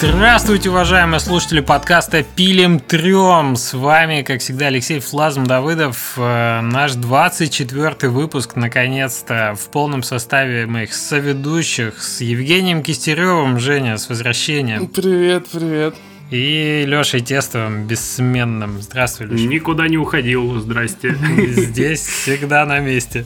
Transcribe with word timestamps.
Здравствуйте, 0.00 0.70
уважаемые 0.70 1.18
слушатели 1.18 1.58
подкаста 1.58 2.22
«Пилим 2.22 2.78
трем». 2.78 3.56
С 3.56 3.74
вами, 3.74 4.22
как 4.22 4.40
всегда, 4.40 4.66
Алексей 4.66 5.00
Флазм 5.00 5.42
Давыдов. 5.44 6.14
Э, 6.16 6.60
наш 6.60 6.92
24 6.94 8.08
выпуск, 8.08 8.54
наконец-то, 8.54 9.56
в 9.58 9.68
полном 9.70 10.04
составе 10.04 10.66
моих 10.66 10.94
соведущих 10.94 12.00
с 12.00 12.20
Евгением 12.20 12.84
Кистеревым. 12.84 13.58
Женя, 13.58 13.98
с 13.98 14.08
возвращением. 14.08 14.86
Привет, 14.86 15.48
привет. 15.50 15.96
И 16.30 16.84
Лешей 16.86 17.20
Тестовым, 17.20 17.86
бессменным. 17.86 18.82
Здравствуй, 18.82 19.28
Леша. 19.28 19.44
Никуда 19.44 19.88
не 19.88 19.96
уходил, 19.96 20.60
здрасте. 20.60 21.14
Здесь 21.48 22.06
всегда 22.06 22.66
на 22.66 22.80
месте. 22.80 23.24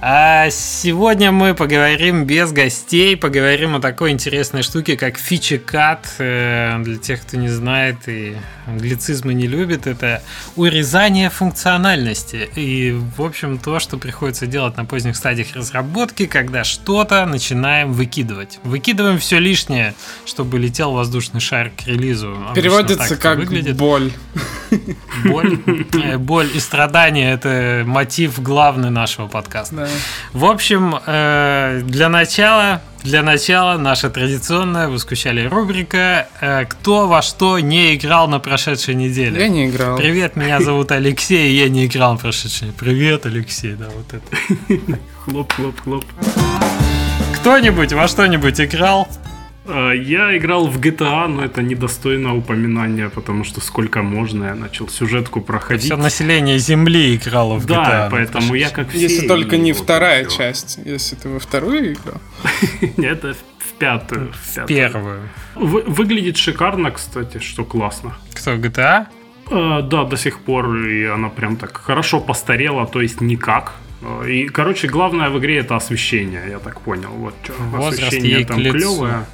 А 0.00 0.48
сегодня 0.48 1.32
мы 1.32 1.54
поговорим 1.54 2.24
без 2.24 2.50
гостей, 2.52 3.14
поговорим 3.14 3.76
о 3.76 3.80
такой 3.80 4.12
интересной 4.12 4.62
штуке, 4.62 4.96
как 4.96 5.18
фичи-кат. 5.18 6.14
Э, 6.18 6.82
для 6.82 6.96
тех, 6.96 7.20
кто 7.20 7.36
не 7.36 7.50
знает 7.50 8.08
и 8.08 8.36
англицизмы 8.66 9.34
не 9.34 9.46
любит, 9.46 9.86
это 9.86 10.22
урезание 10.56 11.28
функциональности. 11.28 12.48
И, 12.56 12.98
в 13.18 13.22
общем, 13.22 13.58
то, 13.58 13.80
что 13.80 13.98
приходится 13.98 14.46
делать 14.46 14.78
на 14.78 14.86
поздних 14.86 15.16
стадиях 15.16 15.54
разработки, 15.54 16.24
когда 16.24 16.64
что-то 16.64 17.26
начинаем 17.26 17.92
выкидывать. 17.92 18.60
Выкидываем 18.62 19.18
все 19.18 19.38
лишнее, 19.38 19.94
чтобы 20.24 20.58
летел 20.58 20.92
воздушный 20.92 21.40
шар 21.40 21.70
к 21.70 21.86
релизу 21.86 22.29
Переводится 22.54 23.16
как 23.16 23.38
выглядит. 23.38 23.76
боль. 23.76 24.12
Боль, 25.24 25.58
э, 26.04 26.16
боль 26.18 26.48
и 26.54 26.60
страдания– 26.60 27.32
это 27.34 27.82
мотив 27.86 28.40
главный 28.40 28.90
нашего 28.90 29.26
подкаста. 29.26 29.74
Да. 29.74 29.88
В 30.32 30.44
общем, 30.44 30.94
э, 31.04 31.82
для 31.84 32.08
начала, 32.08 32.80
для 33.02 33.22
начала 33.22 33.76
наша 33.78 34.10
традиционная, 34.10 34.88
вы 34.88 34.98
скучали, 34.98 35.46
рубрика 35.46 36.28
э, 36.40 36.64
«Кто 36.66 37.08
во 37.08 37.22
что 37.22 37.58
не 37.58 37.96
играл 37.96 38.28
на 38.28 38.38
прошедшей 38.38 38.94
неделе?» 38.94 39.40
Я 39.40 39.48
не 39.48 39.68
играл. 39.68 39.96
Привет, 39.96 40.36
меня 40.36 40.60
зовут 40.60 40.92
Алексей, 40.92 41.50
и 41.50 41.56
я 41.56 41.68
не 41.68 41.86
играл 41.86 42.12
на 42.12 42.18
прошедшей 42.18 42.68
неделе. 42.68 42.78
Привет, 42.78 43.26
Алексей, 43.26 43.74
да, 43.74 43.86
вот 43.94 44.14
это. 44.14 44.98
Хлоп, 45.24 45.52
хлоп, 45.52 45.80
хлоп. 45.80 46.04
Кто-нибудь 47.40 47.92
во 47.92 48.06
что-нибудь 48.06 48.60
играл? 48.60 49.08
А, 49.72 49.92
я 49.92 50.36
играл 50.36 50.66
в 50.66 50.80
GTA, 50.80 51.28
но 51.28 51.44
это 51.44 51.62
недостойно 51.62 52.36
упоминания, 52.36 53.08
потому 53.08 53.44
что 53.44 53.60
сколько 53.60 54.02
можно, 54.02 54.46
я 54.46 54.54
начал 54.54 54.88
сюжетку 54.88 55.40
проходить. 55.40 55.84
Все 55.84 55.96
население 55.96 56.58
Земли 56.58 57.14
играло 57.14 57.58
в 57.58 57.66
GTA. 57.66 57.84
Да, 57.84 58.08
поэтому 58.10 58.54
я 58.54 58.70
как 58.70 58.90
все... 58.90 58.98
Если 58.98 59.28
только 59.28 59.56
не 59.56 59.72
вторая 59.72 60.24
все. 60.24 60.38
часть, 60.38 60.78
если 60.84 61.14
ты 61.16 61.28
во 61.28 61.38
вторую 61.38 61.92
играл. 61.92 62.20
Нет, 62.96 63.24
это 63.24 63.34
в 63.58 63.72
пятую. 63.78 64.32
В 64.32 64.66
первую. 64.66 65.20
Выглядит 65.54 66.36
шикарно, 66.36 66.90
кстати, 66.90 67.38
что 67.38 67.64
классно. 67.64 68.16
Кто, 68.34 68.54
GTA? 68.54 69.06
А, 69.50 69.82
да, 69.82 70.04
до 70.04 70.16
сих 70.16 70.40
пор, 70.40 70.76
и 70.76 71.04
она 71.04 71.28
прям 71.28 71.56
так 71.56 71.76
хорошо 71.76 72.20
постарела, 72.20 72.86
то 72.86 73.00
есть 73.00 73.20
никак. 73.20 73.74
А, 74.02 74.24
и, 74.24 74.48
короче, 74.48 74.88
главное 74.88 75.30
в 75.30 75.38
игре 75.38 75.58
это 75.58 75.76
освещение, 75.76 76.42
я 76.50 76.58
так 76.58 76.80
понял. 76.80 77.10
Вот 77.10 77.34
что. 77.44 77.88
Освещение 77.88 78.44
там 78.44 78.58
клевое. 78.58 79.26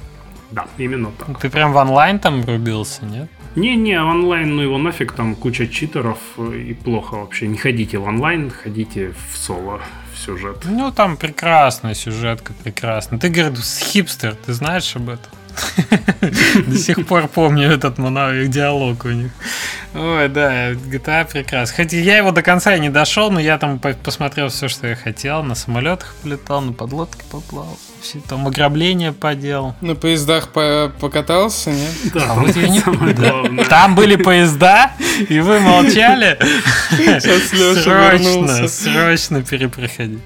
Да, 0.51 0.65
именно 0.77 1.11
так. 1.11 1.39
Ты 1.39 1.49
прям 1.49 1.73
в 1.73 1.77
онлайн 1.77 2.19
там 2.19 2.41
врубился, 2.41 3.05
нет? 3.05 3.29
Не-не, 3.55 3.99
онлайн, 3.99 4.55
ну 4.55 4.61
его 4.61 4.77
нафиг, 4.77 5.13
там 5.13 5.35
куча 5.35 5.67
читеров 5.67 6.19
и 6.37 6.73
плохо 6.73 7.15
вообще. 7.15 7.47
Не 7.47 7.57
ходите 7.57 7.97
в 7.97 8.03
онлайн, 8.03 8.51
ходите 8.51 9.13
в 9.31 9.37
соло 9.37 9.81
в 10.13 10.17
сюжет. 10.19 10.63
Ну, 10.65 10.91
там 10.91 11.17
прекрасная 11.17 11.95
сюжетка, 11.95 12.53
прекрасно. 12.63 13.17
Ты, 13.17 13.29
говоришь, 13.29 13.79
хипстер, 13.79 14.35
ты 14.35 14.53
знаешь 14.53 14.95
об 14.95 15.09
этом? 15.09 15.31
До 16.67 16.77
сих 16.77 17.05
пор 17.05 17.27
помню 17.27 17.71
этот 17.71 17.95
диалог 17.95 19.05
у 19.05 19.09
них. 19.09 19.31
Ой, 19.93 20.27
да, 20.29 20.71
GTA 20.71 21.27
прекрасно. 21.29 21.75
Хотя 21.75 21.97
я 21.97 22.17
его 22.17 22.31
до 22.31 22.41
конца 22.41 22.75
и 22.75 22.79
не 22.79 22.89
дошел, 22.89 23.31
но 23.31 23.39
я 23.39 23.57
там 23.57 23.79
посмотрел 23.79 24.49
все, 24.49 24.67
что 24.67 24.87
я 24.87 24.95
хотел. 24.95 25.43
На 25.43 25.55
самолетах 25.55 26.15
полетал, 26.21 26.61
на 26.61 26.73
подлодке 26.73 27.23
поплавал. 27.31 27.77
Все 28.01 28.19
там 28.19 28.47
ограбление 28.47 29.11
поделал. 29.11 29.75
На 29.81 29.95
поездах 29.95 30.49
по 30.49 30.91
покатался, 30.99 31.71
нет? 31.71 31.91
Да, 32.13 32.27
а 32.29 32.33
вот 32.35 32.55
я 32.55 32.67
не... 32.67 32.81
да. 33.13 33.63
Там 33.65 33.95
были 33.95 34.15
поезда, 34.17 34.91
и 35.29 35.39
вы 35.39 35.59
молчали. 35.59 36.37
Сейчас 36.91 37.53
Леша 37.53 37.81
Срочно, 37.81 38.27
вернулся. 38.27 38.67
срочно 38.67 39.43
перепроходить. 39.43 40.19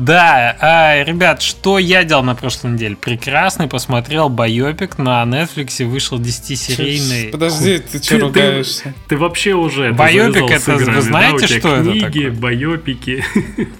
Да, 0.00 0.56
а, 0.60 1.04
ребят, 1.04 1.42
что 1.42 1.78
я 1.78 2.04
делал 2.04 2.22
на 2.22 2.34
прошлой 2.34 2.72
неделе? 2.72 2.96
Прекрасный, 2.96 3.68
посмотрел 3.68 4.30
Байопик 4.30 4.96
на 4.96 5.22
Netflix, 5.24 5.84
вышел 5.84 6.18
10-серийный. 6.18 7.30
Подожди, 7.30 7.78
ты 7.80 8.02
что 8.02 8.18
ругаешься? 8.18 8.84
Ты, 8.84 8.94
ты 9.08 9.16
вообще 9.18 9.52
уже 9.52 9.92
Байопик 9.92 10.50
это, 10.50 10.72
играми, 10.72 10.96
вы 10.96 11.02
знаете, 11.02 11.46
да? 11.46 11.46
что 11.46 11.82
книги, 11.82 11.98
это 11.98 12.06
такое? 12.06 12.30
байопики. 12.30 13.24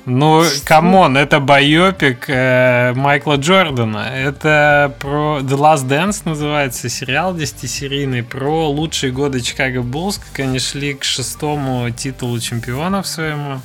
Ну, 0.05 0.45
come 0.65 0.94
on, 0.94 1.17
это 1.17 1.41
байопик 1.41 2.27
э, 2.29 2.93
Майкла 2.95 3.37
Джордана. 3.37 4.11
Это 4.15 4.95
про 5.01 5.39
The 5.41 5.57
Last 5.57 5.89
Dance 5.89 6.21
называется, 6.27 6.91
сериал 6.91 7.35
10-серийный 7.35 8.25
про 8.25 8.69
лучшие 8.69 9.11
годы 9.11 9.41
Чикаго 9.41 9.81
Буллс, 9.81 10.19
как 10.19 10.41
они 10.41 10.59
шли 10.59 10.93
к 10.93 11.03
шестому 11.03 11.89
титулу 11.91 12.39
чемпионов 12.41 13.07
своему. 13.07 13.63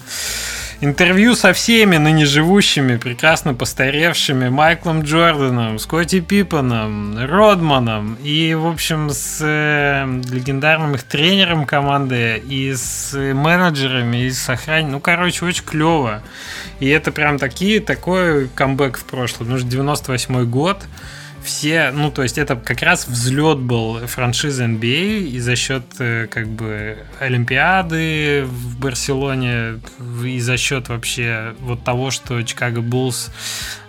Интервью 0.82 1.36
со 1.36 1.54
всеми 1.54 1.96
ныне 1.96 2.26
живущими, 2.26 2.98
прекрасно 2.98 3.54
постаревшими 3.54 4.50
Майклом 4.50 5.04
Джорданом, 5.04 5.80
Скотти 5.80 6.20
Пиппаном, 6.20 7.18
Родманом 7.18 8.18
и, 8.22 8.54
в 8.54 8.68
общем, 8.68 9.10
с 9.10 9.40
э, 9.42 10.06
легендарным 10.30 10.96
их 10.96 11.04
тренером 11.04 11.66
команды 11.66 12.44
и 12.46 12.74
с 12.74 13.14
менеджерами, 13.14 14.26
и 14.26 14.32
с 14.32 14.50
охранниками. 14.50 14.92
Ну, 14.92 15.00
короче, 15.00 15.46
очень 15.46 15.64
клево. 15.64 16.22
И 16.82 16.90
это 16.90 17.14
прям 17.14 17.40
такие, 17.40 17.80
такой 17.80 18.50
камбэк 18.50 18.98
в 18.98 19.06
прошлом. 19.06 19.52
Ну, 19.52 19.58
98 19.58 20.44
год 20.44 20.84
все, 21.46 21.92
ну, 21.92 22.12
то 22.12 22.24
есть 22.24 22.38
это 22.38 22.56
как 22.56 22.82
раз 22.82 23.08
взлет 23.08 23.60
был 23.60 24.06
франшизы 24.08 24.66
NBA, 24.66 25.18
а, 25.18 25.28
и 25.36 25.40
за 25.40 25.56
счет 25.56 25.84
э, 26.00 26.28
как 26.30 26.48
бы 26.48 26.98
Олимпиады 27.20 28.44
в 28.46 28.80
Барселоне, 28.80 29.80
и 30.24 30.40
за 30.40 30.58
счет 30.58 30.90
вообще 30.90 31.56
вот 31.60 31.84
того, 31.84 32.12
что 32.12 32.42
Чикаго 32.42 32.82
Буллс 32.82 33.32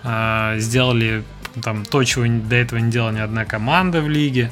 э, 0.04 0.56
сделали 0.58 1.24
там 1.62 1.84
то, 1.84 2.02
чего 2.04 2.26
до 2.26 2.56
этого 2.56 2.78
не 2.78 2.90
делала 2.90 3.12
ни 3.12 3.20
одна 3.20 3.44
команда 3.44 4.00
в 4.00 4.08
лиге. 4.08 4.50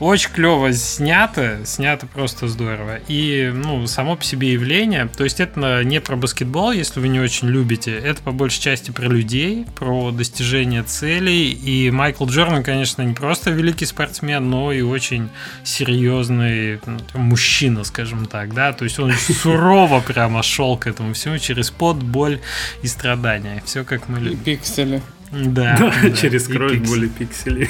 Очень 0.00 0.30
клево 0.30 0.72
снято, 0.72 1.60
снято 1.64 2.06
просто 2.06 2.48
здорово. 2.48 2.98
И, 3.08 3.52
ну, 3.54 3.86
само 3.86 4.16
по 4.16 4.24
себе 4.24 4.52
явление, 4.52 5.08
то 5.08 5.24
есть 5.24 5.40
это 5.40 5.82
не 5.84 6.00
про 6.00 6.16
баскетбол, 6.16 6.72
если 6.72 7.00
вы 7.00 7.08
не 7.08 7.20
очень 7.20 7.48
любите, 7.48 7.96
это 7.96 8.20
по 8.22 8.32
большей 8.32 8.60
части 8.60 8.90
про 8.90 9.06
людей, 9.06 9.66
про 9.76 10.10
достижение 10.10 10.82
целей. 10.82 11.52
И 11.52 11.90
Майкл 11.90 12.26
Джордан, 12.26 12.62
конечно, 12.62 13.02
не 13.02 13.14
просто 13.14 13.50
великий 13.50 13.86
спортсмен, 13.86 14.50
но 14.50 14.72
и 14.72 14.82
очень 14.82 15.28
серьезный 15.62 16.80
ну, 16.86 16.98
мужчина, 17.14 17.84
скажем 17.84 18.26
так, 18.26 18.52
да, 18.54 18.72
то 18.72 18.84
есть 18.84 18.98
он 18.98 19.12
сурово 19.12 20.00
прямо 20.00 20.42
шел 20.42 20.76
к 20.76 20.86
этому 20.86 21.14
всему 21.14 21.38
через 21.38 21.70
пот, 21.70 21.96
боль 21.96 22.40
и 22.82 22.86
страдания. 22.86 23.62
Все 23.64 23.84
как 23.84 24.08
мы 24.08 24.20
любим. 24.20 24.38
Пиксели. 24.38 25.02
Да, 25.34 25.76
да, 25.78 26.10
через 26.10 26.46
кровь 26.46 26.78
боли 26.78 27.08
пикселей. 27.08 27.68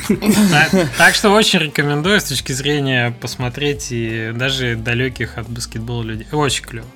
Так, 0.51 0.89
так 0.99 1.15
что 1.15 1.31
очень 1.31 1.61
рекомендую 1.61 2.21
с 2.21 2.25
точки 2.25 2.53
зрения 2.53 3.15
посмотреть 3.21 3.89
и 3.91 4.33
даже 4.35 4.77
далеких 4.77 5.39
от 5.39 5.49
баскетбола 5.49 6.03
людей. 6.03 6.27
Очень 6.33 6.65
клево. 6.65 6.87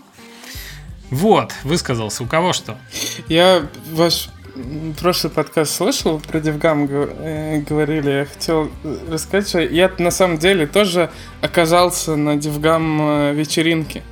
Вот, 1.10 1.54
высказался. 1.64 2.22
У 2.22 2.26
кого 2.26 2.52
что? 2.52 2.76
Я 3.28 3.66
ваш 3.92 4.28
прошлый 5.00 5.32
подкаст 5.32 5.74
слышал, 5.74 6.20
про 6.20 6.40
DevGAMM 6.40 6.86
э, 6.90 7.60
говорили, 7.60 8.10
я 8.10 8.24
хотел 8.24 8.70
рассказать, 9.08 9.48
что 9.48 9.60
я 9.60 9.90
на 9.98 10.10
самом 10.10 10.38
деле 10.38 10.66
тоже 10.66 11.10
оказался 11.40 12.16
на 12.16 12.36
DevGAMM 12.36 12.98
э, 13.00 13.34
вечеринке. 13.34 14.02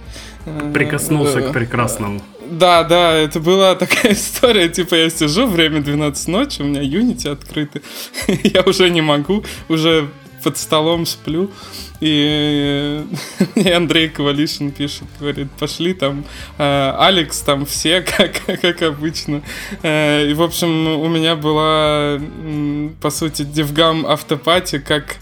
Прикоснулся 0.73 1.41
к 1.43 1.53
прекрасному. 1.53 2.23
Да, 2.51 2.85
да, 2.85 3.15
это 3.15 3.41
была 3.41 3.75
такая 3.75 4.13
история, 4.15 4.69
типа 4.69 4.95
я 4.95 5.11
сижу, 5.11 5.47
время 5.47 5.81
12 5.81 6.29
ночи, 6.29 6.63
у 6.63 6.65
меня 6.65 6.83
Unity 6.83 7.29
открыты, 7.29 7.83
я 8.45 8.63
уже 8.63 8.89
не 8.91 9.01
могу, 9.01 9.45
уже 9.69 10.09
под 10.43 10.57
столом 10.59 11.07
сплю, 11.07 11.51
и 12.01 13.05
мне 13.55 13.75
Андрей 13.75 14.09
Ковалишин 14.09 14.71
пишет, 14.71 15.05
говорит, 15.19 15.51
пошли 15.59 15.93
там, 15.95 16.25
э, 16.59 16.95
Алекс, 16.99 17.41
там 17.41 17.67
все, 17.67 18.03
как, 18.03 18.41
как 18.61 18.83
обычно. 18.83 19.43
Э, 19.83 20.27
и, 20.29 20.35
в 20.35 20.43
общем, 20.43 20.87
у 20.87 21.09
меня 21.09 21.35
была, 21.37 22.21
по 23.01 23.11
сути, 23.11 23.43
девгам 23.43 24.07
автопати, 24.07 24.79
как 24.79 25.17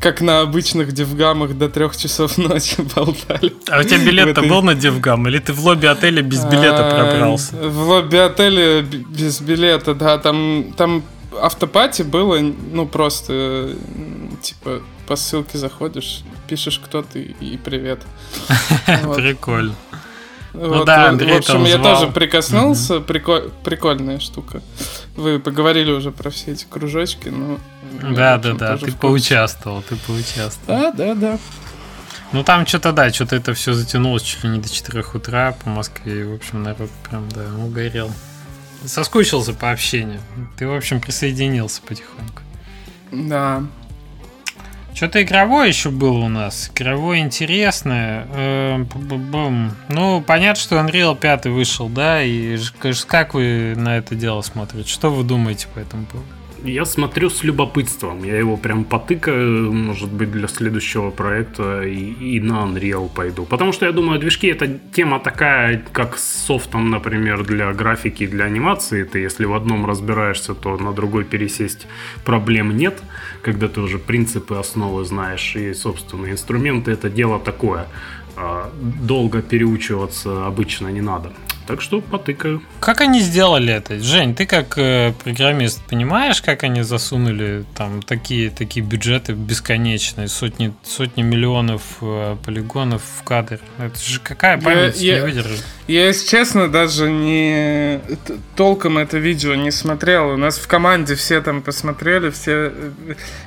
как 0.00 0.20
на 0.20 0.40
обычных 0.40 0.92
девгамах 0.92 1.56
до 1.56 1.68
трех 1.68 1.96
часов 1.96 2.38
ночи 2.38 2.76
болтали. 2.96 3.52
А 3.70 3.80
у 3.80 3.82
тебя 3.82 3.98
билет-то 3.98 4.42
был 4.42 4.62
на 4.62 4.74
девгам? 4.74 5.26
Или 5.28 5.38
ты 5.38 5.52
в 5.52 5.64
лобби 5.64 5.86
отеля 5.86 6.22
без 6.22 6.44
билета 6.44 6.88
а, 6.88 7.10
пробрался? 7.10 7.56
В 7.56 7.88
лобби 7.88 8.16
отеля 8.16 8.82
без 8.82 9.40
билета, 9.40 9.94
да. 9.94 10.18
Там, 10.18 10.74
там 10.76 11.02
автопати 11.40 12.02
было, 12.02 12.38
ну, 12.38 12.86
просто 12.86 13.74
типа 14.42 14.82
по 15.06 15.16
ссылке 15.16 15.58
заходишь, 15.58 16.22
пишешь, 16.48 16.78
кто 16.78 17.02
ты 17.02 17.34
и 17.40 17.56
привет. 17.56 18.02
Прикольно. 18.86 19.74
Ну 20.54 20.84
да, 20.84 21.08
Андрей 21.08 21.34
В 21.34 21.38
общем, 21.38 21.64
я 21.64 21.78
тоже 21.78 22.06
прикоснулся, 22.06 23.00
прикольная 23.00 24.20
штука. 24.20 24.62
Вы 25.16 25.40
поговорили 25.40 25.90
уже 25.90 26.10
про 26.12 26.30
все 26.30 26.52
эти 26.52 26.64
кружочки, 26.64 27.28
но... 27.28 27.58
Да, 28.14 28.38
да, 28.38 28.54
да, 28.54 28.76
ты 28.78 28.92
поучаствовал, 28.92 29.82
ты 29.82 29.96
поучаствовал. 29.96 30.78
Да, 30.80 30.92
да, 30.92 31.14
да. 31.14 31.38
Ну 32.32 32.42
там 32.42 32.66
что-то, 32.66 32.92
да, 32.92 33.12
что-то 33.12 33.36
это 33.36 33.54
все 33.54 33.74
затянулось 33.74 34.22
чуть 34.22 34.42
ли 34.42 34.50
не 34.50 34.58
до 34.60 34.68
4 34.68 35.04
утра 35.14 35.52
по 35.62 35.70
Москве. 35.70 36.22
И, 36.22 36.24
в 36.24 36.34
общем, 36.34 36.62
народ 36.62 36.90
прям, 37.08 37.28
да, 37.28 37.44
угорел. 37.64 38.10
Соскучился 38.84 39.52
по 39.52 39.70
общению. 39.70 40.20
Ты, 40.56 40.66
в 40.66 40.74
общем, 40.74 41.00
присоединился 41.00 41.80
потихоньку. 41.82 42.42
Да. 43.12 43.62
Что-то 44.94 45.22
игровое 45.22 45.68
еще 45.68 45.90
было 45.90 46.18
у 46.18 46.28
нас. 46.28 46.70
Игровое 46.72 47.20
интересное. 47.20 48.26
Э, 48.30 48.84
ну, 49.88 50.20
понятно, 50.20 50.60
что 50.60 50.76
Unreal 50.76 51.18
5 51.18 51.46
вышел, 51.46 51.88
да, 51.88 52.22
и 52.22 52.56
как 53.08 53.34
вы 53.34 53.74
на 53.76 53.96
это 53.96 54.14
дело 54.14 54.40
смотрите? 54.42 54.88
Что 54.88 55.10
вы 55.10 55.24
думаете 55.24 55.66
по 55.74 55.80
этому 55.80 56.06
поводу? 56.06 56.28
Я 56.64 56.86
смотрю 56.86 57.28
с 57.28 57.44
любопытством. 57.44 58.24
Я 58.24 58.38
его 58.38 58.56
прям 58.56 58.84
потыкаю, 58.84 59.70
может 59.70 60.10
быть, 60.10 60.32
для 60.32 60.48
следующего 60.48 61.10
проекта 61.10 61.82
и, 61.82 62.36
и 62.36 62.40
на 62.40 62.64
Unreal 62.64 63.10
пойду. 63.14 63.44
Потому 63.44 63.72
что 63.72 63.84
я 63.84 63.92
думаю, 63.92 64.18
движки 64.18 64.46
это 64.46 64.78
тема 64.94 65.20
такая, 65.20 65.84
как 65.92 66.16
с 66.16 66.46
софтом, 66.46 66.90
например, 66.90 67.44
для 67.44 67.70
графики, 67.74 68.26
для 68.26 68.46
анимации. 68.46 69.04
Ты 69.04 69.18
если 69.18 69.44
в 69.44 69.52
одном 69.52 69.84
разбираешься, 69.84 70.54
то 70.54 70.78
на 70.78 70.92
другой 70.94 71.24
пересесть 71.24 71.86
проблем 72.24 72.74
нет, 72.74 73.02
когда 73.42 73.68
ты 73.68 73.82
уже 73.82 73.98
принципы, 73.98 74.54
основы 74.54 75.04
знаешь 75.04 75.56
и, 75.56 75.74
собственно, 75.74 76.30
инструменты 76.30 76.92
это 76.92 77.10
дело 77.10 77.38
такое. 77.38 77.88
А 78.36 78.72
долго 79.02 79.42
переучиваться 79.42 80.46
обычно 80.46 80.88
не 80.88 81.02
надо. 81.02 81.30
Так 81.66 81.80
что 81.80 82.02
потыкаю. 82.02 82.62
Как 82.80 83.00
они 83.00 83.20
сделали 83.20 83.72
это? 83.72 83.98
Жень, 83.98 84.34
ты 84.34 84.44
как 84.44 84.76
э, 84.76 85.12
программист 85.22 85.80
понимаешь, 85.88 86.42
как 86.42 86.62
они 86.62 86.82
засунули 86.82 87.64
там 87.74 88.02
такие, 88.02 88.50
такие 88.50 88.84
бюджеты 88.84 89.32
бесконечные, 89.32 90.28
сотни, 90.28 90.74
сотни 90.82 91.22
миллионов 91.22 91.82
э, 92.02 92.36
полигонов 92.44 93.02
в 93.18 93.22
кадр? 93.22 93.60
Это 93.78 93.98
же 93.98 94.20
какая 94.20 94.60
память 94.60 95.00
я, 95.00 95.14
не 95.14 95.18
я, 95.20 95.24
выдержит? 95.24 95.64
Я, 95.86 96.06
если 96.06 96.28
честно, 96.28 96.68
даже 96.68 97.10
не 97.10 98.00
толком 98.56 98.98
это 98.98 99.16
видео 99.16 99.54
не 99.54 99.70
смотрел. 99.70 100.30
У 100.30 100.36
нас 100.36 100.58
в 100.58 100.66
команде 100.66 101.14
все 101.14 101.40
там 101.40 101.62
посмотрели, 101.62 102.28
все 102.28 102.72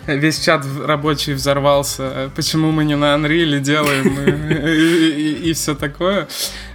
э, 0.08 0.18
весь 0.18 0.40
чат 0.40 0.66
рабочий 0.84 1.34
взорвался. 1.34 2.32
Почему 2.36 2.72
мы 2.72 2.84
не 2.84 2.96
на 2.96 3.14
Unreal 3.14 3.60
делаем 3.60 4.08
и 5.48 5.54
все 5.54 5.76
такое. 5.76 6.28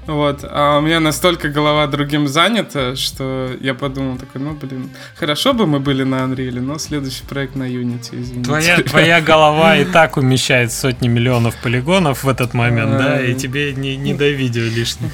Вот. 0.06 0.40
А 0.42 0.78
у 0.78 0.80
меня 0.80 1.00
настолько 1.00 1.48
голова 1.48 1.86
другим 1.86 2.26
занята, 2.26 2.96
что 2.96 3.50
я 3.60 3.74
подумал 3.74 4.16
такой, 4.16 4.40
ну, 4.40 4.52
блин, 4.54 4.90
хорошо 5.14 5.52
бы 5.52 5.66
мы 5.66 5.78
были 5.78 6.02
на 6.02 6.16
Unreal, 6.16 6.60
но 6.60 6.78
следующий 6.78 7.22
проект 7.24 7.54
на 7.54 7.64
Unity, 7.64 8.20
извините. 8.20 8.44
Твоя, 8.44 8.78
твоя 8.82 9.20
голова 9.20 9.76
и 9.76 9.84
так 9.84 10.16
умещает 10.16 10.72
сотни 10.72 11.08
миллионов 11.08 11.54
полигонов 11.56 12.24
в 12.24 12.28
этот 12.28 12.52
момент, 12.54 12.98
да, 12.98 13.24
и 13.24 13.34
тебе 13.34 13.72
не, 13.74 13.96
не 13.96 14.14
до 14.14 14.28
видео 14.28 14.64
лишних. 14.64 15.12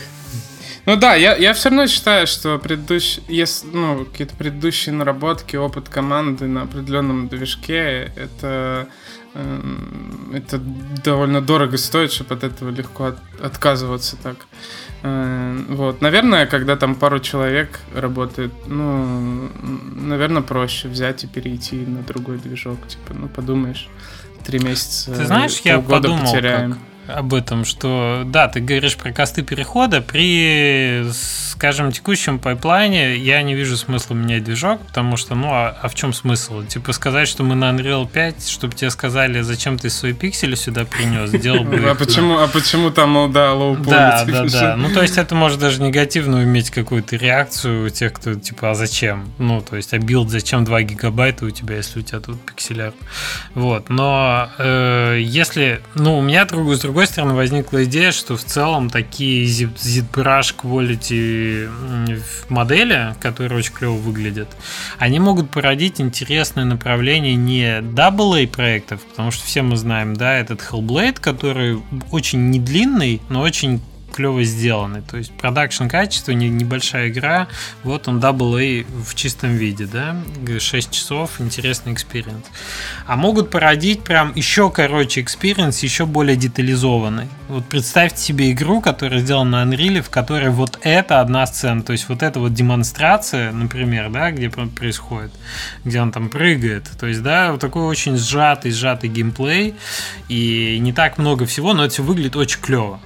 Ну 0.86 0.96
да, 0.96 1.14
я, 1.14 1.36
я 1.36 1.52
все 1.52 1.68
равно 1.68 1.86
считаю, 1.86 2.26
что 2.26 2.58
предыдущие, 2.58 3.22
если, 3.28 3.66
ну, 3.66 4.06
какие-то 4.06 4.34
предыдущие 4.36 4.94
наработки, 4.94 5.54
опыт 5.54 5.90
команды 5.90 6.46
на 6.46 6.62
определенном 6.62 7.28
движке, 7.28 8.10
это 8.16 8.88
это 10.32 10.60
довольно 11.04 11.40
дорого 11.40 11.76
стоит, 11.78 12.12
чтобы 12.12 12.34
от 12.34 12.44
этого 12.44 12.70
легко 12.70 13.06
от, 13.06 13.18
отказываться 13.40 14.16
так. 14.16 14.36
Эм, 15.02 15.66
вот, 15.68 16.00
наверное, 16.00 16.46
когда 16.46 16.76
там 16.76 16.94
пару 16.94 17.20
человек 17.20 17.80
работает, 17.94 18.52
ну, 18.66 19.48
наверное, 19.94 20.42
проще 20.42 20.88
взять 20.88 21.24
и 21.24 21.26
перейти 21.26 21.76
на 21.76 22.02
другой 22.02 22.38
движок. 22.38 22.86
Типа, 22.88 23.14
ну, 23.14 23.28
подумаешь, 23.28 23.88
три 24.44 24.58
месяца. 24.58 25.12
Ты 25.12 25.26
знаешь, 25.26 25.60
я 25.64 25.80
подумал, 25.80 26.24
потеряем. 26.24 26.72
Как 26.72 26.80
об 27.08 27.34
этом, 27.34 27.64
что 27.64 28.22
да, 28.26 28.48
ты 28.48 28.60
говоришь 28.60 28.96
про 28.96 29.12
косты 29.12 29.42
перехода. 29.42 30.00
При, 30.00 31.04
скажем, 31.12 31.90
текущем 31.92 32.38
пайплайне 32.38 33.16
я 33.16 33.42
не 33.42 33.54
вижу 33.54 33.76
смысла 33.76 34.14
менять 34.14 34.44
движок, 34.44 34.80
потому 34.86 35.16
что, 35.16 35.34
ну, 35.34 35.48
а, 35.50 35.76
а 35.80 35.88
в 35.88 35.94
чем 35.94 36.12
смысл? 36.12 36.62
Типа 36.64 36.92
сказать, 36.92 37.28
что 37.28 37.42
мы 37.42 37.54
на 37.54 37.70
Unreal 37.70 38.08
5, 38.08 38.48
чтобы 38.48 38.74
тебе 38.74 38.90
сказали, 38.90 39.40
зачем 39.40 39.78
ты 39.78 39.90
свои 39.90 40.12
пиксели 40.12 40.54
сюда 40.54 40.84
принес, 40.84 41.30
сделал 41.30 41.64
бы 41.64 41.76
А 41.88 41.94
почему, 41.94 42.38
а 42.38 42.48
почему 42.48 42.90
там, 42.90 43.32
да, 43.32 43.54
low 43.54 43.76
Да, 43.76 44.24
да, 44.26 44.44
да. 44.52 44.76
Ну, 44.76 44.92
то 44.92 45.02
есть 45.02 45.16
это 45.16 45.34
может 45.34 45.58
даже 45.58 45.82
негативно 45.82 46.42
иметь 46.44 46.70
какую-то 46.70 47.16
реакцию 47.16 47.86
у 47.86 47.88
тех, 47.88 48.12
кто, 48.12 48.34
типа, 48.34 48.70
а 48.70 48.74
зачем? 48.74 49.32
Ну, 49.38 49.60
то 49.60 49.76
есть, 49.76 49.94
а 49.94 49.98
билд 49.98 50.30
зачем 50.30 50.64
2 50.64 50.82
гигабайта 50.82 51.46
у 51.46 51.50
тебя, 51.50 51.76
если 51.76 52.00
у 52.00 52.02
тебя 52.02 52.20
тут 52.20 52.40
пиксель-арт? 52.40 52.92
Вот, 53.54 53.88
но 53.88 54.50
э, 54.58 55.18
если, 55.20 55.80
ну, 55.94 56.18
у 56.18 56.22
меня 56.22 56.44
другой, 56.44 56.76
с 56.76 56.80
другой 56.80 56.97
другой 56.98 57.12
стороны, 57.12 57.34
возникла 57.34 57.84
идея, 57.84 58.10
что 58.10 58.36
в 58.36 58.42
целом 58.42 58.90
такие 58.90 59.46
ZBrush 59.46 60.56
Quality 60.60 62.20
модели, 62.48 63.14
которые 63.20 63.60
очень 63.60 63.72
клево 63.72 63.92
выглядят, 63.92 64.48
они 64.98 65.20
могут 65.20 65.48
породить 65.48 66.00
интересное 66.00 66.64
направление 66.64 67.36
не 67.36 67.78
AA 67.78 68.48
проектов, 68.48 69.00
потому 69.02 69.30
что 69.30 69.46
все 69.46 69.62
мы 69.62 69.76
знаем, 69.76 70.16
да, 70.16 70.38
этот 70.38 70.60
Hellblade, 70.60 71.20
который 71.20 71.80
очень 72.10 72.50
не 72.50 72.58
длинный, 72.58 73.22
но 73.28 73.42
очень 73.42 73.80
клево 74.12 74.42
сделаны. 74.44 75.02
То 75.02 75.16
есть 75.16 75.32
продакшн 75.32 75.86
качество, 75.86 76.32
не, 76.32 76.48
небольшая 76.48 77.08
игра. 77.08 77.48
Вот 77.84 78.08
он 78.08 78.18
AAA 78.18 78.86
в 79.04 79.14
чистом 79.14 79.56
виде, 79.56 79.86
да, 79.86 80.16
6 80.58 80.90
часов, 80.90 81.40
интересный 81.40 81.92
экспириенс. 81.92 82.44
А 83.06 83.16
могут 83.16 83.50
породить 83.50 84.02
прям 84.02 84.34
еще 84.34 84.70
короче 84.70 85.20
экспириенс, 85.20 85.82
еще 85.82 86.06
более 86.06 86.36
детализованный. 86.36 87.28
Вот 87.48 87.64
представьте 87.66 88.20
себе 88.20 88.52
игру, 88.52 88.80
которая 88.80 89.20
сделана 89.20 89.64
на 89.64 89.72
Unreal, 89.72 90.02
в 90.02 90.10
которой 90.10 90.50
вот 90.50 90.78
это 90.82 91.20
одна 91.20 91.46
сцена, 91.46 91.82
то 91.82 91.92
есть 91.92 92.08
вот 92.08 92.22
эта 92.22 92.40
вот 92.40 92.52
демонстрация, 92.52 93.52
например, 93.52 94.10
да, 94.10 94.30
где 94.30 94.50
происходит, 94.50 95.32
где 95.84 96.00
он 96.00 96.12
там 96.12 96.28
прыгает, 96.28 96.88
то 96.98 97.06
есть, 97.06 97.22
да, 97.22 97.52
вот 97.52 97.60
такой 97.60 97.82
очень 97.82 98.16
сжатый, 98.16 98.70
сжатый 98.70 99.08
геймплей, 99.08 99.74
и 100.28 100.78
не 100.80 100.92
так 100.92 101.18
много 101.18 101.46
всего, 101.46 101.72
но 101.72 101.84
это 101.84 101.94
все 101.94 102.02
выглядит 102.02 102.36
очень 102.36 102.60
клево. 102.60 103.00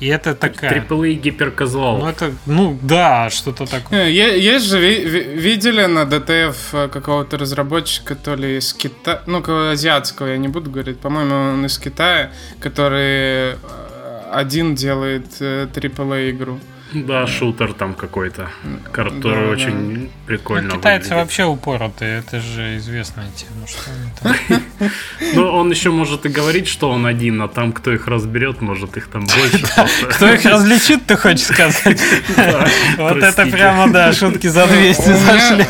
И 0.00 0.06
это 0.06 0.34
такая... 0.34 0.70
Триплы 0.70 1.14
гиперказуал. 1.14 1.98
Ну, 1.98 2.08
это, 2.08 2.32
ну, 2.46 2.78
да, 2.82 3.30
что-то 3.30 3.66
такое. 3.66 4.06
Э, 4.06 4.10
есть 4.10 4.66
же, 4.66 4.78
видели 4.78 5.86
на 5.86 6.04
DTF 6.04 6.56
э, 6.72 6.88
какого-то 6.88 7.36
разработчика, 7.36 8.14
то 8.14 8.36
ли 8.36 8.58
из 8.58 8.72
Китая, 8.72 9.22
ну, 9.26 9.42
азиатского, 9.70 10.28
я 10.28 10.38
не 10.38 10.48
буду 10.48 10.70
говорить, 10.70 11.00
по-моему, 11.00 11.34
он 11.34 11.66
из 11.66 11.78
Китая, 11.78 12.30
который 12.60 13.52
э, 13.52 13.56
один 14.32 14.76
делает 14.76 15.40
AAA 15.40 16.30
игру. 16.30 16.60
Да, 16.92 17.26
шутер 17.26 17.74
там 17.74 17.92
какой-то, 17.92 18.48
который 18.92 19.46
да, 19.46 19.50
очень 19.50 20.04
да. 20.04 20.10
прикольно 20.26 20.68
ну, 20.68 20.76
Китайцы 20.76 21.10
выглядит. 21.10 21.22
вообще 21.22 21.44
упоротые, 21.44 22.18
это 22.20 22.40
же 22.40 22.78
известная 22.78 23.26
тема. 23.36 23.66
Что 23.66 24.90
ну, 25.34 25.46
он 25.48 25.70
еще 25.70 25.90
может 25.90 26.24
и 26.24 26.30
говорить, 26.30 26.66
что 26.66 26.90
он 26.90 27.04
один, 27.04 27.42
а 27.42 27.48
там 27.48 27.72
кто 27.72 27.92
их 27.92 28.06
разберет, 28.06 28.62
может 28.62 28.96
их 28.96 29.08
там 29.08 29.26
больше. 29.26 29.66
Кто 30.10 30.32
их 30.32 30.44
различит, 30.44 31.04
ты 31.06 31.16
хочешь 31.16 31.46
сказать? 31.46 32.00
Вот 32.96 33.18
это 33.18 33.46
прямо, 33.46 33.92
да, 33.92 34.12
шутки 34.12 34.46
за 34.46 34.66
200 34.66 35.02
зашли. 35.02 35.66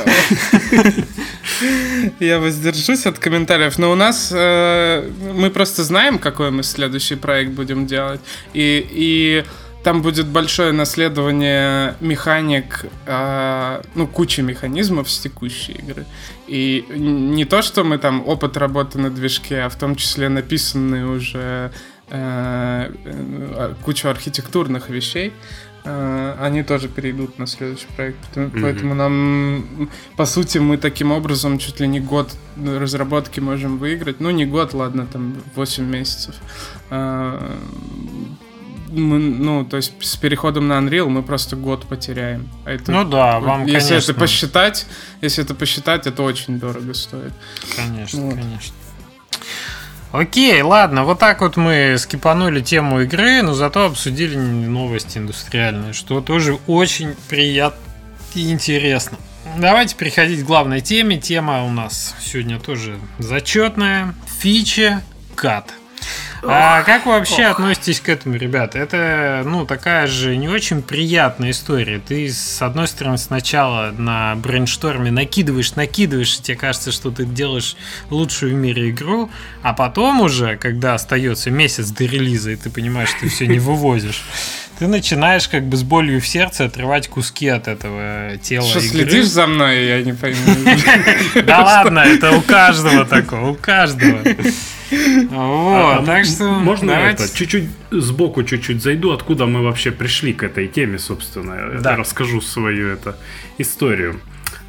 Я 2.21 2.39
воздержусь 2.39 3.07
от 3.07 3.19
комментариев, 3.19 3.79
но 3.79 3.91
у 3.91 3.95
нас 3.95 4.31
э, 4.33 5.11
мы 5.35 5.51
просто 5.51 5.83
знаем, 5.83 6.19
какой 6.19 6.51
мы 6.51 6.63
следующий 6.63 7.17
проект 7.17 7.53
будем 7.53 7.87
делать. 7.87 8.21
И, 8.55 8.87
и 8.91 9.45
там 9.89 10.03
будет 10.03 10.27
большое 10.27 10.73
наследование 10.73 11.95
механик, 12.01 12.85
э, 13.07 13.83
ну, 13.95 14.07
куча 14.07 14.43
механизмов 14.43 15.11
с 15.11 15.19
текущей 15.19 15.73
игры. 15.73 16.05
И 16.47 16.85
не 16.91 17.47
то, 17.47 17.63
что 17.63 17.85
мы 17.85 17.97
там 17.97 18.29
опыт 18.29 18.59
работы 18.59 18.99
на 18.99 19.09
движке, 19.09 19.63
а 19.63 19.69
в 19.71 19.77
том 19.77 19.97
числе 19.97 20.29
написанные 20.29 21.07
уже 21.07 21.73
э, 22.11 22.93
э, 23.05 23.75
кучу 23.83 24.09
архитектурных 24.09 24.91
вещей, 24.91 25.33
э, 25.85 26.37
они 26.39 26.63
тоже 26.63 26.89
перейдут 26.89 27.39
на 27.39 27.47
следующий 27.47 27.89
проект. 27.97 28.19
Mm-hmm. 28.35 28.61
Поэтому 28.61 28.95
нам, 28.95 29.89
по 30.17 30.27
сути, 30.27 30.59
мы 30.59 30.77
таким 30.77 31.13
образом 31.13 31.59
чуть 31.59 31.81
ли 31.81 31.89
не 31.89 32.01
год 32.01 32.37
разработки 32.63 33.41
можем 33.41 33.79
выиграть. 33.79 34.21
Ну, 34.21 34.29
не 34.33 34.45
год, 34.45 34.75
ладно, 34.75 35.07
там 35.07 35.35
8 35.55 35.85
месяцев. 35.85 36.35
Мы, 38.89 39.19
ну, 39.19 39.65
то 39.65 39.77
есть 39.77 39.93
с 40.01 40.17
переходом 40.17 40.69
на 40.69 40.79
Unreal 40.79 41.09
мы 41.09 41.23
просто 41.23 41.57
год 41.57 41.87
потеряем. 41.87 42.49
А 42.65 42.71
это, 42.73 42.91
ну 42.93 43.05
да, 43.05 43.41
вам, 43.41 43.67
если 43.67 43.89
конечно. 43.91 44.13
это 44.13 44.21
посчитать, 44.21 44.87
если 45.21 45.45
это 45.45 45.55
посчитать, 45.55 46.07
это 46.07 46.23
очень 46.23 46.59
дорого 46.59 46.95
стоит. 46.95 47.33
Конечно, 47.77 48.23
вот. 48.23 48.35
конечно. 48.35 48.75
Окей, 50.11 50.63
ладно, 50.63 51.05
вот 51.05 51.19
так 51.19 51.43
вот 51.43 51.57
мы 51.57 51.97
скипанули 51.99 52.63
тему 52.63 53.03
игры, 53.03 53.43
но 53.43 53.53
зато 53.53 53.85
обсудили 53.85 54.37
новости 54.37 55.19
индустриальные, 55.19 55.93
что 55.93 56.23
тоже 56.23 56.59
очень 56.67 57.15
приятно 57.29 57.83
и 58.35 58.51
интересно. 58.51 59.19
Давайте 59.59 59.97
переходить 59.97 60.43
к 60.43 60.47
главной 60.47 60.81
теме. 60.81 61.19
Тема 61.19 61.65
у 61.65 61.71
нас 61.71 62.15
сегодня 62.21 62.61
тоже 62.61 62.99
зачетная. 63.19 64.15
Фича 64.41 65.03
кат. 65.35 65.73
А 66.43 66.83
как 66.83 67.07
вы 67.07 67.13
вообще 67.13 67.47
ох. 67.47 67.53
относитесь 67.59 68.01
к 68.01 68.09
этому, 68.09 68.37
ребята? 68.37 68.79
Это, 68.79 69.43
ну, 69.45 69.67
такая 69.67 70.07
же 70.07 70.37
не 70.37 70.49
очень 70.49 70.83
приятная 70.83 71.51
история. 71.51 71.99
Ты, 71.99 72.29
с 72.31 72.63
одной 72.63 72.87
стороны, 72.87 73.19
сначала 73.19 73.93
на 73.97 74.35
брейншторме 74.37 75.11
накидываешь, 75.11 75.75
накидываешь, 75.75 76.39
и 76.39 76.43
тебе 76.43 76.57
кажется, 76.57 76.93
что 76.93 77.11
ты 77.11 77.25
делаешь 77.25 77.77
лучшую 78.11 78.55
в 78.55 78.59
мире 78.59 78.91
игру, 78.91 79.31
а 79.63 79.73
потом 79.73 80.21
уже, 80.21 80.57
когда 80.57 80.95
остается 80.95 81.51
месяц 81.51 81.91
до 81.91 82.05
релиза, 82.05 82.53
и 82.53 82.57
ты 82.57 82.71
понимаешь, 82.71 83.11
что 83.11 83.21
ты 83.21 83.29
все 83.29 83.47
не 83.47 83.59
вывозишь, 83.59 84.23
ты 84.79 84.87
начинаешь 84.87 85.49
как 85.49 85.65
бы 85.65 85.77
с 85.77 85.83
болью 85.83 86.21
в 86.21 86.27
сердце 86.27 86.67
отрывать 86.67 87.09
куски 87.09 87.49
от 87.49 87.67
этого 87.67 88.37
тела. 88.41 88.67
Что, 88.67 88.79
игры. 88.79 88.91
следишь 88.91 89.27
за 89.27 89.47
мной, 89.47 89.87
я 89.87 90.03
не 90.03 90.13
пойму. 90.13 90.39
Да 91.45 91.65
ладно, 91.65 92.01
это 92.01 92.33
у 92.33 92.41
каждого 92.43 93.05
такого, 93.05 93.51
у 93.51 93.55
каждого. 93.55 94.21
Вот, 94.91 96.01
а, 96.01 96.03
так 96.07 96.25
что 96.25 96.45
можно 96.49 96.93
это 96.93 97.29
чуть-чуть 97.29 97.65
сбоку 97.91 98.43
чуть-чуть 98.43 98.83
зайду, 98.83 99.13
откуда 99.13 99.47
мы 99.47 99.63
вообще 99.63 99.91
пришли 99.91 100.33
к 100.33 100.43
этой 100.43 100.67
теме, 100.69 100.99
собственно. 100.99 101.57
Расскажу 101.97 102.41
свою 102.41 102.89
это 102.89 103.17
историю. 103.59 104.21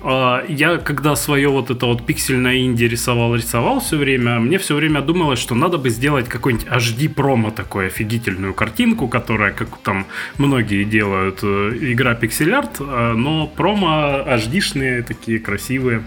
А, 0.02 0.44
я 0.48 0.78
когда 0.78 1.16
свое 1.16 1.50
вот 1.50 1.70
это 1.70 1.86
вот 1.86 2.06
пиксельное 2.06 2.60
инди 2.60 2.86
рисовал, 2.86 3.36
рисовал 3.36 3.80
все 3.80 3.98
время, 3.98 4.40
мне 4.40 4.58
все 4.58 4.76
время 4.76 5.02
думалось, 5.02 5.40
что 5.40 5.56
надо 5.56 5.78
бы 5.78 5.90
сделать 5.90 6.28
какой-нибудь 6.28 6.68
HD 6.68 7.10
промо 7.10 7.52
такой 7.52 7.88
офигительную 7.88 8.54
картинку, 8.54 9.08
которая, 9.08 9.52
как 9.52 9.78
там 9.84 10.06
многие 10.38 10.84
делают, 10.84 11.40
э, 11.44 11.78
игра 11.82 12.16
пиксель-арт, 12.16 12.78
а, 12.80 13.14
но 13.14 13.48
промо 13.48 14.24
HD-шные 14.26 15.04
такие 15.04 15.40
красивые. 15.40 16.04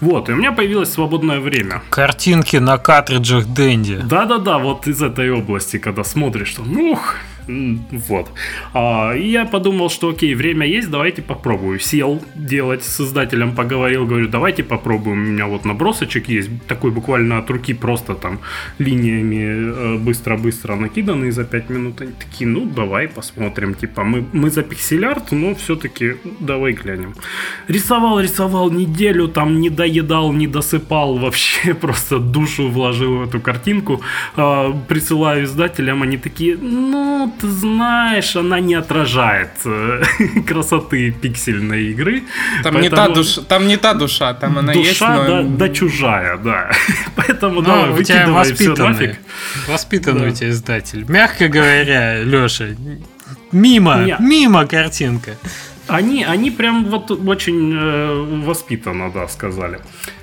Вот, 0.00 0.28
и 0.28 0.32
у 0.32 0.36
меня 0.36 0.52
появилось 0.52 0.92
свободное 0.92 1.40
время. 1.40 1.82
Картинки 1.90 2.56
на 2.56 2.78
картриджах 2.78 3.46
Дэнди. 3.46 4.00
Да-да-да, 4.04 4.58
вот 4.58 4.86
из 4.86 5.02
этой 5.02 5.30
области, 5.30 5.78
когда 5.78 6.04
смотришь, 6.04 6.48
что, 6.48 6.62
ух, 6.62 7.16
вот. 7.46 8.30
А, 8.74 9.12
и 9.12 9.28
я 9.28 9.44
подумал, 9.44 9.90
что 9.90 10.08
окей, 10.08 10.34
время 10.34 10.66
есть, 10.66 10.90
давайте 10.90 11.22
попробую. 11.22 11.78
Сел 11.78 12.22
делать 12.34 12.82
с 12.82 12.96
создателем, 12.96 13.54
поговорил, 13.54 14.06
говорю, 14.06 14.28
давайте 14.28 14.62
попробуем. 14.62 15.18
У 15.18 15.26
меня 15.32 15.46
вот 15.46 15.64
набросочек 15.64 16.28
есть, 16.28 16.50
такой 16.66 16.90
буквально 16.90 17.38
от 17.38 17.50
руки 17.50 17.74
просто 17.74 18.14
там 18.14 18.40
линиями 18.78 19.36
э, 19.36 19.98
быстро-быстро 19.98 20.74
накиданный 20.76 21.30
за 21.30 21.44
5 21.44 21.70
минут. 21.70 22.00
Они 22.00 22.12
такие, 22.12 22.48
ну 22.50 22.66
давай 22.66 23.08
посмотрим. 23.08 23.74
Типа 23.74 24.04
мы, 24.04 24.24
мы 24.32 24.50
за 24.50 24.62
пиксель-арт, 24.62 25.32
но 25.32 25.54
все-таки 25.54 26.16
давай 26.40 26.72
глянем. 26.72 27.14
Рисовал, 27.68 28.20
рисовал 28.20 28.70
неделю, 28.70 29.28
там 29.28 29.60
не 29.60 29.70
доедал, 29.70 30.32
не 30.32 30.46
досыпал 30.46 31.18
вообще, 31.18 31.74
просто 31.74 32.18
душу 32.18 32.68
вложил 32.68 33.18
в 33.18 33.28
эту 33.28 33.40
картинку. 33.40 34.00
А, 34.36 34.72
присылаю 34.88 35.44
издателям, 35.44 36.02
они 36.02 36.18
такие, 36.18 36.56
ну 36.56 37.32
ты 37.40 37.48
знаешь, 37.48 38.36
она 38.36 38.60
не 38.60 38.74
отражает 38.74 39.50
э, 39.64 40.02
красоты 40.46 41.10
пиксельной 41.10 41.90
игры. 41.90 42.22
Там, 42.62 42.74
поэтому... 42.74 42.82
не 42.82 42.90
та 42.90 43.08
душа, 43.08 43.42
там 43.42 43.66
не 43.66 43.76
та 43.76 43.94
душа, 43.94 44.34
там 44.34 44.58
она 44.58 44.72
душа, 44.72 44.88
есть, 44.88 45.00
но... 45.00 45.26
да, 45.26 45.42
да 45.42 45.68
чужая, 45.68 46.36
да. 46.38 46.70
Поэтому 47.16 47.56
ну, 47.56 47.62
давай, 47.62 47.90
выкидывай 47.90 48.54
все 48.54 48.74
нафиг. 48.74 49.16
Воспитанный 49.68 50.26
да. 50.26 50.28
у 50.28 50.30
тебя 50.30 50.50
издатель. 50.50 51.04
Мягко 51.08 51.48
говоря, 51.48 52.22
Леша, 52.22 52.66
мимо, 53.52 54.04
Нет. 54.04 54.20
мимо 54.20 54.66
картинка. 54.66 55.32
Они, 55.88 56.24
они 56.24 56.50
прям 56.50 56.84
вот 56.86 57.10
очень 57.10 57.72
э, 57.74 58.42
воспитанно, 58.44 59.10
да, 59.10 59.28
сказали. 59.28 59.80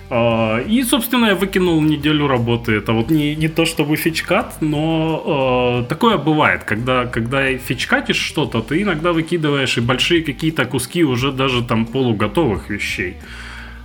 А, 0.09 0.59
и, 0.59 0.83
собственно, 0.83 1.27
я 1.27 1.35
выкинул 1.35 1.81
неделю 1.81 2.27
работы. 2.27 2.73
Это 2.73 2.93
вот 2.93 3.09
не, 3.09 3.35
не 3.35 3.47
то 3.47 3.65
чтобы 3.65 3.95
фичкат, 3.95 4.61
но 4.61 5.81
э, 5.83 5.89
такое 5.89 6.17
бывает, 6.17 6.63
когда, 6.65 7.05
когда 7.05 7.57
фичкатишь 7.57 8.17
что-то, 8.17 8.61
ты 8.61 8.81
иногда 8.81 9.13
выкидываешь 9.13 9.77
и 9.77 9.81
большие 9.81 10.23
какие-то 10.23 10.65
куски 10.65 11.03
уже 11.03 11.31
даже 11.31 11.63
там 11.63 11.85
полуготовых 11.85 12.69
вещей. 12.69 13.15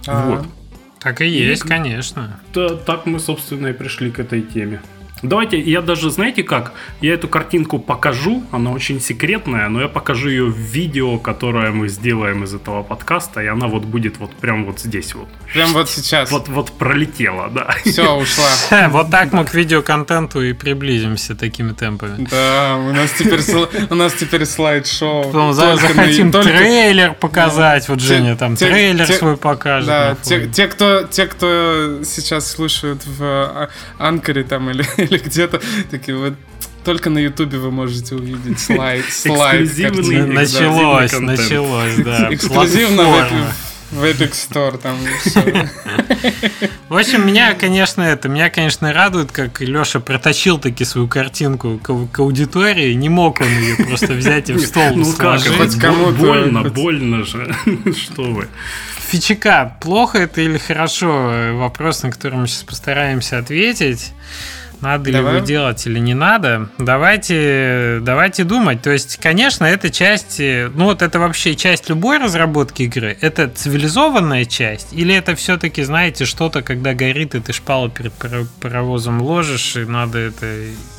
А-а-а. 0.06 0.30
Вот. 0.30 0.46
Так 1.00 1.20
и 1.20 1.28
есть, 1.28 1.64
и, 1.64 1.68
конечно. 1.68 2.40
Да, 2.52 2.70
так 2.70 3.06
мы, 3.06 3.20
собственно, 3.20 3.68
и 3.68 3.72
пришли 3.72 4.10
к 4.10 4.18
этой 4.18 4.42
теме. 4.42 4.80
Давайте, 5.22 5.60
я 5.60 5.82
даже, 5.82 6.10
знаете 6.10 6.42
как, 6.42 6.72
я 7.00 7.14
эту 7.14 7.28
картинку 7.28 7.78
покажу, 7.78 8.44
она 8.52 8.70
очень 8.70 9.00
секретная, 9.00 9.68
но 9.68 9.80
я 9.80 9.88
покажу 9.88 10.28
ее 10.28 10.44
в 10.44 10.56
видео, 10.56 11.18
которое 11.18 11.70
мы 11.70 11.88
сделаем 11.88 12.44
из 12.44 12.54
этого 12.54 12.82
подкаста, 12.82 13.42
и 13.42 13.46
она 13.46 13.66
вот 13.66 13.84
будет 13.84 14.18
вот 14.18 14.32
прям 14.36 14.64
вот 14.64 14.80
здесь 14.80 15.14
вот. 15.14 15.28
Прям 15.52 15.72
вот 15.72 15.88
сейчас. 15.90 16.30
Вот, 16.30 16.48
вот 16.48 16.72
пролетела, 16.72 17.48
да. 17.48 17.74
Все, 17.84 18.14
ушла. 18.16 18.48
Вот 18.88 19.10
так 19.10 19.32
мы 19.32 19.44
к 19.44 19.54
видеоконтенту 19.54 20.42
и 20.42 20.52
приблизимся 20.52 21.34
такими 21.34 21.72
темпами. 21.72 22.26
Да, 22.30 22.76
у 22.76 22.92
нас 22.92 23.10
теперь, 23.12 23.40
у 23.90 23.94
нас 23.94 24.12
теперь 24.14 24.44
слайд-шоу. 24.44 25.24
Потом 25.24 25.52
захотим 25.52 26.30
трейлер 26.32 27.14
показать, 27.14 27.88
вот 27.88 28.00
Женя 28.00 28.36
там 28.36 28.56
трейлер 28.56 29.06
свой 29.06 29.36
покажет. 29.36 29.88
Да, 29.88 30.16
те, 30.24 30.66
кто, 30.66 31.02
те, 31.04 31.26
кто 31.26 32.02
сейчас 32.04 32.50
слушают 32.50 33.02
в 33.04 33.22
а, 33.22 33.68
Анкаре 33.98 34.44
там 34.44 34.70
или 34.70 34.84
или 35.10 35.18
где-то 35.18 35.60
такие 35.90 36.16
вот 36.16 36.34
только 36.84 37.10
наЮтубе 37.10 37.58
вы 37.58 37.70
можете 37.70 38.14
увидеть 38.14 38.60
слайд. 38.60 39.04
слайд 39.10 39.62
Эксклюзивный. 39.62 40.26
Началось, 40.26 41.12
началось, 41.18 41.96
да. 41.96 42.32
Эксклюзивно 42.32 43.28
в 43.90 44.04
Epic 44.04 44.32
Store 44.32 44.78
там 44.78 44.96
все. 45.20 45.68
В 46.88 46.96
общем, 46.96 47.26
меня, 47.26 47.54
конечно, 47.54 48.02
это, 48.02 48.28
меня, 48.28 48.50
конечно, 48.50 48.92
радует, 48.92 49.32
как 49.32 49.60
Леша 49.60 50.00
проточил 50.00 50.58
таки 50.58 50.84
свою 50.84 51.08
картинку 51.08 51.78
к, 51.82 52.12
к 52.12 52.18
аудитории, 52.18 52.92
не 52.92 53.08
мог 53.08 53.40
он 53.40 53.48
ее 53.48 53.76
просто 53.76 54.12
взять 54.12 54.50
и 54.50 54.52
в 54.52 54.60
стол 54.60 54.94
Ну 54.94 55.12
как, 55.14 55.40
хоть 55.40 55.78
кому-то... 55.78 56.12
Больно, 56.12 56.64
больно 56.64 57.24
же, 57.24 57.54
что 57.96 58.24
вы. 58.24 58.48
Фичика, 59.08 59.76
плохо 59.80 60.18
это 60.18 60.42
или 60.42 60.58
хорошо? 60.58 61.54
Вопрос, 61.54 62.02
на 62.02 62.10
который 62.10 62.38
мы 62.38 62.46
сейчас 62.46 62.64
постараемся 62.64 63.38
ответить. 63.38 64.12
Надо 64.80 65.10
Давай. 65.10 65.32
ли 65.32 65.36
его 65.36 65.46
делать 65.46 65.86
или 65.86 65.98
не 65.98 66.14
надо? 66.14 66.68
Давайте, 66.78 67.98
давайте 68.02 68.44
думать. 68.44 68.82
То 68.82 68.90
есть, 68.90 69.18
конечно, 69.18 69.64
это 69.64 69.90
часть, 69.90 70.38
ну 70.38 70.84
вот 70.84 71.02
это 71.02 71.18
вообще 71.18 71.54
часть 71.54 71.88
любой 71.88 72.18
разработки 72.18 72.82
игры. 72.82 73.16
Это 73.20 73.48
цивилизованная 73.48 74.44
часть 74.44 74.92
или 74.92 75.14
это 75.14 75.34
все-таки, 75.34 75.82
знаете, 75.82 76.24
что-то, 76.24 76.62
когда 76.62 76.94
горит, 76.94 77.34
и 77.34 77.40
ты 77.40 77.52
шпалу 77.52 77.90
перед 77.90 78.12
паровозом 78.60 79.22
ложишь, 79.22 79.76
и 79.76 79.84
надо 79.84 80.18
это 80.18 80.46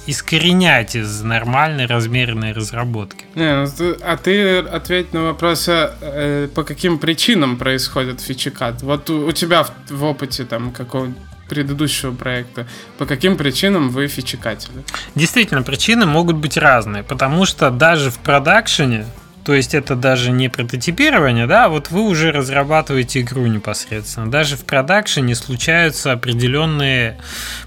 искоренять 0.05 0.95
из 0.95 1.21
нормальной 1.21 1.85
размеренной 1.85 2.51
разработки. 2.51 3.25
Не, 3.35 3.65
ну, 3.65 3.95
а 4.01 4.17
ты 4.17 4.59
ответь 4.59 5.13
на 5.13 5.23
вопрос, 5.23 5.67
а, 5.69 5.95
э, 6.01 6.47
по 6.53 6.63
каким 6.63 6.97
причинам 6.97 7.57
происходит 7.57 8.19
фичекат? 8.19 8.81
Вот 8.81 9.09
у, 9.09 9.27
у 9.27 9.31
тебя 9.31 9.63
в, 9.63 9.71
в 9.89 10.03
опыте 10.03 10.45
там 10.45 10.71
какого 10.71 11.13
предыдущего 11.49 12.13
проекта, 12.13 12.67
по 12.97 13.05
каким 13.05 13.35
причинам 13.35 13.89
вы 13.89 14.07
фичекатели? 14.07 14.83
Действительно, 15.15 15.63
причины 15.63 16.05
могут 16.05 16.37
быть 16.37 16.55
разные, 16.55 17.03
потому 17.03 17.45
что 17.45 17.69
даже 17.71 18.11
в 18.11 18.19
продакшене 18.19 19.05
то 19.43 19.53
есть 19.53 19.73
это 19.73 19.95
даже 19.95 20.31
не 20.31 20.49
прототипирование, 20.49 21.47
да, 21.47 21.69
вот 21.69 21.89
вы 21.89 22.01
уже 22.01 22.31
разрабатываете 22.31 23.21
игру 23.21 23.47
непосредственно. 23.47 24.29
Даже 24.29 24.57
в 24.57 24.65
продакшене 24.65 25.33
случаются 25.35 26.11
определенные 26.11 27.17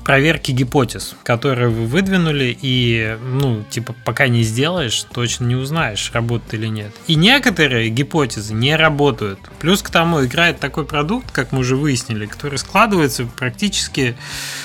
проверки 0.04 0.52
гипотез, 0.52 1.16
которые 1.24 1.68
вы 1.68 1.86
выдвинули, 1.86 2.56
и, 2.60 3.16
ну, 3.22 3.64
типа, 3.68 3.94
пока 4.04 4.28
не 4.28 4.42
сделаешь, 4.42 5.04
точно 5.12 5.46
не 5.46 5.56
узнаешь, 5.56 6.12
работает 6.12 6.54
или 6.54 6.66
нет. 6.66 6.92
И 7.06 7.14
некоторые 7.14 7.88
гипотезы 7.88 8.54
не 8.54 8.76
работают. 8.76 9.40
Плюс 9.58 9.82
к 9.82 9.90
тому 9.90 10.24
играет 10.24 10.60
такой 10.60 10.84
продукт, 10.84 11.30
как 11.32 11.52
мы 11.52 11.60
уже 11.60 11.76
выяснили, 11.76 12.26
который 12.26 12.58
складывается 12.58 13.24
практически 13.24 14.16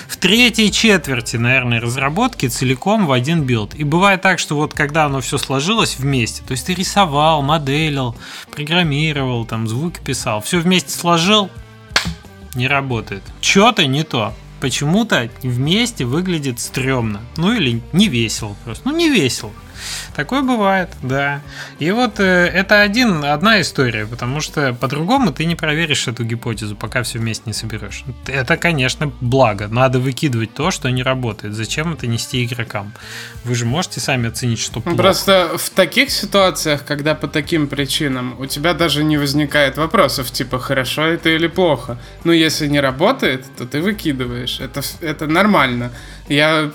в 0.07 0.17
третьей 0.17 0.71
четверти, 0.71 1.37
наверное, 1.37 1.79
разработки 1.79 2.47
целиком 2.47 3.07
в 3.07 3.11
один 3.11 3.43
билд. 3.43 3.73
И 3.75 3.83
бывает 3.83 4.21
так, 4.21 4.39
что 4.39 4.55
вот 4.55 4.73
когда 4.73 5.05
оно 5.05 5.21
все 5.21 5.37
сложилось 5.37 5.97
вместе, 5.97 6.43
то 6.43 6.51
есть 6.51 6.67
ты 6.67 6.73
рисовал 6.73 6.96
рисовал, 6.97 7.43
моделил, 7.43 8.15
программировал, 8.51 9.45
там 9.45 9.67
звуки 9.67 9.99
писал, 10.03 10.41
все 10.41 10.59
вместе 10.59 10.89
сложил, 10.89 11.49
не 12.55 12.67
работает. 12.67 13.21
Что-то 13.39 13.85
не 13.85 14.03
то. 14.03 14.33
Почему-то 14.59 15.29
вместе 15.43 16.05
выглядит 16.05 16.59
стрёмно. 16.59 17.21
Ну 17.35 17.53
или 17.53 17.83
не 17.93 18.07
весело 18.07 18.55
просто. 18.65 18.89
Ну 18.89 18.97
не 18.97 19.11
весело. 19.11 19.51
Такое 20.15 20.41
бывает, 20.41 20.89
да. 21.01 21.41
И 21.79 21.91
вот 21.91 22.19
э, 22.19 22.23
это 22.23 22.81
один, 22.81 23.23
одна 23.23 23.61
история, 23.61 24.05
потому 24.05 24.41
что 24.41 24.73
по-другому 24.73 25.31
ты 25.31 25.45
не 25.45 25.55
проверишь 25.55 26.07
эту 26.07 26.23
гипотезу, 26.23 26.75
пока 26.75 27.03
все 27.03 27.19
вместе 27.19 27.43
не 27.45 27.53
соберешь. 27.53 28.03
Это, 28.27 28.57
конечно, 28.57 29.11
благо. 29.21 29.67
Надо 29.67 29.99
выкидывать 29.99 30.53
то, 30.53 30.71
что 30.71 30.89
не 30.89 31.03
работает. 31.03 31.53
Зачем 31.53 31.93
это 31.93 32.07
нести 32.07 32.43
игрокам? 32.43 32.93
Вы 33.43 33.55
же 33.55 33.65
можете 33.65 33.99
сами 33.99 34.29
оценить, 34.29 34.59
что 34.59 34.81
плохо. 34.81 34.97
Просто 34.97 35.57
в 35.57 35.69
таких 35.69 36.09
ситуациях, 36.11 36.83
когда 36.85 37.15
по 37.15 37.27
таким 37.27 37.67
причинам 37.67 38.35
у 38.39 38.45
тебя 38.45 38.73
даже 38.73 39.03
не 39.03 39.17
возникает 39.17 39.77
вопросов, 39.77 40.31
типа, 40.31 40.59
хорошо 40.59 41.03
это 41.03 41.29
или 41.29 41.47
плохо. 41.47 41.97
Ну, 42.23 42.31
если 42.31 42.67
не 42.67 42.79
работает, 42.79 43.45
то 43.57 43.65
ты 43.65 43.81
выкидываешь. 43.81 44.59
Это, 44.59 44.81
это 45.01 45.27
нормально. 45.27 45.91
Я 46.29 46.71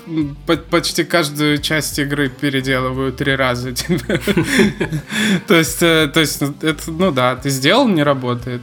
почти 0.69 1.03
каждую 1.03 1.59
часть 1.59 1.99
игры 1.99 2.29
переделываю 2.29 3.13
три 3.13 3.35
раза. 3.35 3.73
То 5.47 5.55
есть, 5.55 5.83
э, 5.83 6.09
то 6.11 6.19
есть, 6.19 6.41
ну, 6.41 6.53
ну 6.87 7.11
да, 7.11 7.35
ты 7.35 7.49
сделал, 7.49 7.87
не 7.87 8.03
работает, 8.03 8.61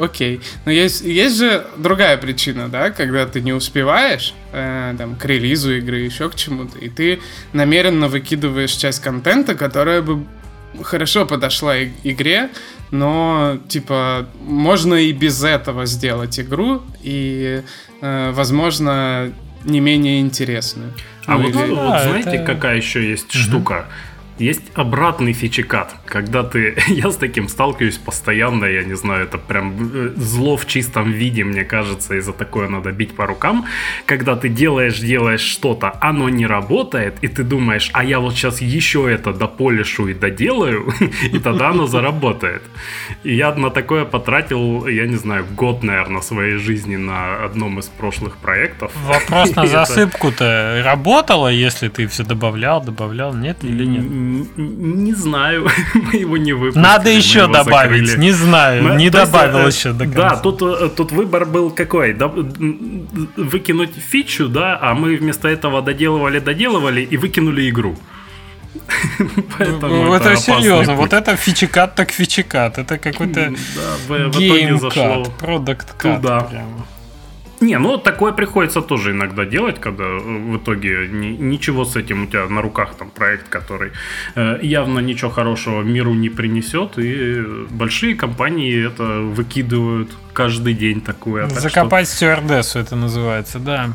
окей. 0.00 0.40
Но 0.64 0.72
есть, 0.72 1.02
есть 1.02 1.36
же 1.36 1.66
другая 1.76 2.16
причина, 2.16 2.68
да, 2.68 2.90
когда 2.90 3.26
ты 3.26 3.40
не 3.42 3.52
успеваешь, 3.52 4.34
э, 4.52 4.96
к 5.18 5.24
релизу 5.24 5.76
игры, 5.76 5.98
еще 5.98 6.28
к 6.30 6.34
чему-то, 6.34 6.78
и 6.78 6.88
ты 6.88 7.20
намеренно 7.52 8.08
выкидываешь 8.08 8.72
часть 8.72 9.00
контента, 9.02 9.54
которая 9.54 10.00
бы 10.00 10.24
хорошо 10.82 11.26
подошла 11.26 11.82
игре, 11.82 12.50
но, 12.90 13.58
типа, 13.68 14.28
можно 14.40 14.94
и 14.94 15.12
без 15.12 15.42
этого 15.42 15.86
сделать 15.86 16.38
игру, 16.40 16.82
и, 17.02 17.62
э, 18.00 18.30
возможно, 18.32 19.32
не 19.64 19.80
менее 19.80 20.20
интересную. 20.20 20.92
А 21.26 21.38
ну, 21.38 21.50
вот, 21.50 21.50
или... 21.50 21.70
вот 21.70 22.02
знаете, 22.02 22.30
это... 22.30 22.44
какая 22.44 22.76
еще 22.76 23.08
есть 23.08 23.34
угу. 23.34 23.38
штука? 23.38 23.86
Есть 24.38 24.62
обратный 24.74 25.34
фичекат, 25.34 25.94
когда 26.06 26.42
ты, 26.42 26.76
я 26.88 27.10
с 27.10 27.16
таким 27.16 27.48
сталкиваюсь 27.48 27.98
постоянно, 27.98 28.64
я 28.64 28.82
не 28.82 28.94
знаю, 28.94 29.24
это 29.24 29.38
прям 29.38 29.74
э, 29.94 30.12
зло 30.16 30.56
в 30.56 30.66
чистом 30.66 31.12
виде, 31.12 31.44
мне 31.44 31.64
кажется, 31.64 32.14
и 32.14 32.20
за 32.20 32.32
такое 32.32 32.68
надо 32.68 32.92
бить 32.92 33.14
по 33.14 33.26
рукам, 33.26 33.66
когда 34.06 34.36
ты 34.36 34.48
делаешь, 34.48 34.98
делаешь 34.98 35.42
что-то, 35.42 35.94
оно 36.00 36.28
не 36.28 36.46
работает, 36.46 37.14
и 37.20 37.28
ты 37.28 37.42
думаешь, 37.44 37.90
а 37.92 38.04
я 38.04 38.20
вот 38.20 38.34
сейчас 38.34 38.60
еще 38.62 39.10
это 39.10 39.32
дополишу 39.32 40.08
и 40.08 40.14
доделаю, 40.14 40.92
и 41.32 41.38
тогда 41.38 41.68
оно 41.68 41.86
заработает. 41.86 42.62
И 43.24 43.34
я 43.34 43.54
на 43.54 43.70
такое 43.70 44.04
потратил, 44.04 44.86
я 44.86 45.06
не 45.06 45.16
знаю, 45.16 45.44
год, 45.56 45.82
наверное, 45.82 46.22
своей 46.22 46.56
жизни 46.56 46.96
на 46.96 47.44
одном 47.44 47.78
из 47.78 47.86
прошлых 47.86 48.36
проектов. 48.36 48.92
Вопрос 49.06 49.54
на 49.56 49.66
засыпку-то 49.86 50.82
работало, 50.84 51.48
если 51.48 51.88
ты 51.88 52.06
все 52.06 52.24
добавлял, 52.24 52.82
добавлял, 52.82 53.34
нет 53.34 53.58
или 53.62 53.84
нет? 53.84 54.21
Не 54.56 55.14
знаю, 55.14 55.68
мы 55.94 56.14
его 56.14 56.36
не 56.36 56.52
выпустили. 56.52 56.82
Надо 56.82 57.10
еще 57.10 57.46
добавить, 57.46 58.06
закрыли. 58.06 58.26
не 58.26 58.32
знаю, 58.32 58.82
мы, 58.82 58.96
не 58.96 59.10
добавил 59.10 59.66
есть, 59.66 59.78
еще 59.78 59.92
до 59.92 60.04
конца. 60.04 60.30
Да, 60.30 60.36
тут, 60.36 60.62
э, 60.62 60.90
тут 60.96 61.12
выбор 61.12 61.44
был 61.44 61.70
какой? 61.70 62.16
Выкинуть 63.36 63.94
фичу, 63.94 64.48
да, 64.48 64.78
а 64.80 64.94
мы 64.94 65.16
вместо 65.16 65.48
этого 65.48 65.82
доделывали, 65.82 66.38
доделывали 66.38 67.02
и 67.02 67.16
выкинули 67.16 67.68
игру. 67.68 67.96
Поэтому 69.58 70.04
ну, 70.04 70.14
это, 70.14 70.30
это 70.30 70.40
серьезно. 70.40 70.94
Вот 70.94 71.12
это 71.12 71.36
фичекат 71.36 71.94
так 71.94 72.10
фичекат. 72.10 72.78
Это 72.78 72.98
какой-то 72.98 73.52
да, 74.08 74.28
геймкат, 74.28 75.36
продукт 75.38 75.92
кат. 75.92 76.20
Прямо. 76.20 76.86
Не, 77.62 77.78
ну 77.78 77.96
такое 77.96 78.32
приходится 78.32 78.82
тоже 78.82 79.12
иногда 79.12 79.44
делать, 79.44 79.80
когда 79.80 80.04
э, 80.04 80.18
в 80.18 80.56
итоге 80.56 81.08
ни, 81.08 81.28
ничего 81.28 81.84
с 81.84 81.94
этим 81.94 82.24
у 82.24 82.26
тебя 82.26 82.48
на 82.48 82.60
руках 82.60 82.96
там 82.98 83.10
проект, 83.10 83.48
который 83.48 83.92
э, 84.34 84.58
явно 84.62 84.98
ничего 84.98 85.30
хорошего 85.30 85.82
миру 85.82 86.12
не 86.12 86.28
принесет, 86.28 86.98
и 86.98 87.40
большие 87.70 88.16
компании 88.16 88.86
это 88.86 89.04
выкидывают 89.04 90.10
каждый 90.32 90.74
день 90.74 91.00
такое. 91.00 91.48
Так 91.48 91.60
Закопать 91.60 92.08
что... 92.08 92.16
стюардессу 92.16 92.80
это 92.80 92.96
называется, 92.96 93.60
да. 93.60 93.90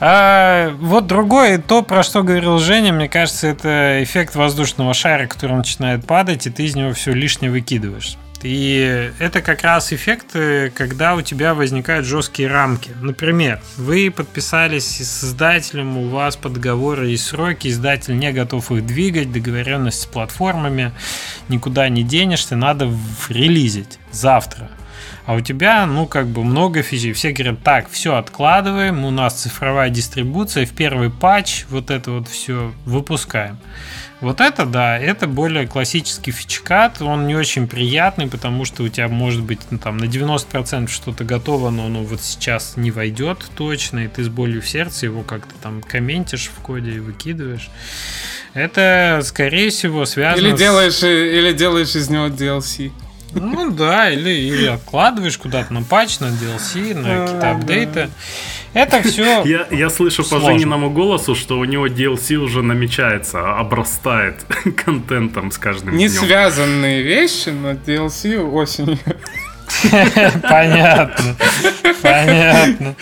А, 0.00 0.70
вот 0.80 1.06
другое, 1.06 1.58
то, 1.58 1.82
про 1.82 2.02
что 2.02 2.22
говорил 2.22 2.58
Женя, 2.58 2.94
мне 2.94 3.08
кажется, 3.08 3.48
это 3.48 4.02
эффект 4.02 4.34
воздушного 4.34 4.94
шара, 4.94 5.26
который 5.26 5.56
начинает 5.56 6.06
падать, 6.06 6.46
и 6.46 6.50
ты 6.50 6.64
из 6.64 6.74
него 6.74 6.94
все 6.94 7.12
лишнее 7.12 7.50
выкидываешь. 7.50 8.16
И 8.46 9.10
это 9.20 9.40
как 9.40 9.62
раз 9.62 9.90
эффект, 9.94 10.36
когда 10.74 11.14
у 11.14 11.22
тебя 11.22 11.54
возникают 11.54 12.04
жесткие 12.04 12.48
рамки. 12.48 12.90
Например, 13.00 13.58
вы 13.78 14.12
подписались 14.14 14.84
с 14.84 15.24
издателем, 15.24 15.96
у 15.96 16.10
вас 16.10 16.36
по 16.36 16.50
договору 16.50 17.06
есть 17.06 17.24
сроки, 17.24 17.68
издатель 17.68 18.18
не 18.18 18.30
готов 18.32 18.70
их 18.70 18.84
двигать, 18.84 19.32
договоренность 19.32 20.02
с 20.02 20.06
платформами, 20.06 20.92
никуда 21.48 21.88
не 21.88 22.02
денешься, 22.02 22.54
надо 22.54 22.92
релизить 23.30 23.98
завтра. 24.12 24.70
А 25.26 25.34
у 25.34 25.40
тебя, 25.40 25.86
ну, 25.86 26.06
как 26.06 26.26
бы 26.26 26.44
много 26.44 26.82
фичей. 26.82 27.12
Все 27.12 27.32
говорят, 27.32 27.62
так, 27.62 27.90
все 27.90 28.16
откладываем, 28.16 29.04
у 29.04 29.10
нас 29.10 29.34
цифровая 29.34 29.90
дистрибуция, 29.90 30.66
в 30.66 30.72
первый 30.72 31.10
патч 31.10 31.64
вот 31.70 31.90
это 31.90 32.10
вот 32.10 32.28
все 32.28 32.72
выпускаем. 32.84 33.58
Вот 34.20 34.40
это, 34.40 34.64
да, 34.64 34.98
это 34.98 35.26
более 35.26 35.66
классический 35.66 36.30
фичкат, 36.30 37.02
он 37.02 37.26
не 37.26 37.34
очень 37.34 37.68
приятный, 37.68 38.26
потому 38.26 38.64
что 38.64 38.82
у 38.82 38.88
тебя 38.88 39.08
может 39.08 39.42
быть 39.42 39.60
ну, 39.70 39.78
там 39.78 39.98
на 39.98 40.04
90% 40.04 40.88
что-то 40.88 41.24
готово, 41.24 41.68
но 41.68 41.86
оно 41.86 42.02
вот 42.02 42.22
сейчас 42.22 42.76
не 42.76 42.90
войдет 42.90 43.44
точно, 43.54 44.06
и 44.06 44.08
ты 44.08 44.24
с 44.24 44.28
болью 44.28 44.62
в 44.62 44.68
сердце 44.68 45.06
его 45.06 45.22
как-то 45.22 45.54
там 45.62 45.82
комментишь 45.82 46.50
в 46.54 46.58
коде 46.60 46.92
и 46.92 46.98
выкидываешь. 47.00 47.68
Это, 48.54 49.20
скорее 49.24 49.68
всего, 49.68 50.06
связано 50.06 50.46
или 50.46 50.56
делаешь, 50.56 50.94
с... 50.94 51.06
Или 51.06 51.52
делаешь 51.52 51.94
из 51.96 52.08
него 52.08 52.28
DLC. 52.28 52.92
Ну 53.34 53.70
да, 53.70 54.10
или, 54.10 54.30
или 54.30 54.66
откладываешь 54.66 55.38
куда-то 55.38 55.72
на 55.72 55.82
патч, 55.82 56.20
на 56.20 56.26
DLC, 56.26 56.94
на 56.94 57.24
какие-то 57.24 57.50
апдейты. 57.50 58.08
Это 58.72 59.02
все. 59.02 59.44
Я, 59.44 59.66
я 59.70 59.88
слышу 59.90 60.24
сложно. 60.24 60.48
по 60.48 60.52
Жениному 60.52 60.90
голосу, 60.90 61.34
что 61.34 61.58
у 61.58 61.64
него 61.64 61.86
DLC 61.86 62.34
уже 62.36 62.62
намечается, 62.62 63.56
обрастает 63.56 64.44
контентом 64.84 65.50
с 65.50 65.58
каждым 65.58 65.96
Не 65.96 66.08
днем. 66.08 66.22
связанные 66.22 67.02
вещи, 67.02 67.50
но 67.50 67.72
DLC 67.72 68.38
осенью. 68.38 68.98
Понятно. 70.42 71.36
Понятно. 72.02 72.96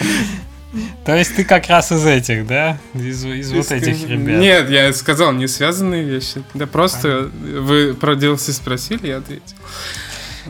То 1.05 1.17
есть 1.17 1.35
ты 1.37 1.45
как 1.45 1.67
раз 1.69 1.93
из 1.93 2.07
этих, 2.07 2.47
да? 2.47 2.79
Из, 2.95 3.25
из 3.25 3.53
вот 3.53 3.71
этих 3.73 4.09
ребят. 4.09 4.41
Нет, 4.41 4.71
я 4.71 4.93
сказал 4.93 5.33
не 5.33 5.47
связанные 5.47 6.05
вещи. 6.05 6.43
Да 6.55 6.67
просто 6.67 7.31
вы 7.43 7.95
про 7.95 8.15
DLC 8.15 8.53
спросили, 8.53 9.09
я 9.09 9.19
ответил. 9.19 9.57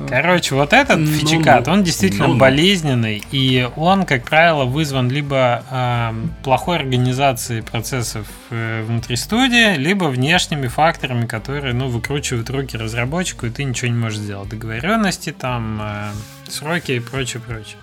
Короче, 0.09 0.55
вот 0.55 0.73
этот 0.73 0.99
ну, 0.99 1.07
фичикат, 1.07 1.69
он 1.69 1.83
действительно 1.83 2.29
ну, 2.29 2.37
болезненный, 2.37 3.23
и 3.31 3.69
он, 3.77 4.05
как 4.05 4.25
правило, 4.25 4.65
вызван 4.65 5.11
либо 5.11 5.63
э, 5.71 6.13
плохой 6.43 6.79
организацией 6.79 7.63
процессов 7.63 8.27
э, 8.51 8.83
внутри 8.83 9.17
студии, 9.17 9.77
либо 9.77 10.05
внешними 10.05 10.69
факторами, 10.69 11.27
которые, 11.27 11.75
ну, 11.75 11.89
выкручивают 11.89 12.49
руки 12.51 12.77
разработчику, 12.77 13.47
и 13.47 13.51
ты 13.51 13.65
ничего 13.65 13.89
не 13.89 13.99
можешь 13.99 14.19
сделать. 14.19 14.49
Договоренности, 14.49 15.33
там, 15.33 15.81
э, 15.83 16.11
сроки 16.49 16.93
и 16.93 17.01
прочее, 17.01 17.43
прочее. 17.47 17.77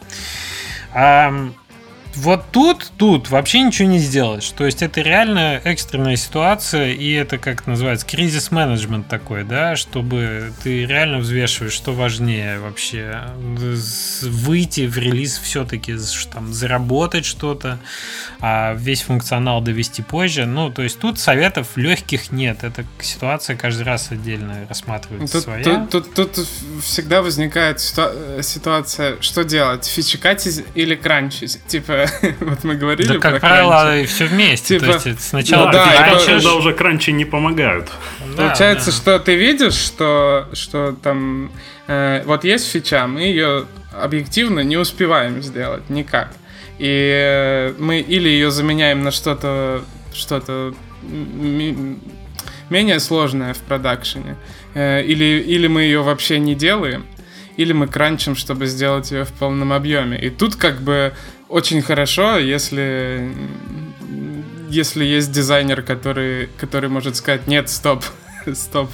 Вот 2.15 2.45
тут, 2.52 2.91
тут 2.98 3.30
вообще 3.30 3.62
ничего 3.62 3.88
не 3.88 4.00
сделаешь. 4.00 4.50
То 4.50 4.65
есть 4.65 4.82
это 4.82 5.02
реально 5.02 5.62
экстренная 5.63 6.15
ситуация, 6.15 6.91
и 6.91 7.12
это, 7.13 7.38
как 7.38 7.67
называется, 7.67 8.06
кризис-менеджмент 8.06 9.08
такой, 9.08 9.43
да, 9.43 9.76
чтобы 9.76 10.52
ты 10.63 10.86
реально 10.86 11.19
взвешиваешь, 11.19 11.74
что 11.74 11.93
важнее 11.93 12.60
вообще. 12.60 13.22
Выйти 14.24 14.88
в 14.88 14.98
релиз 14.98 15.38
все-таки, 15.38 15.95
там, 16.34 16.52
заработать 16.54 17.26
что-то, 17.26 17.80
а 18.39 18.74
весь 18.74 19.04
функционал 19.04 19.62
довести 19.62 20.02
позже. 20.02 20.45
Ну, 20.45 20.72
то 20.72 20.82
есть 20.82 21.00
тут 21.00 21.19
советов 21.19 21.69
легких 21.76 22.32
нет. 22.32 22.63
Это 22.63 22.86
ситуация 23.02 23.56
каждый 23.56 23.84
раз 23.84 24.12
отдельно 24.12 24.65
рассматривается 24.67 25.38
тут, 25.38 25.43
своя. 25.43 25.63
Тут, 25.63 26.13
тут, 26.13 26.36
тут 26.36 26.48
всегда 26.84 27.22
возникает 27.22 27.80
ситуация, 27.80 29.22
что 29.22 29.43
делать, 29.43 29.86
фичекать 29.86 30.48
или 30.76 30.95
кранчить. 30.95 31.60
Типа, 31.67 31.98
вот 32.39 32.63
мы 32.63 32.75
говорили 32.75 33.13
Да, 33.13 33.19
как 33.19 33.39
правило, 33.39 33.83
кранчи. 33.83 34.07
все 34.07 34.25
вместе. 34.25 34.79
Типа, 34.79 34.99
То 34.99 35.09
есть 35.09 35.21
сначала 35.21 35.65
ну, 35.67 35.71
да, 35.71 35.85
ты 35.85 35.97
кранчишь... 35.97 36.25
Когда 36.27 36.53
уже 36.55 36.73
кранчи 36.73 37.12
не 37.12 37.25
помогают. 37.25 37.89
Да, 38.35 38.47
Получается, 38.47 38.91
да. 38.91 38.97
что 38.97 39.19
ты 39.19 39.35
видишь, 39.35 39.75
что, 39.75 40.47
что 40.53 40.95
там... 41.01 41.51
Э, 41.88 42.23
вот 42.25 42.43
есть 42.43 42.69
фича, 42.71 43.07
мы 43.07 43.21
ее 43.21 43.65
объективно 43.91 44.59
не 44.62 44.77
успеваем 44.77 45.41
сделать 45.41 45.89
никак. 45.89 46.33
И 46.77 47.73
мы 47.77 47.99
или 47.99 48.29
ее 48.29 48.51
заменяем 48.51 49.03
на 49.03 49.12
что-то 49.12 49.83
что-то 50.13 50.73
менее 52.69 52.99
сложное 52.99 53.53
в 53.53 53.59
продакшене, 53.59 54.35
э, 54.73 55.03
или, 55.03 55.41
или 55.41 55.67
мы 55.67 55.83
ее 55.83 56.01
вообще 56.01 56.39
не 56.39 56.55
делаем, 56.55 57.05
или 57.57 57.73
мы 57.73 57.88
кранчим, 57.88 58.35
чтобы 58.35 58.67
сделать 58.67 59.12
ее 59.12 59.25
в 59.25 59.31
полном 59.33 59.73
объеме. 59.73 60.19
И 60.19 60.29
тут 60.29 60.55
как 60.55 60.81
бы 60.81 61.13
очень 61.49 61.81
хорошо, 61.81 62.38
если 62.38 63.31
если 64.69 65.03
есть 65.03 65.31
дизайнер, 65.31 65.81
который, 65.81 66.47
который 66.57 66.89
может 66.89 67.15
сказать, 67.15 67.47
нет, 67.47 67.69
стоп, 67.69 68.03
стоп, 68.53 68.89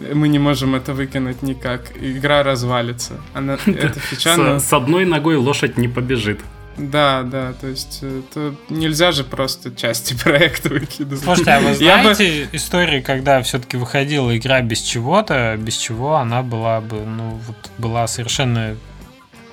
мы 0.00 0.28
не 0.28 0.38
можем 0.38 0.74
это 0.74 0.92
выкинуть 0.92 1.42
никак, 1.42 1.92
игра 2.00 2.42
развалится. 2.42 3.20
Она, 3.34 3.58
эта 3.66 3.98
фича, 3.98 4.34
с, 4.34 4.36
но... 4.36 4.60
с 4.60 4.72
одной 4.72 5.04
ногой 5.04 5.36
лошадь 5.36 5.76
не 5.76 5.88
побежит. 5.88 6.40
Да, 6.76 7.24
да, 7.24 7.54
то 7.54 7.66
есть 7.66 8.04
это 8.04 8.54
нельзя 8.68 9.10
же 9.10 9.24
просто 9.24 9.74
части 9.74 10.14
проекта 10.22 10.68
выкидывать. 10.68 11.24
Слушайте, 11.24 11.50
а 11.50 11.60
вы 11.60 11.74
знаете 11.74 12.44
бы... 12.50 12.56
истории, 12.56 13.00
когда 13.00 13.42
все-таки 13.42 13.76
выходила 13.76 14.36
игра 14.36 14.62
без 14.62 14.80
чего-то, 14.80 15.56
без 15.58 15.76
чего 15.76 16.16
она 16.16 16.42
была 16.42 16.80
бы, 16.80 17.04
ну, 17.04 17.40
вот 17.46 17.56
была 17.78 18.06
совершенно 18.06 18.76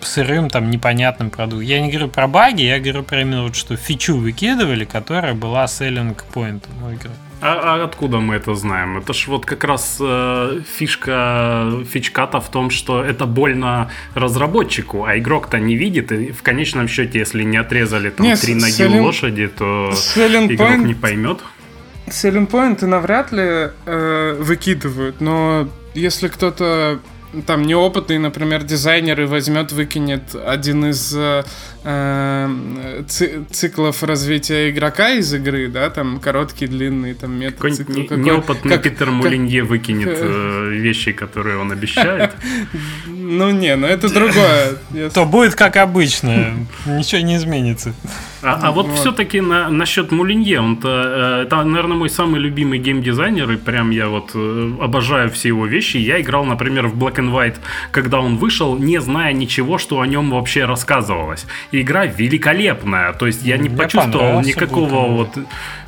сырым, 0.06 0.50
там, 0.50 0.70
непонятным 0.70 1.30
продуктом. 1.30 1.62
Я 1.62 1.82
не 1.82 1.90
говорю 1.90 2.10
про 2.10 2.28
баги, 2.28 2.64
я 2.64 2.80
говорю 2.80 3.04
про 3.04 3.22
именно 3.22 3.44
вот, 3.44 3.56
что 3.56 3.76
фичу 3.76 4.18
выкидывали, 4.18 4.86
которая 4.86 5.34
была 5.34 5.66
selling 5.66 6.16
point 6.34 6.64
у 6.84 6.92
игры. 6.92 7.12
А, 7.42 7.76
а 7.76 7.84
откуда 7.84 8.20
мы 8.20 8.36
это 8.36 8.56
знаем? 8.56 8.98
Это 8.98 9.14
ж 9.14 9.28
вот 9.28 9.46
как 9.46 9.64
раз 9.64 9.98
э, 10.00 10.62
фишка 10.78 11.84
фичката 11.92 12.40
в 12.40 12.50
том, 12.50 12.70
что 12.70 13.04
это 13.04 13.26
больно 13.26 13.92
разработчику, 14.16 15.04
а 15.04 15.18
игрок-то 15.18 15.60
не 15.60 15.76
видит, 15.76 16.12
и 16.12 16.32
в 16.32 16.42
конечном 16.42 16.88
счете, 16.88 17.20
если 17.20 17.44
не 17.44 17.58
отрезали 17.58 18.10
там 18.10 18.26
Нет, 18.26 18.40
три 18.40 18.56
ноги 18.56 18.72
selling, 18.72 19.02
лошади, 19.02 19.48
то 19.48 19.92
игрок 20.16 20.70
point, 20.70 20.86
не 20.86 20.94
поймет. 20.94 21.40
Selling 22.08 22.50
point 22.50 22.86
навряд 22.86 23.32
ли 23.32 23.70
э, 23.86 24.38
выкидывают, 24.40 25.20
но 25.22 25.68
если 25.94 26.30
кто-то 26.30 27.00
там 27.46 27.64
неопытный, 27.64 28.18
например, 28.18 28.64
дизайнер 28.64 29.22
и 29.22 29.26
возьмет, 29.26 29.72
выкинет 29.72 30.36
один 30.36 30.86
из 30.86 31.14
э, 31.16 31.44
э 31.84 33.04
циклов 33.52 34.04
развития 34.04 34.70
игрока 34.70 35.12
из 35.12 35.34
игры, 35.34 35.68
да, 35.68 35.90
там 35.90 36.20
короткий, 36.20 36.68
длинный, 36.68 37.14
там 37.14 37.34
метод. 37.40 37.56
Какой 37.56 37.72
цикл, 37.72 37.92
не, 37.92 38.04
какой, 38.04 38.24
неопытный 38.24 38.72
как, 38.72 38.84
Питер 38.84 39.12
Мулинье 39.12 39.62
как, 39.62 39.70
выкинет 39.70 40.18
э, 40.20 40.70
вещи, 40.72 41.12
которые 41.12 41.58
он 41.58 41.72
обещает. 41.72 42.32
Ну 43.08 43.50
не, 43.50 43.76
ну 43.76 43.88
это 43.88 44.14
другое. 44.14 44.76
То 45.14 45.26
будет 45.26 45.56
как 45.56 45.78
обычно, 45.78 46.54
ничего 46.86 47.22
не 47.22 47.38
изменится. 47.38 47.94
А, 48.46 48.60
а 48.62 48.72
вот, 48.72 48.86
вот. 48.86 49.00
все-таки 49.00 49.42
на, 49.42 49.70
насчет 49.70 50.12
Мулинье, 50.12 50.60
он-то, 50.60 50.90
э, 50.90 51.44
это, 51.44 51.64
наверное, 51.64 51.98
мой 51.98 52.10
самый 52.10 52.40
любимый 52.40 52.80
геймдизайнер, 52.80 53.52
и 53.52 53.58
прям 53.58 53.90
я 53.90 54.08
вот 54.08 54.32
э, 54.36 54.72
обожаю 54.80 55.30
все 55.32 55.50
его 55.50 55.66
вещи. 55.66 55.98
Я 55.98 56.22
играл, 56.22 56.46
например, 56.46 56.88
в 56.88 56.96
Black 56.96 57.16
and 57.16 57.32
White, 57.32 57.58
когда 57.92 58.20
он 58.20 58.38
вышел, 58.38 58.78
не 58.78 59.02
зная 59.02 59.34
ничего, 59.34 59.78
что 59.78 60.00
о 60.00 60.08
нем 60.08 60.30
вообще 60.30 60.66
рассказывалось. 60.66 61.46
И 61.72 61.82
игра 61.82 62.06
великолепная, 62.06 63.14
то 63.14 63.26
есть 63.26 63.44
я 63.44 63.58
не 63.58 63.70
Мне 63.70 63.78
почувствовал 63.78 64.42
никакого 64.42 65.08
вот... 65.08 65.30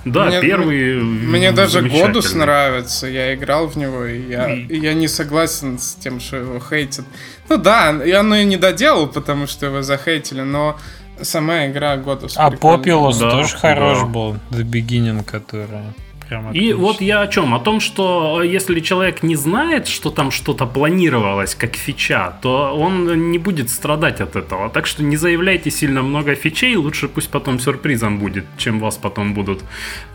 Да, 0.06 0.26
мне, 0.26 0.42
первый... 0.42 1.02
Мне 1.02 1.52
даже 1.52 1.82
Годус 1.82 2.34
нравится, 2.34 3.08
я 3.08 3.36
играл 3.36 3.68
в 3.68 3.76
него, 3.76 4.06
и 4.06 4.30
я, 4.30 4.54
и 4.54 4.80
я 4.80 4.94
не 4.94 5.08
согласен 5.08 5.78
с 5.80 5.96
тем, 5.96 6.20
что 6.20 6.38
его 6.38 6.60
хейтят. 6.60 7.06
Ну 7.50 7.58
да, 7.58 7.90
я 8.06 8.22
оно 8.22 8.38
и 8.38 8.46
не 8.46 8.58
доделал, 8.58 9.08
потому 9.08 9.48
что 9.48 9.66
его 9.66 9.82
захейтили, 9.82 10.42
но 10.42 10.78
сама 11.22 11.68
игра 11.68 11.96
Godus. 11.98 12.34
А 12.36 12.50
Populous 12.50 13.20
да, 13.20 13.32
тоже 13.32 13.54
да. 13.54 13.58
хорош 13.60 14.04
был, 14.04 14.38
The 14.52 14.64
Beginning, 14.64 15.24
которая 15.24 15.94
прям 16.28 16.52
И 16.52 16.74
вот 16.74 17.02
я 17.02 17.22
о 17.22 17.28
чем? 17.28 17.54
О 17.54 17.60
том, 17.60 17.80
что 17.80 18.44
если 18.44 18.80
человек 18.80 19.24
не 19.24 19.36
знает, 19.36 19.88
что 19.88 20.10
там 20.10 20.32
что-то 20.32 20.66
планировалось 20.66 21.56
как 21.56 21.76
фича, 21.76 22.34
то 22.42 22.76
он 22.78 23.32
не 23.32 23.38
будет 23.38 23.70
страдать 23.70 24.22
от 24.22 24.36
этого. 24.36 24.70
Так 24.70 24.88
что 24.88 25.04
не 25.04 25.18
заявляйте 25.18 25.72
сильно 25.72 26.02
много 26.02 26.36
фичей, 26.36 26.76
лучше 26.76 27.08
пусть 27.08 27.30
потом 27.30 27.60
сюрпризом 27.60 28.20
будет, 28.20 28.46
чем 28.58 28.80
вас 28.80 28.98
потом 28.98 29.34
будут 29.34 29.64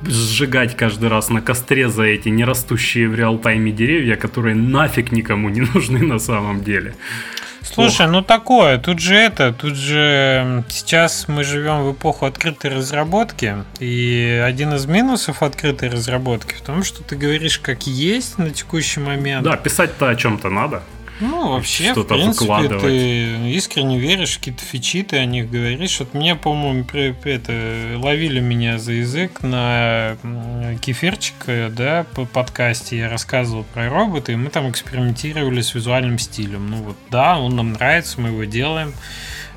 сжигать 0.07 0.77
каждый 0.77 1.09
раз 1.09 1.31
на 1.31 1.41
костре 1.41 1.89
за 1.89 2.05
эти 2.05 2.29
нерастущие 2.29 3.09
в 3.09 3.15
реал-тайме 3.15 3.73
деревья, 3.73 4.17
которые 4.17 4.55
нафиг 4.55 5.13
никому 5.13 5.49
не 5.49 5.61
нужны 5.75 6.01
на 6.01 6.19
самом 6.19 6.63
деле. 6.63 6.95
Слушай, 7.65 8.07
ну 8.07 8.23
такое, 8.23 8.79
тут 8.79 8.99
же 8.99 9.15
это, 9.15 9.53
тут 9.53 9.77
же 9.77 10.65
сейчас 10.69 11.29
мы 11.29 11.45
живем 11.45 11.85
в 11.85 11.93
эпоху 11.93 12.27
открытой 12.27 12.71
разработки, 12.71 13.57
и 13.79 14.43
один 14.45 14.75
из 14.75 14.87
минусов 14.87 15.43
открытой 15.43 15.89
разработки 15.89 16.55
в 16.55 16.61
том, 16.61 16.83
что 16.85 17.03
ты 17.03 17.17
говоришь 17.17 17.59
как 17.59 17.87
есть 17.87 18.39
на 18.39 18.51
текущий 18.51 19.01
момент. 19.01 19.45
Да, 19.45 19.57
писать-то 19.57 20.09
о 20.09 20.17
чем-то 20.17 20.51
надо. 20.51 20.83
Ну, 21.23 21.51
вообще, 21.53 21.95
в 21.95 22.05
принципе, 22.05 22.69
ты 22.81 23.51
искренне 23.51 23.99
веришь, 23.99 24.39
какие-то 24.39 24.65
фичи, 24.65 25.03
ты 25.05 25.19
о 25.19 25.25
них 25.25 25.49
говоришь. 25.49 26.01
Вот 26.01 26.15
мне, 26.15 26.35
по-моему, 26.35 26.85
это, 26.93 27.97
ловили 27.97 28.41
меня 28.41 28.79
за 28.79 28.93
язык 28.93 29.43
на 29.43 30.17
кефирчик, 30.81 31.35
да, 31.71 32.07
по 32.15 32.25
подкасте 32.27 32.99
я 32.99 33.09
рассказывал 33.09 33.65
про 33.73 33.89
робота, 33.89 34.33
и 34.33 34.37
мы 34.37 34.51
там 34.51 34.69
экспериментировали 34.69 35.61
с 35.61 35.75
визуальным 35.75 36.19
стилем. 36.19 36.71
Ну 36.71 36.77
вот, 36.79 36.97
да, 37.11 37.39
он 37.39 37.55
нам 37.55 37.75
нравится, 37.75 38.21
мы 38.21 38.31
его 38.31 38.45
делаем. 38.45 38.93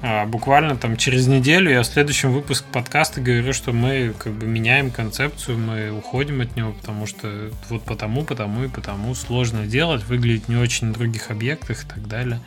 А, 0.01 0.25
буквально 0.25 0.75
там 0.75 0.97
через 0.97 1.27
неделю 1.27 1.71
я 1.71 1.81
в 1.81 1.86
следующем 1.86 2.31
выпуске 2.31 2.65
подкаста 2.71 3.21
говорю, 3.21 3.53
что 3.53 3.71
мы 3.71 4.13
как 4.17 4.34
бы 4.34 4.45
меняем 4.45 4.91
концепцию, 4.91 5.58
мы 5.58 5.91
уходим 5.91 6.41
от 6.41 6.55
него, 6.55 6.73
потому 6.73 7.08
что 7.08 7.51
вот 7.69 7.84
потому, 7.84 8.23
потому 8.23 8.65
и 8.65 8.67
потому 8.67 9.15
сложно 9.15 9.65
делать, 9.65 10.03
выглядит 10.03 10.49
не 10.49 10.58
очень 10.58 10.88
на 10.88 10.93
других 10.93 11.31
объектах 11.31 11.84
и 11.84 11.88
так 11.88 12.08
далее. 12.08 12.39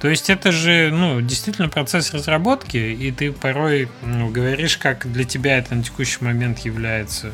То 0.00 0.08
есть 0.08 0.30
это 0.30 0.52
же, 0.52 0.90
ну, 0.92 1.20
действительно 1.20 1.68
процесс 1.68 2.12
разработки, 2.12 2.76
и 2.76 3.10
ты 3.10 3.32
порой 3.32 3.88
ну, 4.02 4.28
говоришь, 4.30 4.76
как 4.76 5.10
для 5.10 5.24
тебя 5.24 5.58
это 5.58 5.74
на 5.74 5.82
текущий 5.82 6.22
момент 6.22 6.60
является 6.60 7.30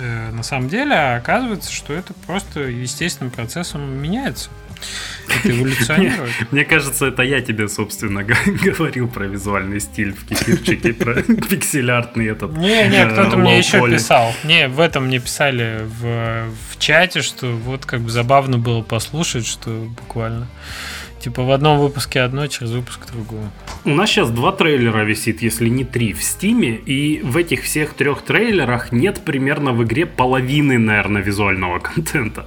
э, 0.00 0.30
на 0.30 0.42
самом 0.42 0.68
деле, 0.68 0.94
а 0.94 1.16
оказывается, 1.16 1.70
что 1.72 1.92
это 1.92 2.14
просто 2.26 2.60
естественным 2.60 3.30
процессом 3.30 3.82
меняется. 4.00 4.50
Это 5.28 5.50
эволюционирует. 5.50 6.32
Мне 6.50 6.64
кажется, 6.64 7.06
это 7.06 7.22
я 7.22 7.40
тебе, 7.40 7.68
собственно, 7.68 8.24
говорил 8.64 9.08
про 9.08 9.24
визуальный 9.24 9.80
стиль 9.80 10.12
в 10.12 10.26
кефирчике, 10.26 10.92
про 10.92 11.22
пиксель-артный 11.22 12.28
этот. 12.28 12.52
Не, 12.56 12.88
не, 12.88 13.06
кто-то 13.06 13.36
мне 13.36 13.58
еще 13.58 13.88
писал. 13.88 14.34
Не, 14.44 14.68
в 14.68 14.80
этом 14.80 15.06
мне 15.06 15.18
писали 15.18 15.82
в, 15.84 16.48
в 16.70 16.78
чате, 16.78 17.22
что 17.22 17.46
вот 17.46 17.86
как 17.86 18.00
бы 18.00 18.10
забавно 18.10 18.58
было 18.58 18.82
послушать, 18.82 19.46
что 19.46 19.70
буквально 19.70 20.48
Типа 21.22 21.44
в 21.44 21.52
одном 21.52 21.78
выпуске 21.78 22.20
одно, 22.20 22.48
через 22.48 22.72
выпуск 22.72 23.06
другое. 23.12 23.48
У 23.84 23.90
нас 23.90 24.10
сейчас 24.10 24.28
два 24.30 24.50
трейлера 24.50 25.04
висит, 25.04 25.40
если 25.40 25.68
не 25.68 25.84
три, 25.84 26.12
в 26.12 26.22
Стиме, 26.22 26.74
и 26.74 27.20
в 27.22 27.36
этих 27.36 27.62
всех 27.62 27.94
трех 27.94 28.22
трейлерах 28.22 28.90
нет 28.90 29.20
примерно 29.24 29.72
в 29.72 29.84
игре 29.84 30.04
половины, 30.04 30.78
наверное, 30.78 31.22
визуального 31.22 31.78
контента. 31.78 32.46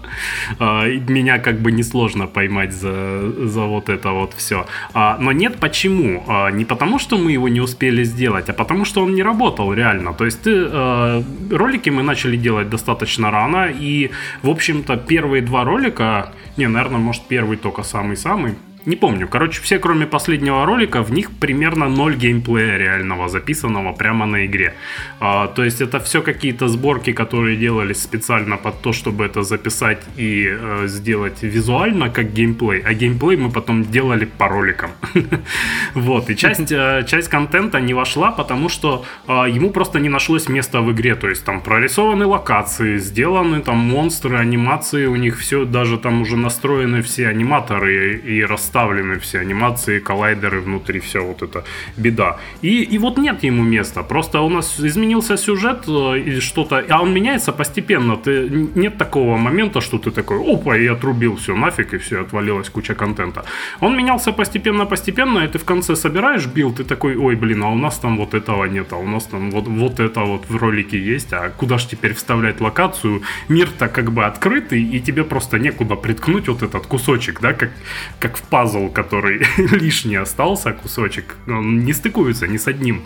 А, 0.59 0.85
меня 0.87 1.39
как 1.39 1.61
бы 1.61 1.71
несложно 1.71 2.27
поймать 2.27 2.73
за, 2.73 3.31
за 3.47 3.61
вот 3.61 3.87
это 3.87 4.11
вот 4.11 4.33
все. 4.33 4.65
А, 4.93 5.17
но 5.19 5.31
нет 5.31 5.55
почему? 5.57 6.25
А, 6.27 6.51
не 6.51 6.65
потому, 6.65 6.99
что 6.99 7.17
мы 7.17 7.31
его 7.31 7.47
не 7.47 7.61
успели 7.61 8.03
сделать, 8.03 8.49
а 8.49 8.53
потому, 8.53 8.83
что 8.83 9.03
он 9.03 9.15
не 9.15 9.23
работал 9.23 9.73
реально. 9.73 10.13
То 10.13 10.25
есть 10.25 10.41
ты, 10.41 11.23
ролики 11.49 11.89
мы 11.89 12.03
начали 12.03 12.35
делать 12.35 12.69
достаточно 12.69 13.31
рано, 13.31 13.71
и, 13.81 14.11
в 14.43 14.49
общем-то, 14.49 14.97
первые 14.97 15.41
два 15.41 15.63
ролика, 15.63 16.33
не, 16.57 16.67
наверное, 16.67 16.99
может, 16.99 17.23
первый 17.29 17.55
только 17.55 17.83
самый-самый, 17.83 18.55
не 18.85 18.95
помню. 18.95 19.27
Короче, 19.27 19.61
все, 19.61 19.79
кроме 19.79 20.05
последнего 20.05 20.65
ролика, 20.65 21.01
в 21.01 21.11
них 21.11 21.31
примерно 21.31 21.89
ноль 21.89 22.15
геймплея 22.15 22.77
реального, 22.77 23.29
записанного 23.29 23.93
прямо 23.93 24.25
на 24.25 24.45
игре. 24.45 24.73
А, 25.19 25.47
то 25.47 25.63
есть 25.63 25.81
это 25.81 25.99
все 25.99 26.21
какие-то 26.21 26.67
сборки, 26.67 27.13
которые 27.13 27.57
делались 27.57 28.03
специально 28.03 28.57
под 28.57 28.81
то, 28.81 28.93
чтобы 28.93 29.25
это 29.25 29.43
записать 29.43 30.03
и 30.17 30.47
э, 30.47 30.87
сделать 30.87 31.43
визуально 31.43 32.09
как 32.09 32.33
геймплей. 32.33 32.81
А 32.81 32.93
геймплей 32.93 33.37
мы 33.37 33.49
потом 33.49 33.83
делали 33.83 34.25
по 34.25 34.47
роликам. 34.47 34.91
Вот. 35.95 36.29
И 36.29 36.35
часть, 36.35 36.71
э, 36.71 37.03
часть 37.07 37.29
контента 37.29 37.79
не 37.79 37.93
вошла, 37.93 38.31
потому 38.31 38.69
что 38.69 39.05
э, 39.27 39.31
ему 39.55 39.69
просто 39.69 39.99
не 39.99 40.09
нашлось 40.09 40.49
места 40.49 40.81
в 40.81 40.91
игре. 40.91 41.15
То 41.15 41.29
есть 41.29 41.45
там 41.45 41.61
прорисованы 41.61 42.25
локации, 42.25 42.97
сделаны 42.97 43.61
там 43.61 43.77
монстры, 43.77 44.37
анимации, 44.37 45.07
у 45.07 45.15
них 45.15 45.39
все, 45.39 45.65
даже 45.65 45.97
там 45.97 46.21
уже 46.21 46.37
настроены 46.37 47.01
все 47.01 47.27
аниматоры 47.27 48.17
и 48.17 48.45
расставлены 48.45 48.74
вставлены 48.75 49.19
все 49.19 49.39
анимации, 49.39 49.99
коллайдеры 49.99 50.59
внутри, 50.59 50.99
все 50.99 51.19
вот 51.19 51.41
это 51.41 51.63
беда. 51.97 52.35
И, 52.61 52.95
и 52.95 52.97
вот 52.97 53.17
нет 53.17 53.43
ему 53.43 53.63
места. 53.63 54.03
Просто 54.03 54.41
у 54.41 54.49
нас 54.49 54.79
изменился 54.79 55.37
сюжет 55.37 55.87
э, 55.87 56.19
или 56.27 56.41
что-то, 56.41 56.83
а 56.89 57.01
он 57.01 57.13
меняется 57.13 57.53
постепенно. 57.53 58.17
Ты, 58.17 58.49
нет 58.75 58.97
такого 58.97 59.37
момента, 59.37 59.79
что 59.79 59.97
ты 59.97 60.11
такой, 60.11 60.39
опа, 60.53 60.77
и 60.77 60.87
отрубил 60.87 61.35
все 61.35 61.55
нафиг, 61.55 61.93
и 61.93 61.97
все, 61.97 62.21
отвалилась 62.21 62.69
куча 62.69 62.95
контента. 62.95 63.45
Он 63.79 63.97
менялся 63.97 64.33
постепенно-постепенно, 64.33 65.45
и 65.45 65.47
ты 65.47 65.57
в 65.57 65.63
конце 65.63 65.95
собираешь 65.95 66.45
билд, 66.45 66.75
ты 66.75 66.83
такой, 66.83 67.15
ой, 67.15 67.35
блин, 67.35 67.63
а 67.63 67.69
у 67.69 67.75
нас 67.75 67.99
там 67.99 68.17
вот 68.17 68.33
этого 68.33 68.65
нет, 68.65 68.87
а 68.91 68.97
у 68.97 69.07
нас 69.07 69.23
там 69.23 69.51
вот, 69.51 69.67
вот 69.67 69.99
это 69.99 70.19
вот 70.19 70.49
в 70.49 70.57
ролике 70.57 70.97
есть, 70.97 71.33
а 71.33 71.49
куда 71.57 71.77
же 71.77 71.87
теперь 71.87 72.13
вставлять 72.13 72.61
локацию? 72.61 73.21
Мир-то 73.49 73.87
как 73.87 74.11
бы 74.11 74.25
открытый, 74.25 74.83
и 74.83 74.99
тебе 74.99 75.23
просто 75.23 75.59
некуда 75.59 75.95
приткнуть 75.95 76.49
вот 76.49 76.63
этот 76.63 76.87
кусочек, 76.87 77.39
да, 77.41 77.53
как, 77.53 77.69
как 78.19 78.35
в 78.35 78.41
пазл 78.41 78.64
пазл, 78.65 78.89
который 78.89 79.45
лишний 79.57 80.15
остался, 80.15 80.71
кусочек, 80.71 81.35
он 81.47 81.85
не 81.85 81.93
стыкуется 81.93 82.47
ни 82.47 82.57
с 82.57 82.67
одним 82.67 83.01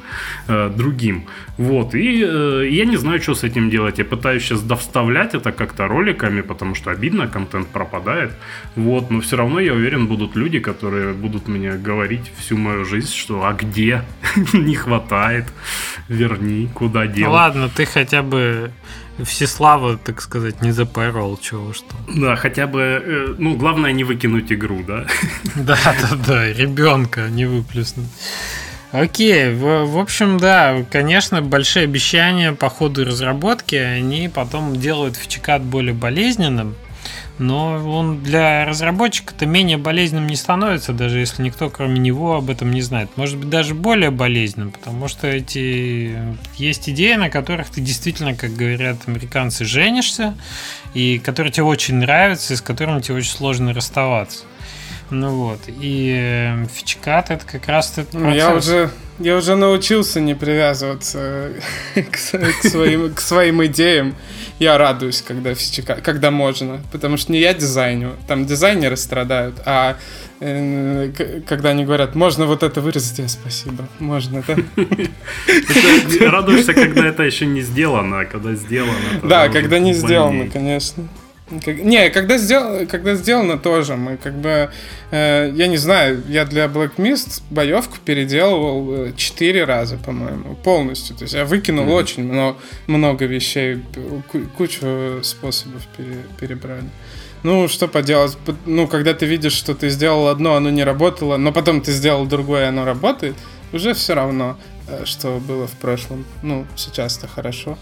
э, 0.48 0.70
другим. 0.78 1.24
Вот, 1.58 1.96
и 1.96 2.24
э, 2.26 2.68
я 2.70 2.86
не 2.86 2.98
знаю, 2.98 3.22
что 3.22 3.34
с 3.34 3.44
этим 3.44 3.70
делать. 3.70 4.00
Я 4.00 4.06
пытаюсь 4.06 4.44
сейчас 4.44 4.62
довставлять 4.62 5.36
это 5.36 5.52
как-то 5.52 5.88
роликами, 5.88 6.42
потому 6.42 6.76
что 6.76 6.92
обидно, 6.92 7.28
контент 7.28 7.68
пропадает. 7.68 8.32
Вот, 8.76 9.12
но 9.12 9.20
все 9.20 9.36
равно 9.36 9.60
я 9.60 9.74
уверен, 9.74 10.08
будут 10.08 10.38
люди, 10.38 10.60
которые 10.60 11.14
будут 11.14 11.48
мне 11.48 11.72
говорить 11.72 12.32
всю 12.38 12.58
мою 12.58 12.86
жизнь, 12.86 13.14
что 13.14 13.44
а 13.44 13.54
где 13.54 14.02
не 14.54 14.76
хватает, 14.76 15.46
верни, 16.10 16.70
куда 16.74 17.08
делать. 17.08 17.34
Ладно, 17.34 17.70
ты 17.70 17.86
хотя 17.86 18.22
бы 18.22 18.72
Всеслава, 19.24 19.98
так 19.98 20.22
сказать, 20.22 20.62
не 20.62 20.72
запарол, 20.72 21.38
чего 21.38 21.74
что. 21.74 21.96
Да, 22.08 22.36
хотя 22.36 22.68
бы, 22.68 22.82
э, 22.82 23.36
ну, 23.38 23.56
главное 23.56 23.92
не 23.92 24.04
выкинуть 24.04 24.52
игру, 24.52 24.84
да? 24.88 25.06
Да, 25.56 25.78
да, 26.02 26.16
да, 26.28 26.54
ребенка 26.54 27.30
не 27.30 27.46
выплеснуть. 27.46 28.08
Окей, 28.92 29.54
в, 29.54 29.86
в 29.86 29.98
общем, 30.00 30.40
да, 30.40 30.84
конечно, 30.90 31.42
большие 31.42 31.84
обещания 31.84 32.54
по 32.54 32.70
ходу 32.70 33.06
разработки, 33.06 33.76
они 33.76 34.30
потом 34.34 34.76
делают 34.76 35.16
фичекат 35.16 35.62
более 35.62 35.94
болезненным, 35.94 36.76
но 37.40 37.74
он 37.90 38.22
для 38.22 38.66
разработчика-то 38.66 39.46
менее 39.46 39.78
болезненным 39.78 40.28
не 40.28 40.36
становится, 40.36 40.94
даже 40.94 41.20
если 41.20 41.42
никто 41.42 41.70
кроме 41.70 42.00
него 42.00 42.36
об 42.36 42.50
этом 42.50 42.72
не 42.72 42.82
знает. 42.82 43.10
Может 43.16 43.38
быть, 43.38 43.50
даже 43.50 43.74
более 43.74 44.12
болезненным, 44.12 44.72
потому 44.72 45.08
что 45.08 45.28
эти 45.28 46.16
есть 46.58 46.90
идеи, 46.90 47.16
на 47.16 47.30
которых 47.30 47.70
ты 47.70 47.82
действительно, 47.82 48.36
как 48.36 48.54
говорят 48.54 48.98
американцы, 49.08 49.66
женишься, 49.66 50.36
и 50.94 51.20
которые 51.20 51.52
тебе 51.52 51.64
очень 51.64 51.96
нравятся, 51.96 52.54
и 52.54 52.58
с 52.58 52.62
которыми 52.62 53.02
тебе 53.02 53.16
очень 53.16 53.32
сложно 53.32 53.74
расставаться. 53.74 54.44
Ну 55.10 55.36
вот, 55.36 55.60
и 55.68 56.16
э, 56.16 56.66
фичкат 56.68 57.32
это 57.32 57.46
как 57.46 57.68
раз 57.68 57.94
этот 57.98 58.12
процесс. 58.12 58.24
Ну, 58.24 58.34
я 58.34 58.54
уже, 58.54 58.92
я 59.20 59.38
уже 59.38 59.56
научился 59.56 60.20
не 60.20 60.36
привязываться 60.36 61.52
к, 61.96 62.62
к, 62.62 62.68
своим, 62.68 63.14
к 63.14 63.20
своим 63.20 63.66
идеям 63.66 64.16
я 64.60 64.78
радуюсь, 64.78 65.22
когда 65.22 65.56
физика, 65.56 65.96
когда 66.04 66.32
можно, 66.32 66.82
потому 66.92 67.16
что 67.18 67.32
не 67.32 67.40
я 67.40 67.54
дизайню, 67.54 68.18
там 68.28 68.46
дизайнеры 68.46 68.98
страдают, 68.98 69.56
а 69.66 69.96
э, 70.42 71.42
когда 71.48 71.70
они 71.70 71.86
говорят, 71.86 72.14
можно 72.14 72.46
вот 72.46 72.62
это 72.62 72.82
вырезать, 72.82 73.20
я 73.20 73.30
спасибо, 73.30 73.88
можно, 74.00 74.44
да? 74.46 74.56
Радуешься, 76.30 76.74
когда 76.74 77.08
это 77.08 77.24
еще 77.24 77.46
не 77.46 77.62
сделано, 77.62 78.20
а 78.20 78.26
когда 78.26 78.54
сделано. 78.54 78.94
Да, 79.24 79.48
когда 79.48 79.80
не 79.80 79.94
сделано, 79.94 80.50
конечно. 80.50 81.08
Не, 81.52 82.10
когда, 82.10 82.38
сдел... 82.38 82.88
когда 82.88 83.16
сделано 83.16 83.58
тоже, 83.58 83.96
мы 83.96 84.18
как 84.18 84.36
бы, 84.36 84.70
э, 85.12 85.52
я 85.56 85.68
не 85.68 85.78
знаю, 85.78 86.22
я 86.28 86.46
для 86.46 86.66
Black 86.66 86.98
Mist 86.98 87.42
боевку 87.50 87.98
переделывал 88.04 88.94
э, 88.94 89.14
четыре 89.16 89.64
раза, 89.64 89.98
по-моему, 89.98 90.56
полностью. 90.56 91.16
То 91.16 91.24
есть 91.24 91.34
я 91.34 91.46
выкинул 91.46 91.86
mm-hmm. 91.86 91.94
очень 91.94 92.24
много, 92.24 92.58
много 92.88 93.26
вещей, 93.26 93.80
кучу 94.58 95.20
способов 95.24 95.86
пере, 95.98 96.18
перебрали. 96.40 96.90
Ну, 97.42 97.68
что 97.68 97.88
поделать, 97.88 98.38
ну, 98.66 98.88
когда 98.88 99.14
ты 99.14 99.26
видишь, 99.26 99.54
что 99.54 99.74
ты 99.74 99.90
сделал 99.90 100.28
одно, 100.28 100.56
оно 100.56 100.70
не 100.70 100.84
работало, 100.84 101.38
но 101.38 101.52
потом 101.52 101.82
ты 101.82 101.94
сделал 101.94 102.26
другое, 102.26 102.68
оно 102.68 102.86
работает, 102.86 103.36
уже 103.72 103.94
все 103.94 104.14
равно, 104.14 104.58
э, 104.88 105.06
что 105.06 105.40
было 105.40 105.66
в 105.66 105.74
прошлом. 105.74 106.26
Ну, 106.44 106.66
сейчас-то 106.76 107.28
хорошо. 107.28 107.78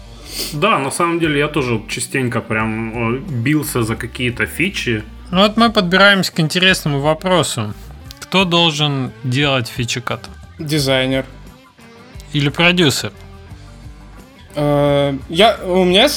Да, 0.52 0.78
на 0.78 0.90
самом 0.90 1.20
деле 1.20 1.38
я 1.38 1.48
тоже 1.48 1.80
частенько 1.88 2.40
прям 2.40 3.16
э, 3.16 3.18
бился 3.18 3.82
за 3.82 3.96
какие-то 3.96 4.46
фичи. 4.46 5.02
Ну 5.30 5.42
вот 5.42 5.56
мы 5.56 5.70
подбираемся 5.70 6.32
к 6.32 6.40
интересному 6.40 7.00
вопросу. 7.00 7.74
Кто 8.20 8.44
должен 8.44 9.12
делать 9.24 9.68
фичи 9.68 10.00
кат? 10.00 10.28
Дизайнер. 10.58 11.24
Или 12.32 12.48
продюсер? 12.48 13.12
Э, 14.54 15.14
я, 15.28 15.58
у 15.64 15.84
меня 15.84 16.08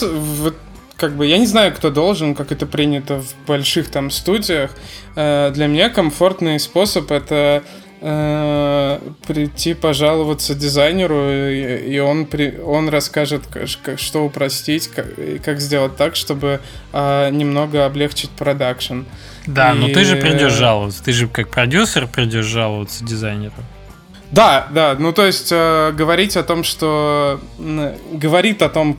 как 0.97 1.15
бы 1.15 1.26
я 1.26 1.39
не 1.39 1.47
знаю, 1.47 1.74
кто 1.74 1.89
должен, 1.89 2.36
как 2.36 2.52
это 2.52 2.67
принято 2.67 3.21
в 3.21 3.47
больших 3.47 3.89
там 3.89 4.12
студиях. 4.12 4.71
Э, 5.15 5.52
для 5.54 5.67
меня 5.67 5.89
комфортный 5.89 6.60
способ 6.60 7.12
это 7.12 7.63
Э, 8.04 9.00
прийти 9.28 9.76
пожаловаться 9.76 10.56
дизайнеру, 10.56 11.30
и, 11.30 12.00
он, 12.00 12.26
при, 12.26 12.58
он 12.60 12.90
расскажет, 12.90 13.44
как, 13.46 14.00
что 14.00 14.26
упростить, 14.26 14.88
как, 14.88 15.06
как 15.44 15.62
сделать 15.62 15.98
так, 15.98 16.16
чтобы 16.16 16.62
а, 16.94 17.30
немного 17.30 17.86
облегчить 17.86 18.32
продакшн. 18.32 19.02
Да, 19.46 19.74
и... 19.74 19.76
но 19.76 19.90
ты 19.90 20.04
же 20.04 20.16
придешь 20.16 20.54
жаловаться, 20.54 21.04
ты 21.04 21.14
же 21.14 21.28
как 21.28 21.50
продюсер 21.50 22.08
придешь 22.08 22.46
жаловаться 22.46 23.06
дизайнеру. 23.06 23.54
Да, 24.32 24.68
да, 24.72 24.96
ну 24.98 25.14
то 25.14 25.24
есть 25.24 25.50
э, 25.52 25.92
говорить 25.92 26.36
о 26.38 26.44
том, 26.44 26.64
что 26.64 27.40
говорит 27.60 28.64
о 28.64 28.70
том, 28.70 28.98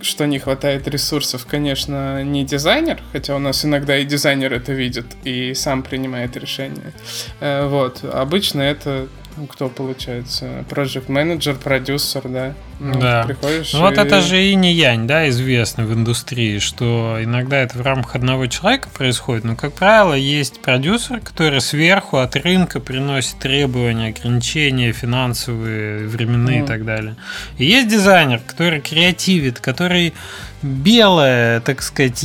что 0.00 0.26
не 0.26 0.38
хватает 0.38 0.88
ресурсов, 0.88 1.46
конечно, 1.46 2.22
не 2.22 2.44
дизайнер, 2.44 3.00
хотя 3.12 3.36
у 3.36 3.38
нас 3.38 3.64
иногда 3.64 3.96
и 3.96 4.04
дизайнер 4.04 4.52
это 4.52 4.72
видит 4.72 5.06
и 5.24 5.54
сам 5.54 5.82
принимает 5.82 6.36
решение. 6.36 6.92
Э, 7.40 7.66
вот. 7.66 8.02
Обычно 8.04 8.62
это 8.62 9.08
кто 9.50 9.68
получается? 9.68 10.64
Project 10.70 11.10
менеджер, 11.10 11.56
продюсер, 11.56 12.22
да? 12.24 12.54
Ну, 12.80 12.98
да. 12.98 13.24
Приходишь 13.26 13.72
ну, 13.72 13.80
и... 13.80 13.82
вот 13.82 13.98
это 13.98 14.20
же 14.20 14.42
и 14.42 14.54
не 14.54 14.72
янь, 14.72 15.06
да, 15.06 15.28
известно 15.28 15.84
в 15.84 15.92
индустрии, 15.92 16.58
что 16.58 17.18
иногда 17.20 17.58
это 17.58 17.78
в 17.78 17.82
рамках 17.82 18.16
одного 18.16 18.46
человека 18.46 18.88
происходит, 18.88 19.44
но, 19.44 19.56
как 19.56 19.72
правило, 19.72 20.14
есть 20.14 20.60
продюсер, 20.60 21.20
который 21.20 21.60
сверху 21.60 22.18
от 22.18 22.36
рынка 22.36 22.80
приносит 22.80 23.38
требования, 23.38 24.08
ограничения 24.08 24.92
финансовые, 24.92 26.06
временные 26.06 26.60
mm. 26.60 26.64
и 26.64 26.66
так 26.66 26.84
далее. 26.84 27.16
И 27.58 27.64
есть 27.64 27.88
дизайнер, 27.88 28.40
который 28.46 28.80
креативит, 28.80 29.60
который 29.60 30.14
белое, 30.62 31.60
так 31.60 31.82
сказать, 31.82 32.24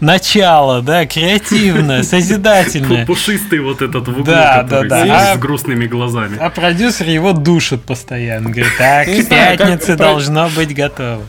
начало, 0.00 0.82
да, 0.82 1.06
креативное, 1.06 2.02
созидательное. 2.04 3.06
Пушистый 3.06 3.60
вот 3.60 3.82
этот 3.82 4.06
в 4.06 4.10
углу, 4.10 4.24
да, 4.24 4.62
да, 4.62 4.82
да. 4.82 5.34
с 5.34 5.38
грустными 5.38 5.86
глазами. 5.86 6.36
А 6.40 6.50
продюсер 6.50 7.08
его 7.08 7.32
душит 7.32 7.82
постоянно. 7.82 8.50
Говорит, 8.50 8.72
так, 8.78 9.06
к 9.06 9.28
пятнице 9.28 9.96
должно 9.96 10.48
быть 10.48 10.74
готово. 10.74 11.22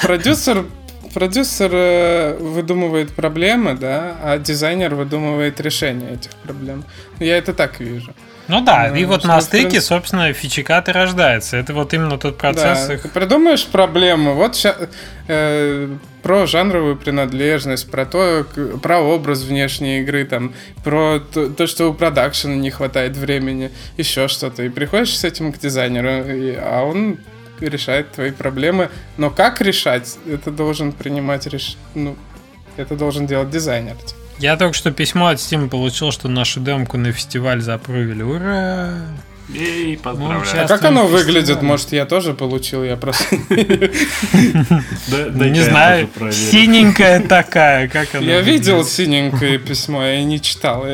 Продюсер 0.00 0.64
продюсер 1.12 1.70
э, 1.72 2.36
выдумывает 2.38 3.12
проблемы, 3.12 3.74
да, 3.74 4.16
а 4.22 4.38
дизайнер 4.38 4.94
выдумывает 4.94 5.60
решение 5.60 6.14
этих 6.14 6.30
проблем. 6.36 6.84
Я 7.20 7.36
это 7.36 7.52
так 7.52 7.80
вижу. 7.80 8.14
Ну 8.48 8.60
да, 8.60 8.88
ну, 8.90 8.96
и 8.96 9.04
вот 9.04 9.24
на 9.24 9.40
стыке, 9.40 9.80
собственно, 9.80 10.32
фичикат 10.32 10.88
и 10.88 10.92
рождается. 10.92 11.56
Это 11.56 11.74
вот 11.74 11.94
именно 11.94 12.18
тот 12.18 12.38
процесс. 12.38 12.86
Да, 12.86 12.94
их... 12.94 13.02
Ты 13.02 13.08
придумаешь 13.08 13.64
проблему. 13.66 14.34
Вот 14.34 14.56
ща, 14.56 14.76
э, 15.28 15.88
про 16.22 16.46
жанровую 16.46 16.96
принадлежность, 16.96 17.90
про 17.90 18.04
то, 18.04 18.44
про 18.82 19.00
образ 19.00 19.42
внешней 19.42 20.00
игры, 20.00 20.24
там, 20.24 20.54
про 20.82 21.20
то, 21.20 21.48
то 21.48 21.66
что 21.66 21.88
у 21.88 21.94
продакшена 21.94 22.56
не 22.56 22.70
хватает 22.70 23.16
времени, 23.16 23.70
еще 23.96 24.28
что-то. 24.28 24.64
И 24.64 24.68
приходишь 24.68 25.16
с 25.16 25.24
этим 25.24 25.52
к 25.52 25.58
дизайнеру, 25.58 26.34
и, 26.34 26.56
а 26.56 26.82
он 26.82 27.18
решает 27.60 28.12
твои 28.12 28.32
проблемы. 28.32 28.90
Но 29.16 29.30
как 29.30 29.60
решать, 29.60 30.18
это 30.28 30.50
должен 30.50 30.92
принимать 30.92 31.46
реш... 31.46 31.76
ну, 31.94 32.16
это 32.76 32.96
должен 32.96 33.26
делать 33.26 33.50
дизайнер. 33.50 33.96
Типа. 33.96 34.21
Я 34.42 34.56
только 34.56 34.76
что 34.76 34.90
письмо 34.90 35.28
от 35.28 35.38
Steam 35.38 35.68
получил, 35.68 36.10
что 36.10 36.28
нашу 36.28 36.58
демку 36.58 36.98
на 36.98 37.12
фестиваль 37.12 37.60
запрувили. 37.60 38.24
Ура! 38.24 39.06
Эй, 39.54 39.96
поздравляю. 39.96 40.64
А 40.64 40.66
как 40.66 40.84
оно 40.84 41.06
выглядит? 41.06 41.62
Может, 41.62 41.92
я 41.92 42.06
тоже 42.06 42.34
получил, 42.34 42.82
я 42.82 42.96
просто... 42.96 43.36
Не 43.36 45.62
знаю, 45.62 46.08
синенькая 46.32 47.20
такая, 47.20 47.86
как 47.86 48.16
она 48.16 48.24
Я 48.24 48.40
видел 48.40 48.84
синенькое 48.84 49.60
письмо, 49.60 50.04
я 50.04 50.24
не 50.24 50.40
читал. 50.40 50.86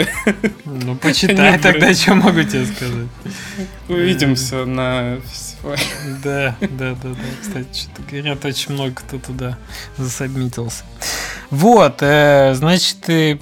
Ну, 0.66 0.94
почитай 0.96 1.58
тогда, 1.58 1.94
что 1.94 2.16
могу 2.16 2.42
тебе 2.42 2.66
сказать. 2.66 3.08
Увидимся 3.88 4.66
на 4.66 5.20
фестивале. 5.26 5.47
Да, 6.22 6.56
да, 6.60 6.94
да, 6.94 6.94
да. 7.02 7.16
Кстати, 7.40 7.88
говорят, 8.10 8.44
очень 8.44 8.72
много 8.72 8.94
кто 8.94 9.18
туда 9.18 9.58
засобмитился. 9.96 10.84
Вот, 11.50 11.98
э, 12.00 12.52
значит, 12.54 13.08
э, 13.08 13.38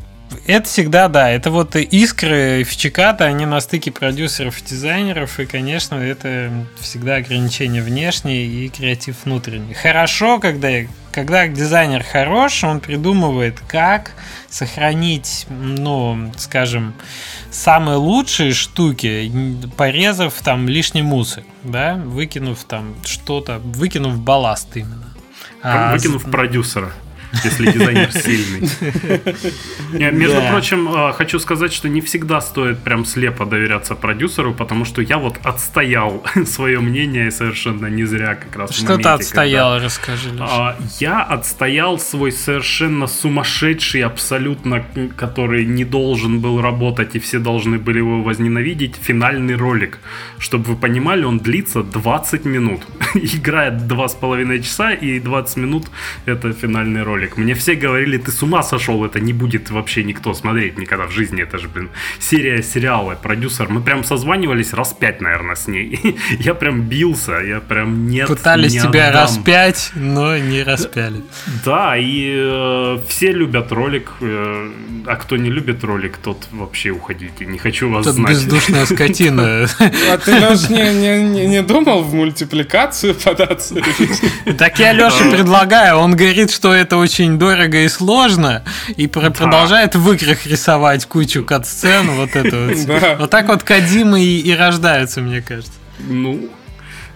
это 0.46 0.68
всегда, 0.68 1.09
да, 1.09 1.31
это 1.31 1.50
вот 1.50 1.76
искры 1.76 2.64
фичиката, 2.64 3.24
они 3.24 3.46
на 3.46 3.61
стыке 3.61 3.90
продюсеров 3.90 4.61
и 4.61 4.64
дизайнеров, 4.64 5.38
и, 5.40 5.46
конечно, 5.46 5.96
это 5.96 6.50
всегда 6.81 7.16
ограничение 7.16 7.83
внешнее 7.83 8.46
и 8.46 8.68
креатив 8.68 9.16
внутренний. 9.24 9.74
Хорошо, 9.74 10.38
когда, 10.38 10.68
когда 11.12 11.46
дизайнер 11.48 12.02
хорош, 12.05 12.64
он 12.64 12.81
придумывает, 12.81 13.61
как 13.68 14.12
сохранить, 14.49 15.47
ну, 15.49 16.33
скажем, 16.37 16.95
самые 17.51 17.97
лучшие 17.97 18.53
штуки, 18.53 19.31
порезав 19.77 20.35
там 20.43 20.69
лишний 20.69 21.03
мусор, 21.03 21.45
да, 21.63 21.95
выкинув 21.95 22.65
там 22.65 22.95
что-то, 23.05 23.59
выкинув 23.59 24.19
балласт 24.19 24.77
именно. 24.77 25.15
А, 25.63 25.93
выкинув 25.93 26.31
продюсера. 26.31 26.93
Если 27.45 27.71
дизайнер 27.71 28.12
сильный. 28.12 28.69
Между 30.12 30.41
прочим, 30.51 30.89
э, 30.89 31.12
хочу 31.12 31.39
сказать, 31.39 31.73
что 31.73 31.89
не 31.89 32.01
всегда 32.01 32.41
стоит 32.41 32.79
прям 32.79 33.05
слепо 33.05 33.45
доверяться 33.45 33.95
продюсеру, 33.95 34.55
потому 34.55 34.85
что 34.85 35.03
я 35.03 35.19
вот 35.19 35.39
отстоял 35.45 36.25
свое 36.47 36.81
мнение 36.81 37.31
совершенно 37.31 37.87
не 37.87 38.05
зря 38.05 38.35
как 38.35 38.57
раз 38.57 38.75
Что 38.75 38.97
ты 38.97 39.09
отстоял, 39.09 39.79
расскажи. 39.79 40.31
А, 40.39 40.77
я 41.01 41.23
отстоял 41.23 41.99
свой 41.99 42.33
совершенно 42.33 43.07
сумасшедший, 43.07 44.03
абсолютно, 44.03 44.85
который 45.17 45.65
не 45.65 45.85
должен 45.85 46.41
был 46.41 46.61
работать, 46.61 47.17
и 47.17 47.19
все 47.19 47.39
должны 47.39 47.79
были 47.79 47.99
его 47.99 48.23
возненавидеть, 48.23 48.97
финальный 48.97 49.57
ролик. 49.57 49.99
Чтобы 50.39 50.65
вы 50.65 50.77
понимали, 50.77 51.25
он 51.25 51.39
длится 51.39 51.83
20 51.83 52.45
минут. 52.45 52.83
Играет 53.15 53.75
2,5 53.75 54.62
часа, 54.62 54.93
и 54.93 55.21
20 55.21 55.57
минут 55.57 55.87
это 56.27 56.53
финальный 56.53 57.03
ролик 57.03 57.15
ролик. 57.16 57.37
Мне 57.37 57.55
все 57.55 57.74
говорили, 57.74 58.18
ты 58.18 58.31
с 58.31 58.42
ума 58.42 58.62
сошел, 58.62 59.05
это 59.05 59.20
не 59.20 59.33
будет 59.33 59.70
вообще 59.70 60.05
никто 60.05 60.35
смотреть 60.35 60.79
никогда 60.79 61.07
в 61.07 61.12
жизни. 61.12 61.42
Это 61.42 61.59
же, 61.59 61.68
блин, 61.68 61.88
серия 62.20 62.62
сериала, 62.62 63.14
продюсер. 63.14 63.68
Мы 63.68 63.81
прям 63.81 64.05
созванивались 64.05 64.74
раз 64.74 64.92
пять, 64.92 65.20
наверное, 65.20 65.57
с 65.57 65.66
ней. 65.66 66.16
я 66.38 66.55
прям 66.55 66.83
бился, 66.83 67.33
я 67.40 67.61
прям 67.61 68.09
нет. 68.09 68.29
Пытались 68.29 68.74
не 68.74 68.81
тебя 68.81 69.09
отдам. 69.09 69.22
распять, 69.22 69.92
но 69.94 70.37
не 70.37 70.62
распяли. 70.62 71.22
Да, 71.64 71.96
и 71.96 72.35
э, 72.37 72.98
все 73.09 73.33
любят 73.33 73.72
ролик, 73.72 74.11
э, 74.20 74.70
а 75.07 75.16
кто 75.16 75.37
не 75.37 75.50
любит 75.50 75.85
ролик, 75.85 76.18
тот 76.18 76.48
вообще 76.52 76.90
уходите. 76.90 77.46
Не 77.46 77.59
хочу 77.59 77.90
вас 77.90 78.05
тот 78.05 78.14
знать. 78.14 78.33
бездушная 78.33 78.85
скотина. 78.92 79.66
А 80.11 80.18
ты, 80.18 80.33
Леш, 80.33 80.68
не 80.68 81.62
думал 81.62 82.02
в 82.02 82.14
мультипликацию 82.14 83.14
податься? 83.14 83.74
Так 84.59 84.79
я 84.79 84.92
Леше 84.92 85.31
предлагаю, 85.31 85.96
он 85.96 86.14
говорит, 86.14 86.50
что 86.50 86.74
это 86.74 86.96
очень 87.07 87.38
дорого 87.38 87.85
и 87.85 87.88
сложно, 87.88 88.62
и 88.97 89.07
да. 89.07 89.31
продолжает 89.31 89.95
в 89.95 90.12
играх 90.12 90.47
рисовать 90.47 91.07
кучу 91.07 91.45
кат-сцен, 91.45 92.11
вот 92.11 92.35
это 92.35 92.66
вот. 92.66 92.77
Да. 92.87 93.16
Вот 93.21 93.31
так 93.31 93.49
вот 93.49 93.62
Кадимы 93.62 94.23
и, 94.23 94.40
и 94.40 94.55
рождаются, 94.55 95.21
мне 95.21 95.40
кажется. 95.40 95.73
Ну, 95.99 96.51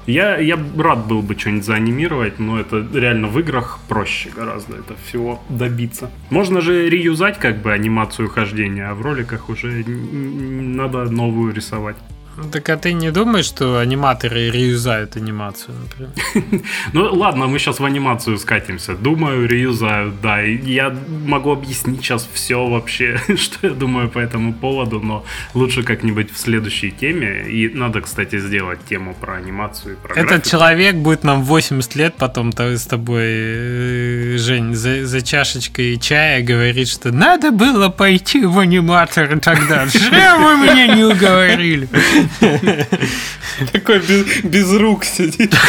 я, 0.07 0.38
я 0.38 0.59
рад 0.79 1.07
был 1.07 1.22
бы 1.22 1.37
что-нибудь 1.38 1.64
заанимировать, 1.64 2.38
но 2.38 2.61
это 2.61 2.87
реально 2.94 3.29
в 3.29 3.38
играх 3.40 3.79
проще 3.88 4.31
гораздо 4.31 4.76
это 4.76 4.94
всего 5.07 5.42
добиться. 5.48 6.11
Можно 6.31 6.61
же 6.61 6.88
реюзать 6.88 7.38
как 7.38 7.62
бы 7.62 7.72
анимацию 7.72 8.29
хождения, 8.29 8.90
а 8.90 8.94
в 8.94 9.03
роликах 9.03 9.48
уже 9.48 9.85
надо 9.85 11.05
новую 11.05 11.53
рисовать. 11.53 11.96
Так 12.53 12.68
а 12.68 12.76
ты 12.76 12.92
не 12.92 13.11
думаешь, 13.11 13.44
что 13.44 13.79
аниматоры 13.79 14.50
реюзают 14.50 15.16
анимацию, 15.16 15.74
например? 15.83 16.62
ну 16.92 17.14
ладно, 17.14 17.46
мы 17.46 17.59
сейчас 17.59 17.81
в 17.81 17.85
анимацию 17.85 18.38
скатимся. 18.38 18.94
Думаю, 18.94 19.48
реюзают, 19.48 20.20
да. 20.20 20.40
Я 20.40 20.96
могу 21.09 21.53
объяснить 21.53 22.03
сейчас 22.03 22.29
все 22.33 22.66
вообще, 22.66 23.20
что 23.37 23.68
я 23.68 23.72
думаю 23.74 24.09
по 24.09 24.18
этому 24.18 24.53
поводу, 24.53 25.00
но 25.00 25.24
лучше 25.55 25.83
как-нибудь 25.83 26.33
в 26.33 26.38
следующей 26.38 26.90
теме. 26.90 27.48
И 27.48 27.68
надо, 27.68 28.00
кстати, 28.00 28.38
сделать 28.38 28.79
тему 28.88 29.14
про 29.14 29.35
анимацию. 29.35 29.96
Про 29.96 30.14
Этот 30.14 30.44
человек 30.44 30.96
будет 30.96 31.24
нам 31.24 31.42
80 31.42 31.96
лет 31.96 32.14
потом 32.16 32.53
с 32.57 32.87
тобой, 32.87 33.24
э, 33.26 34.37
Жень, 34.38 34.74
за, 34.74 35.07
за 35.07 35.22
чашечкой 35.22 35.98
чая 35.98 36.42
говорит, 36.42 36.88
что 36.88 37.12
надо 37.12 37.50
было 37.50 37.88
пойти 37.88 38.44
в 38.44 38.59
аниматор 38.59 39.38
тогда. 39.40 39.87
Зачем 39.87 40.42
вы 40.42 40.57
мне 40.57 40.88
не 40.88 41.05
уговорили? 41.05 41.88
Такой 43.73 43.99
без, 44.45 44.73
рук 44.73 45.05
сидит. 45.05 45.55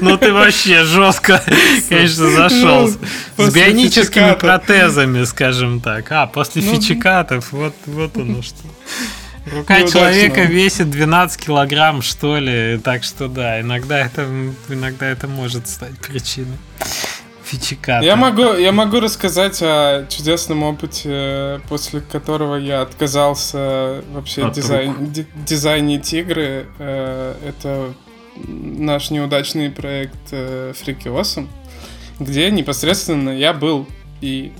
Ну 0.00 0.16
ты 0.16 0.32
вообще 0.32 0.84
жестко, 0.84 1.42
конечно, 1.88 2.30
зашел. 2.30 2.90
Ну, 3.36 3.50
С 3.50 3.54
бионическими 3.54 4.34
протезами, 4.34 5.24
скажем 5.24 5.80
так. 5.80 6.10
А, 6.10 6.26
после 6.26 6.62
ну, 6.62 6.72
фичикатов, 6.72 7.52
вот, 7.52 7.74
вот 7.86 8.16
оно 8.16 8.42
что. 8.42 8.58
Рука 9.52 9.78
ну, 9.78 9.88
человека 9.88 10.42
весит 10.42 10.90
12 10.90 11.40
килограмм, 11.40 12.02
что 12.02 12.38
ли. 12.38 12.78
Так 12.82 13.04
что 13.04 13.28
да, 13.28 13.60
иногда 13.60 13.98
это, 13.98 14.26
иногда 14.68 15.06
это 15.06 15.26
может 15.26 15.68
стать 15.68 15.98
причиной. 15.98 16.58
Фичиката. 17.48 18.04
Я 18.04 18.16
могу, 18.16 18.54
я 18.54 18.72
могу 18.72 19.00
рассказать 19.00 19.58
о 19.62 20.06
чудесном 20.10 20.62
опыте, 20.64 21.60
после 21.68 22.00
которого 22.00 22.56
я 22.56 22.82
отказался 22.82 24.04
вообще 24.12 24.44
От 24.44 24.52
дизайн, 24.52 25.12
дизайнить 25.46 26.12
игры. 26.12 26.66
Э, 26.78 27.34
это 27.46 27.94
наш 28.36 29.10
неудачный 29.10 29.70
проект 29.70 30.30
Freaky 30.30 31.06
э, 31.06 31.10
Awesome, 31.10 31.48
где 32.20 32.50
непосредственно 32.50 33.30
я 33.30 33.54
был 33.54 33.88
и, 34.20 34.52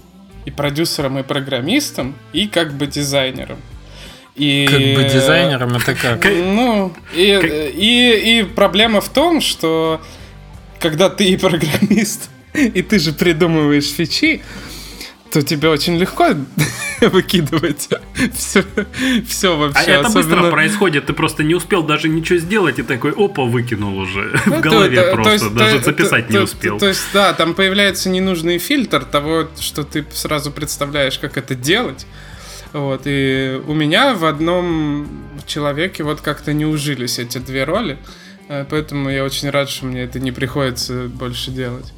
и 0.47 0.51
продюсером, 0.51 1.19
и 1.19 1.23
программистом, 1.23 2.15
и 2.33 2.47
как 2.47 2.73
бы 2.73 2.87
дизайнером. 2.87 3.59
И, 4.35 4.67
как 4.67 4.79
бы 4.79 5.11
дизайнером 5.13 5.75
это 5.75 5.95
как? 5.95 6.25
Ну, 6.25 6.95
и, 7.15 7.73
и, 7.75 8.39
и 8.41 8.43
проблема 8.45 9.01
в 9.03 9.11
том, 9.11 9.43
что 9.43 10.01
когда 10.79 11.11
ты 11.11 11.25
и 11.25 11.37
программист, 11.39 12.31
и 12.67 12.83
ты 12.83 12.99
же 12.99 13.13
придумываешь 13.13 13.91
фичи, 13.91 14.43
то 15.31 15.43
тебе 15.43 15.69
очень 15.69 15.97
легко 15.99 16.29
выкидывать 17.01 17.89
все, 18.35 18.65
все 19.27 19.57
вообще. 19.57 19.93
А 19.93 19.99
это 19.99 20.07
особенно... 20.09 20.37
быстро 20.37 20.51
происходит, 20.51 21.07
ты 21.07 21.13
просто 21.13 21.45
не 21.45 21.55
успел 21.55 21.83
даже 21.83 22.09
ничего 22.09 22.39
сделать, 22.39 22.79
и 22.79 22.83
такой, 22.83 23.13
опа, 23.13 23.45
выкинул 23.45 23.99
уже 23.99 24.41
ну, 24.47 24.57
в 24.57 24.61
голове 24.61 25.03
то, 25.03 25.13
просто, 25.13 25.39
то 25.39 25.45
есть, 25.45 25.55
даже 25.55 25.79
то, 25.79 25.85
записать 25.85 26.27
то, 26.29 26.33
не 26.33 26.39
успел. 26.39 26.75
То, 26.75 26.81
то 26.81 26.89
есть, 26.89 27.07
да, 27.13 27.33
там 27.35 27.55
появляется 27.55 28.09
ненужный 28.09 28.59
фильтр 28.59 29.05
того, 29.05 29.49
что 29.61 29.85
ты 29.85 30.05
сразу 30.13 30.51
представляешь, 30.51 31.19
как 31.19 31.37
это 31.37 31.55
делать. 31.55 32.07
Вот, 32.73 33.03
и 33.07 33.61
у 33.67 33.73
меня 33.73 34.15
в 34.15 34.27
одном 34.27 35.09
человеке 35.47 36.05
вот 36.05 36.21
как-то 36.21 36.53
не 36.53 36.67
ужились 36.67 37.19
эти 37.19 37.39
две 37.39 37.65
роли, 37.65 37.99
э, 38.49 38.67
поэтому 38.69 39.09
я 39.09 39.25
очень 39.25 39.49
рад, 39.49 39.71
что 39.71 39.87
мне 39.87 40.03
это 40.03 40.21
не 40.21 40.33
приходится 40.33 41.05
больше 41.09 41.51
делать. 41.51 41.93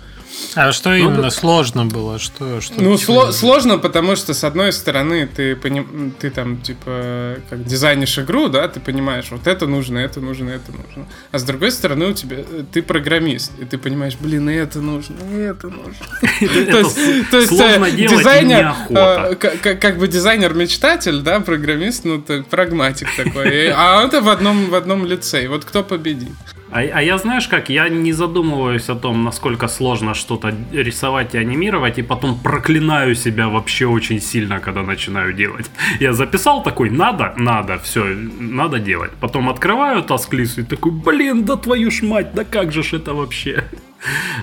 А 0.54 0.72
что 0.72 0.90
ну, 0.90 0.96
именно 0.96 1.22
да. 1.22 1.30
сложно 1.30 1.86
было? 1.86 2.18
Что, 2.18 2.60
что 2.60 2.80
ну, 2.80 2.94
сло- 2.94 3.32
сложно, 3.32 3.78
потому 3.78 4.16
что, 4.16 4.34
с 4.34 4.44
одной 4.44 4.72
стороны, 4.72 5.26
ты, 5.26 5.54
поним... 5.54 6.12
ты 6.18 6.30
там, 6.30 6.60
типа, 6.60 7.36
как 7.48 7.64
дизайнишь 7.64 8.18
игру, 8.18 8.48
да, 8.48 8.68
ты 8.68 8.80
понимаешь, 8.80 9.26
вот 9.30 9.46
это 9.46 9.66
нужно, 9.66 9.98
это 9.98 10.20
нужно, 10.20 10.50
это 10.50 10.72
нужно. 10.72 11.06
А 11.30 11.38
с 11.38 11.44
другой 11.44 11.70
стороны, 11.70 12.06
у 12.06 12.12
тебя 12.12 12.38
ты 12.72 12.82
программист, 12.82 13.52
и 13.60 13.64
ты 13.64 13.78
понимаешь, 13.78 14.16
блин, 14.18 14.48
и 14.50 14.54
это 14.54 14.80
нужно, 14.80 15.16
и 15.32 15.38
это 15.38 15.68
нужно. 15.68 16.06
То 17.30 17.38
есть, 17.38 17.52
э, 17.52 17.90
дизайнер, 18.08 18.74
э, 18.88 19.34
как 19.76 19.98
бы 19.98 20.08
дизайнер-мечтатель, 20.08 21.20
да, 21.20 21.40
программист, 21.40 22.04
ну, 22.04 22.20
прагматик 22.20 23.08
такой. 23.16 23.70
А 23.70 24.04
это 24.04 24.20
в 24.20 24.28
одном 24.28 24.70
в 24.70 24.74
одном 24.74 25.06
лице. 25.06 25.44
И 25.44 25.46
вот 25.46 25.64
кто 25.64 25.82
победит? 25.82 26.32
А, 26.72 26.78
а 26.80 27.02
я 27.02 27.18
знаешь 27.18 27.48
как, 27.48 27.68
я 27.68 27.88
не 27.88 28.12
задумываюсь 28.12 28.88
о 28.88 28.94
том, 28.94 29.24
насколько 29.24 29.68
сложно 29.68 30.14
что-то 30.14 30.54
рисовать 30.72 31.34
и 31.34 31.38
анимировать, 31.38 31.98
и 31.98 32.02
потом 32.02 32.38
проклинаю 32.38 33.14
себя 33.14 33.48
вообще 33.48 33.86
очень 33.86 34.20
сильно, 34.20 34.60
когда 34.60 34.82
начинаю 34.82 35.32
делать. 35.32 35.70
Я 36.00 36.12
записал 36.12 36.62
такой, 36.62 36.90
надо, 36.90 37.34
надо, 37.36 37.78
все, 37.78 38.04
надо 38.40 38.78
делать. 38.78 39.10
Потом 39.20 39.48
открываю 39.48 40.02
тасклису 40.02 40.60
и 40.60 40.64
такой, 40.64 40.92
блин, 40.92 41.44
да 41.44 41.56
твою 41.56 41.90
ж 41.90 42.02
мать, 42.02 42.34
да 42.34 42.44
как 42.44 42.72
же 42.72 42.82
ж 42.82 42.94
это 42.94 43.14
вообще? 43.14 43.64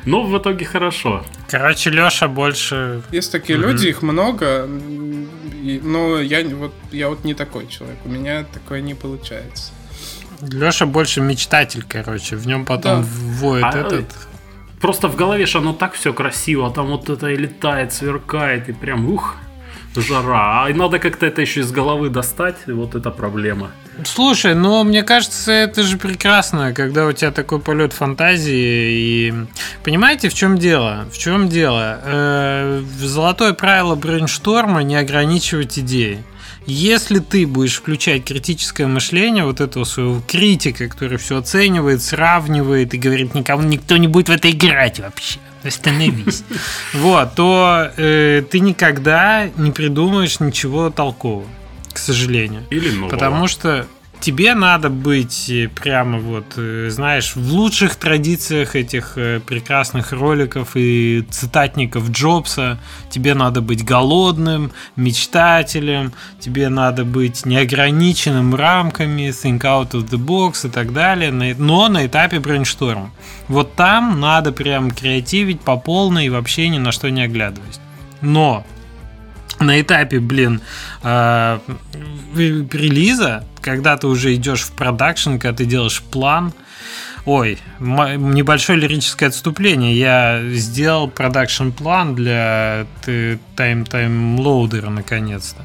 Но 0.06 0.24
в 0.24 0.38
итоге 0.38 0.66
хорошо. 0.66 1.24
Короче, 1.50 1.90
Леша 1.90 2.28
больше... 2.28 3.02
Есть 3.12 3.32
такие 3.32 3.58
угу. 3.58 3.68
люди, 3.68 3.88
их 3.88 4.02
много, 4.04 4.68
но 5.84 6.20
я 6.20 6.46
вот, 6.46 6.74
я 6.92 7.10
вот 7.10 7.24
не 7.24 7.34
такой 7.34 7.68
человек, 7.68 7.98
у 8.06 8.10
меня 8.10 8.46
такое 8.54 8.82
не 8.82 8.94
получается. 8.94 9.72
Леша 10.42 10.86
больше 10.86 11.22
мечтатель, 11.22 11.84
короче. 11.88 12.36
В 12.36 12.48
нем 12.48 12.66
потом 12.66 13.02
да. 13.02 13.08
воет 13.42 13.64
а, 13.64 13.78
этот. 13.78 14.06
Просто 14.82 15.08
в 15.08 15.16
голове 15.16 15.46
же 15.46 15.58
оно 15.58 15.74
так 15.74 15.94
все 15.94 16.14
красиво, 16.14 16.68
а 16.68 16.70
там 16.72 16.88
вот 16.88 17.10
это 17.10 17.28
и 17.28 17.36
летает, 17.36 17.94
сверкает, 17.94 18.70
и 18.70 18.74
прям 18.74 19.10
ух, 19.10 19.36
жара. 20.02 20.66
А 20.66 20.74
надо 20.74 21.00
как-то 21.00 21.26
это 21.26 21.42
еще 21.42 21.62
из 21.62 21.72
головы 21.72 22.10
достать, 22.10 22.58
и 22.68 22.72
вот 22.72 22.96
эта 22.96 23.12
проблема. 23.12 23.72
Слушай, 24.06 24.54
ну 24.54 24.84
мне 24.84 25.02
кажется, 25.04 25.52
это 25.52 25.82
же 25.82 25.98
прекрасно, 25.98 26.74
когда 26.74 27.08
у 27.08 27.12
тебя 27.12 27.32
такой 27.32 27.60
полет 27.60 27.94
фантазии. 27.94 28.92
И 28.92 29.34
понимаете, 29.84 30.30
в 30.30 30.34
чем 30.34 30.58
дело? 30.58 31.08
В 31.12 31.18
чем 31.18 31.50
дело? 31.50 32.00
Э, 32.04 32.84
золотое 33.00 33.54
правило 33.54 33.96
брейншторма 33.96 34.84
не 34.84 34.96
ограничивать 34.96 35.80
идеи. 35.80 36.24
Если 36.68 37.20
ты 37.20 37.48
будешь 37.48 37.76
включать 37.76 38.26
критическое 38.26 38.88
мышление, 38.88 39.46
вот 39.46 39.62
этого 39.62 39.86
своего 39.86 40.22
критика, 40.28 40.90
который 40.90 41.18
все 41.18 41.38
оценивает, 41.38 42.02
сравнивает 42.02 42.94
и 42.94 42.98
говорит, 42.98 43.34
никому 43.34 43.64
никто 43.64 43.96
не 43.96 44.10
будет 44.10 44.28
в 44.28 44.34
это 44.34 44.52
играть 44.52 45.00
вообще. 45.00 45.40
Остановись. 45.64 46.44
Вот, 46.94 47.36
то 47.36 47.92
э, 47.96 48.44
ты 48.50 48.60
никогда 48.60 49.50
не 49.56 49.72
придумаешь 49.72 50.42
ничего 50.42 50.90
толкового, 50.90 51.48
к 51.94 51.98
сожалению. 51.98 52.64
Или 52.70 52.90
нового. 52.90 53.10
Потому 53.10 53.48
что 53.48 53.88
тебе 54.20 54.56
надо 54.56 54.90
быть 54.90 55.50
э, 55.50 55.68
прямо 55.68 56.20
вот, 56.20 56.46
э, 56.58 56.90
знаешь, 56.90 57.36
в 57.36 57.52
лучших 57.52 57.96
традициях 57.96 58.76
этих 58.76 59.14
э, 59.18 59.40
прекрасных 59.40 60.12
роликов 60.12 60.72
и 60.76 61.26
цитатников 61.30 62.10
Джобса. 62.10 62.80
Тебе 63.10 63.34
надо 63.34 63.62
быть 63.62 63.84
голодным, 63.84 64.72
мечтателем, 64.96 66.14
тебе 66.40 66.70
надо 66.70 67.06
быть 67.06 67.46
неограниченным 67.46 68.56
рамками, 68.56 69.30
think 69.30 69.62
out 69.62 69.92
of 69.92 70.10
the 70.10 70.18
box 70.18 70.68
и 70.68 70.72
так 70.72 70.94
далее, 70.94 71.32
но 71.32 71.88
на 71.88 72.06
этапе 72.06 72.40
брейншторма. 72.40 73.12
Вот 73.48 73.76
там 73.76 74.20
надо 74.20 74.52
прям 74.52 74.92
креативить 74.92 75.62
по 75.62 75.78
полной 75.78 76.28
и 76.28 76.30
вообще 76.30 76.68
ни 76.70 76.78
на 76.78 76.92
что 76.92 77.10
не 77.10 77.22
оглядываясь. 77.22 77.80
Но 78.22 78.66
на 79.60 79.82
этапе, 79.82 80.20
блин, 80.20 80.62
э, 81.04 81.60
релиза, 82.36 83.46
когда 83.62 83.98
ты 83.98 84.08
уже 84.08 84.36
идешь 84.36 84.62
в 84.62 84.72
продакшн, 84.72 85.38
когда 85.38 85.54
ты 85.54 85.66
делаешь 85.66 86.02
план, 86.02 86.54
Ой, 87.28 87.60
небольшое 87.82 88.80
лирическое 88.80 89.28
отступление. 89.28 89.94
Я 89.94 90.42
сделал 90.46 91.10
продакшн 91.10 91.72
план 91.72 92.16
для 92.16 92.88
тайм-тайм-лоадера 93.06 94.90
наконец-то. 94.90 95.62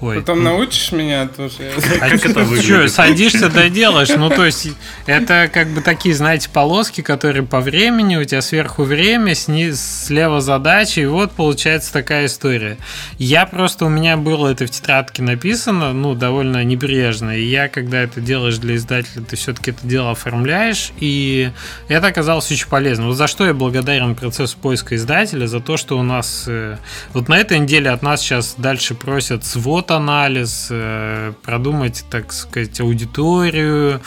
Ой. 0.00 0.20
Потом 0.20 0.44
научишь 0.44 0.92
меня 0.92 1.26
тоже. 1.26 1.72
А 2.00 2.10
как 2.10 2.24
это 2.26 2.40
выглядит? 2.44 2.64
Что, 2.64 2.88
садишься, 2.88 3.48
доделаешь? 3.48 4.10
Ну, 4.16 4.30
то 4.30 4.46
есть, 4.46 4.68
это 5.06 5.50
как 5.52 5.70
бы 5.70 5.80
такие, 5.80 6.14
знаете, 6.14 6.48
полоски, 6.48 7.00
которые 7.00 7.42
по 7.42 7.58
времени, 7.58 8.14
у 8.14 8.22
тебя 8.22 8.40
сверху 8.40 8.84
время, 8.84 9.34
сниз, 9.34 10.04
слева 10.06 10.40
задача, 10.40 11.00
и 11.00 11.06
вот 11.06 11.32
получается 11.32 11.92
такая 11.92 12.26
история. 12.26 12.78
Я 13.18 13.46
просто, 13.46 13.86
у 13.86 13.88
меня 13.88 14.16
было 14.16 14.46
это 14.46 14.64
в 14.66 14.70
тетрадке 14.70 15.24
написано, 15.24 15.92
ну, 15.92 16.14
довольно 16.14 16.62
небрежно, 16.62 17.36
и 17.36 17.42
я, 17.42 17.66
когда 17.68 18.00
это 18.00 18.20
делаешь 18.20 18.58
для 18.58 18.76
издателя, 18.76 19.22
ты 19.22 19.34
все-таки 19.34 19.72
это 19.72 19.84
дело 19.84 20.12
оформляешь, 20.12 20.92
и 21.00 21.50
это 21.88 22.08
оказалось 22.08 22.50
очень 22.50 22.68
полезно. 22.68 23.06
Вот 23.06 23.16
за 23.16 23.26
что 23.26 23.46
я 23.46 23.54
благодарен 23.54 24.14
процессу 24.14 24.56
поиска 24.58 24.94
издателя, 24.96 25.46
за 25.46 25.60
то, 25.60 25.76
что 25.76 25.98
у 25.98 26.02
нас 26.02 26.44
э, 26.46 26.76
вот 27.12 27.28
на 27.28 27.38
этой 27.38 27.58
неделе 27.58 27.90
от 27.90 28.02
нас 28.02 28.20
сейчас 28.20 28.54
дальше 28.58 28.94
просят 28.94 29.44
свод 29.44 29.90
анализ, 29.90 30.68
э, 30.70 31.32
продумать, 31.42 32.04
так 32.10 32.32
сказать, 32.32 32.80
аудиторию, 32.80 34.00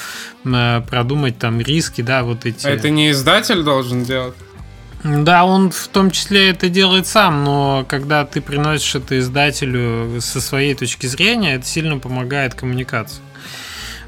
э, 0.45 0.81
продумать 0.89 1.37
там 1.39 1.59
риски, 1.59 2.01
да, 2.01 2.23
вот 2.23 2.45
эти. 2.45 2.65
А 2.67 2.69
это 2.69 2.89
не 2.89 3.11
издатель 3.11 3.63
должен 3.63 4.03
делать? 4.03 4.35
Да, 5.03 5.43
он 5.43 5.69
в 5.69 5.89
том 5.89 6.11
числе 6.11 6.49
это 6.49 6.69
делает 6.69 7.07
сам, 7.07 7.43
но 7.43 7.85
когда 7.89 8.25
ты 8.25 8.39
приносишь 8.39 8.95
это 8.95 9.19
издателю 9.19 10.21
со 10.21 10.39
своей 10.39 10.75
точки 10.75 11.07
зрения, 11.07 11.55
это 11.55 11.65
сильно 11.65 11.97
помогает 11.97 12.53
коммуникации. 12.53 13.21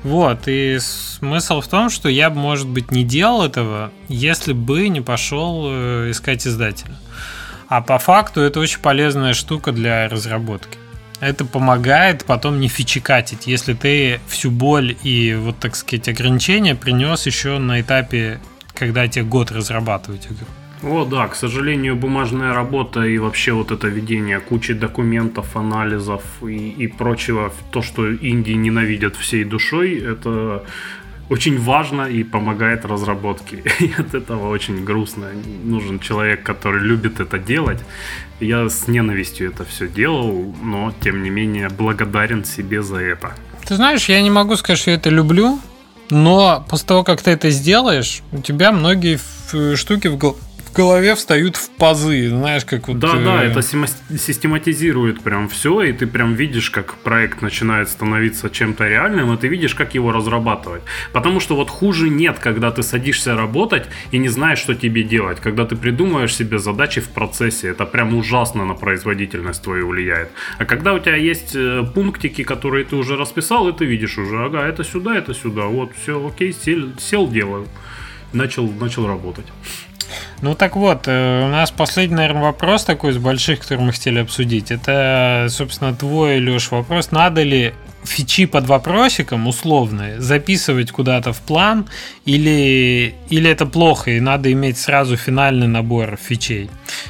Вот, 0.06 0.47
и 0.47 0.78
смысл 0.80 1.62
в 1.62 1.68
том, 1.68 1.89
что 1.89 2.10
я 2.10 2.30
бы, 2.30 2.36
может 2.38 2.68
быть, 2.68 2.91
не 2.91 3.03
делал 3.03 3.43
этого, 3.43 3.91
если 4.08 4.53
бы 4.53 4.88
не 4.88 5.01
пошел 5.01 5.64
э, 5.66 6.12
искать 6.12 6.45
издателя. 6.45 6.93
А 7.70 7.82
по 7.82 7.97
факту 7.97 8.41
это 8.41 8.60
очень 8.60 8.82
полезная 8.82 9.34
штука 9.34 9.72
для 9.72 10.08
разработки. 10.08 10.78
Это 11.22 11.43
помогает 11.43 12.24
потом 12.24 12.60
не 12.60 12.68
фичикатить, 12.68 13.47
если 13.47 13.74
ты 13.74 14.20
всю 14.28 14.51
боль 14.51 14.95
и, 15.01 15.34
вот 15.34 15.58
так 15.58 15.76
сказать, 15.76 16.08
ограничения 16.08 16.76
принес 16.76 17.26
еще 17.26 17.58
на 17.58 17.82
этапе, 17.82 18.39
когда 18.76 19.08
тебе 19.08 19.26
год 19.26 19.51
разрабатывать 19.51 20.28
игру. 20.28 20.45
О, 20.84 21.05
да, 21.05 21.28
к 21.28 21.36
сожалению, 21.36 21.95
бумажная 21.95 22.53
работа 22.53 23.03
и 23.03 23.17
вообще 23.17 23.53
вот 23.53 23.71
это 23.71 23.88
ведение 23.88 24.39
кучи 24.39 24.73
документов, 24.73 25.55
анализов 25.55 26.23
и, 26.43 26.69
и 26.69 26.88
прочего, 26.88 27.51
то, 27.71 27.82
что 27.82 28.07
Индии 28.07 28.53
ненавидят 28.53 29.15
всей 29.15 29.43
душой, 29.45 29.95
это 29.97 30.63
очень 31.30 31.59
важно 31.59 32.03
и 32.03 32.23
помогает 32.23 32.86
разработке. 32.86 33.63
И 33.80 33.93
от 33.97 34.13
этого 34.13 34.49
очень 34.49 34.84
грустно. 34.84 35.28
Нужен 35.63 35.99
человек, 35.99 36.43
который 36.43 36.82
любит 36.82 37.19
это 37.19 37.39
делать. 37.39 37.80
Я 38.39 38.69
с 38.69 38.88
ненавистью 38.88 39.49
это 39.49 39.65
все 39.65 39.88
делал, 39.88 40.53
но 40.61 40.93
тем 41.01 41.23
не 41.23 41.30
менее 41.30 41.69
благодарен 41.69 42.45
себе 42.45 42.84
за 42.84 42.97
это. 42.97 43.34
Ты 43.65 43.76
знаешь, 43.76 44.09
я 44.09 44.21
не 44.21 44.30
могу 44.30 44.55
сказать, 44.55 44.80
что 44.80 44.91
я 44.91 44.97
это 44.97 45.09
люблю, 45.09 45.59
но 46.11 46.63
после 46.69 46.88
того, 46.88 47.03
как 47.03 47.21
ты 47.21 47.32
это 47.32 47.49
сделаешь, 47.49 48.21
у 48.32 48.41
тебя 48.41 48.71
многие 48.71 49.17
штуки 49.76 50.07
в 50.07 50.17
голове 50.17 50.39
голове 50.76 51.15
встают 51.15 51.55
в 51.55 51.69
пазы, 51.69 52.30
знаешь, 52.30 52.65
как 52.65 52.88
вот... 52.88 52.99
Да, 52.99 53.13
э... 53.15 53.23
да, 53.23 53.43
это 53.43 53.61
систематизирует 53.61 55.21
прям 55.21 55.47
все, 55.47 55.82
и 55.82 55.93
ты 55.93 56.07
прям 56.07 56.34
видишь, 56.34 56.69
как 56.69 56.95
проект 56.95 57.41
начинает 57.41 57.89
становиться 57.89 58.49
чем-то 58.49 58.88
реальным, 58.88 59.34
и 59.34 59.38
ты 59.38 59.47
видишь, 59.47 59.76
как 59.76 59.95
его 59.95 60.11
разрабатывать. 60.11 60.82
Потому 61.13 61.39
что 61.39 61.55
вот 61.55 61.69
хуже 61.69 62.09
нет, 62.09 62.39
когда 62.39 62.71
ты 62.71 62.84
садишься 62.84 63.36
работать 63.36 63.86
и 64.11 64.17
не 64.17 64.30
знаешь, 64.30 64.59
что 64.59 64.76
тебе 64.76 65.03
делать. 65.03 65.39
Когда 65.39 65.65
ты 65.65 65.76
придумываешь 65.76 66.36
себе 66.36 66.59
задачи 66.59 67.01
в 67.01 67.09
процессе, 67.09 67.69
это 67.69 67.86
прям 67.86 68.15
ужасно 68.15 68.65
на 68.65 68.73
производительность 68.73 69.63
твою 69.63 69.88
влияет. 69.88 70.30
А 70.57 70.65
когда 70.65 70.93
у 70.93 70.99
тебя 70.99 71.15
есть 71.15 71.55
э, 71.55 71.84
пунктики, 71.93 72.43
которые 72.43 72.86
ты 72.86 72.95
уже 72.95 73.15
расписал, 73.15 73.69
и 73.69 73.73
ты 73.73 73.86
видишь 73.86 74.17
уже, 74.17 74.45
ага, 74.45 74.67
это 74.67 74.84
сюда, 74.84 75.15
это 75.17 75.34
сюда, 75.34 75.65
вот, 75.65 75.91
все, 76.01 76.26
окей, 76.26 76.53
сел, 76.53 76.89
сел 76.99 77.28
делаю. 77.28 77.67
Начал, 78.34 78.69
начал 78.69 79.07
работать. 79.07 79.45
Ну 80.41 80.56
так 80.56 80.76
вот, 80.76 81.08
э, 81.08 81.45
у 81.45 81.49
нас 81.49 81.72
последний, 81.72 82.16
наверное, 82.16 82.43
вопрос 82.43 82.84
такой 82.84 83.12
из 83.12 83.18
больших, 83.18 83.60
который 83.60 83.82
мы 83.82 83.93
хотели 83.93 84.20
обсудить. 84.20 84.72
Это, 84.72 85.47
собственно, 85.49 85.95
твой, 85.95 86.39
Леш, 86.39 86.72
вопрос. 86.72 87.12
Надо 87.12 87.43
ли 87.43 87.74
фичи 88.06 88.45
под 88.45 88.68
вопросиком 88.68 89.47
условные 89.47 90.22
записывать 90.22 90.91
куда-то 90.91 91.34
в 91.34 91.39
план 91.41 91.88
или, 92.26 93.16
или 93.30 93.49
это 93.49 93.66
плохо 93.66 94.12
и 94.12 94.20
надо 94.20 94.51
иметь 94.51 94.78
сразу 94.78 95.18
финальный 95.18 95.68
набор 95.68 96.18
фичей. 96.22 96.70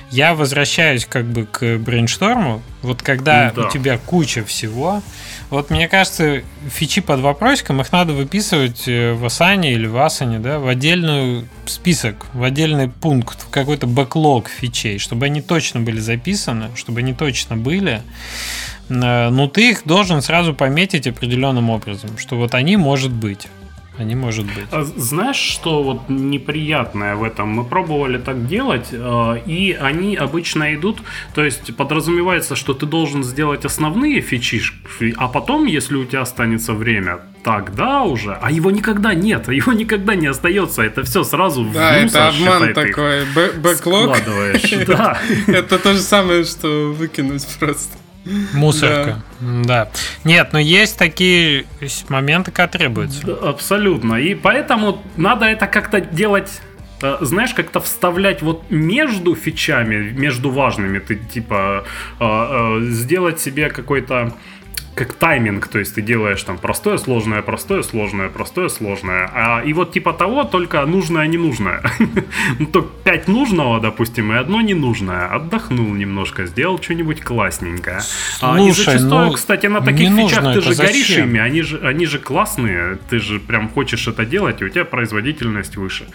Я 0.09 0.33
возвращаюсь 0.33 1.05
как 1.05 1.25
бы 1.25 1.45
к 1.45 1.77
брейншторму. 1.77 2.61
Вот 2.81 3.01
когда 3.01 3.51
ну, 3.55 3.63
да. 3.63 3.67
у 3.67 3.71
тебя 3.71 3.97
куча 3.97 4.45
всего, 4.45 5.01
вот 5.49 5.69
мне 5.69 5.87
кажется, 5.87 6.43
фичи 6.69 7.01
под 7.01 7.19
вопросиком, 7.19 7.81
их 7.81 7.91
надо 7.91 8.13
выписывать 8.13 8.87
э, 8.87 9.13
в 9.13 9.25
Асане 9.25 9.73
или 9.73 9.85
в 9.85 9.97
Асане, 9.97 10.39
да, 10.39 10.59
в 10.59 10.67
отдельный 10.67 11.45
список, 11.65 12.27
в 12.33 12.43
отдельный 12.43 12.89
пункт, 12.89 13.43
в 13.43 13.49
какой-то 13.49 13.87
бэклог 13.87 14.49
фичей, 14.49 14.97
чтобы 14.97 15.27
они 15.27 15.41
точно 15.41 15.81
были 15.81 15.99
записаны, 15.99 16.69
чтобы 16.75 16.99
они 16.99 17.13
точно 17.13 17.57
были. 17.57 18.01
Э, 18.89 19.29
но 19.29 19.47
ты 19.47 19.71
их 19.71 19.83
должен 19.85 20.21
сразу 20.21 20.53
пометить 20.53 21.07
определенным 21.07 21.69
образом, 21.69 22.17
что 22.17 22.37
вот 22.37 22.55
они 22.55 22.77
может 22.77 23.11
быть. 23.11 23.47
Они 23.97 24.15
может 24.15 24.45
быть. 24.45 24.67
А 24.71 24.83
знаешь, 24.83 25.37
что 25.37 25.83
вот 25.83 26.09
неприятное 26.09 27.15
в 27.15 27.23
этом? 27.23 27.49
Мы 27.49 27.63
пробовали 27.63 28.17
так 28.17 28.47
делать, 28.47 28.89
э, 28.91 29.41
и 29.45 29.77
они 29.79 30.15
обычно 30.15 30.75
идут, 30.75 31.01
то 31.33 31.43
есть 31.43 31.75
подразумевается, 31.75 32.55
что 32.55 32.73
ты 32.73 32.85
должен 32.85 33.23
сделать 33.23 33.65
основные 33.65 34.21
фичи, 34.21 34.61
а 35.17 35.27
потом, 35.27 35.65
если 35.65 35.95
у 35.95 36.05
тебя 36.05 36.21
останется 36.21 36.73
время, 36.73 37.19
тогда 37.43 38.01
уже, 38.01 38.37
а 38.41 38.51
его 38.51 38.71
никогда 38.71 39.13
нет, 39.13 39.47
его 39.49 39.71
никогда 39.73 40.15
не 40.15 40.27
остается, 40.27 40.81
это 40.81 41.03
все 41.03 41.23
сразу 41.23 41.63
в 41.63 41.73
Да, 41.73 41.95
это 41.95 42.29
обман 42.29 42.73
такой, 42.73 43.25
бэклог. 43.57 44.17
Да. 44.87 45.17
Это 45.47 45.79
то 45.79 45.93
же 45.93 45.99
самое, 45.99 46.43
что 46.43 46.91
выкинуть 46.91 47.45
просто. 47.59 47.97
Мусорка. 48.53 49.21
Да. 49.39 49.63
да. 49.63 49.91
Нет, 50.23 50.49
но 50.53 50.59
есть 50.59 50.97
такие 50.97 51.65
моменты, 52.09 52.51
которые 52.51 52.89
требуются. 52.89 53.25
Да, 53.25 53.49
абсолютно. 53.49 54.15
И 54.15 54.35
поэтому 54.35 55.03
надо 55.15 55.45
это 55.45 55.67
как-то 55.67 56.01
делать 56.01 56.61
э, 57.01 57.17
знаешь, 57.21 57.53
как-то 57.53 57.79
вставлять 57.79 58.41
вот 58.41 58.63
между 58.69 59.35
фичами, 59.35 60.11
между 60.11 60.49
важными, 60.49 60.99
ты 60.99 61.15
типа 61.15 61.85
э, 62.19 62.25
э, 62.25 62.81
сделать 62.89 63.39
себе 63.39 63.69
какой-то 63.69 64.33
как 64.95 65.13
тайминг, 65.13 65.67
то 65.67 65.77
есть 65.79 65.95
ты 65.95 66.01
делаешь 66.01 66.41
там 66.43 66.57
простое, 66.57 66.97
сложное, 66.97 67.41
простое, 67.41 67.83
сложное, 67.83 68.29
простое, 68.29 68.69
сложное. 68.69 69.29
А, 69.33 69.61
и 69.61 69.73
вот 69.73 69.91
типа 69.91 70.13
того, 70.13 70.45
только 70.45 70.85
нужное, 70.85 71.27
ненужное. 71.27 71.83
ну, 72.59 72.65
то 72.65 72.81
5 72.81 73.27
нужного, 73.27 73.81
допустим, 73.81 74.31
и 74.31 74.37
одно 74.37 74.61
ненужное. 74.61 75.27
Отдохнул 75.27 75.93
немножко, 75.93 76.45
сделал 76.45 76.81
что-нибудь 76.81 77.21
классненькое. 77.21 77.99
Слушай, 77.99 78.61
а, 78.61 78.67
и 78.67 78.71
зачастую, 78.71 79.25
ну, 79.25 79.31
кстати, 79.33 79.67
на 79.67 79.81
таких 79.81 80.09
фичах 80.15 80.53
ты 80.53 80.61
же 80.61 80.73
зачем? 80.73 80.93
горишь 80.93 81.09
ими, 81.09 81.39
они 81.39 81.61
же, 81.61 81.79
они 81.83 82.05
же 82.05 82.19
классные, 82.19 82.97
ты 83.09 83.19
же 83.19 83.39
прям 83.39 83.69
хочешь 83.69 84.07
это 84.07 84.25
делать, 84.25 84.61
и 84.61 84.65
у 84.65 84.69
тебя 84.69 84.85
производительность 84.85 85.75
выше. 85.75 86.05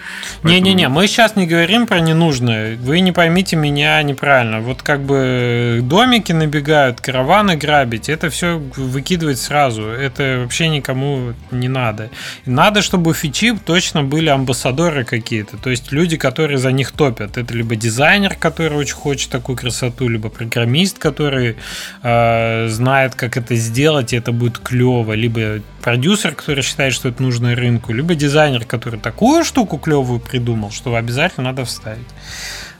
Не-не-не, 0.42 0.88
мы 0.88 1.06
сейчас 1.06 1.36
не 1.36 1.46
говорим 1.46 1.86
про 1.86 2.00
ненужное. 2.00 2.78
Вы 2.78 3.00
не 3.00 3.12
поймите 3.12 3.56
меня 3.56 4.02
неправильно. 4.02 4.60
Вот 4.60 4.82
как 4.82 5.00
бы 5.00 5.80
домики 5.82 6.32
набегают, 6.32 7.02
караваны 7.02 7.56
грабить, 7.56 8.08
это 8.08 8.30
все 8.30 8.58
выкидывать 8.76 9.38
сразу. 9.38 9.82
Это 9.82 10.40
вообще 10.42 10.68
никому 10.68 11.34
не 11.50 11.68
надо. 11.68 12.10
Надо, 12.46 12.82
чтобы 12.82 13.10
у 13.10 13.14
фичи 13.14 13.56
точно 13.64 14.02
были 14.02 14.28
амбассадоры 14.28 15.04
какие-то. 15.04 15.56
То 15.56 15.70
есть 15.70 15.92
люди, 15.92 16.16
которые 16.16 16.58
за 16.58 16.72
них 16.72 16.92
топят. 16.92 17.36
Это 17.36 17.54
либо 17.54 17.76
дизайнер, 17.76 18.34
который 18.34 18.78
очень 18.78 18.94
хочет 18.94 19.30
такую 19.30 19.56
красоту, 19.56 20.08
либо 20.08 20.28
программист, 20.28 20.98
который 20.98 21.56
э, 22.02 22.68
знает, 22.68 23.14
как 23.14 23.36
это 23.36 23.54
сделать, 23.56 24.12
и 24.12 24.16
это 24.16 24.32
будет 24.32 24.58
клево, 24.58 25.12
либо 25.12 25.60
продюсер, 25.82 26.34
который 26.34 26.62
считает, 26.62 26.92
что 26.92 27.08
это 27.08 27.22
нужно 27.22 27.54
рынку, 27.54 27.92
либо 27.92 28.14
дизайнер, 28.14 28.64
который 28.64 29.00
такую 29.00 29.44
штуку 29.44 29.78
клевую 29.78 30.20
придумал, 30.20 30.70
что 30.70 30.94
обязательно 30.94 31.48
надо 31.48 31.64
вставить. 31.64 32.06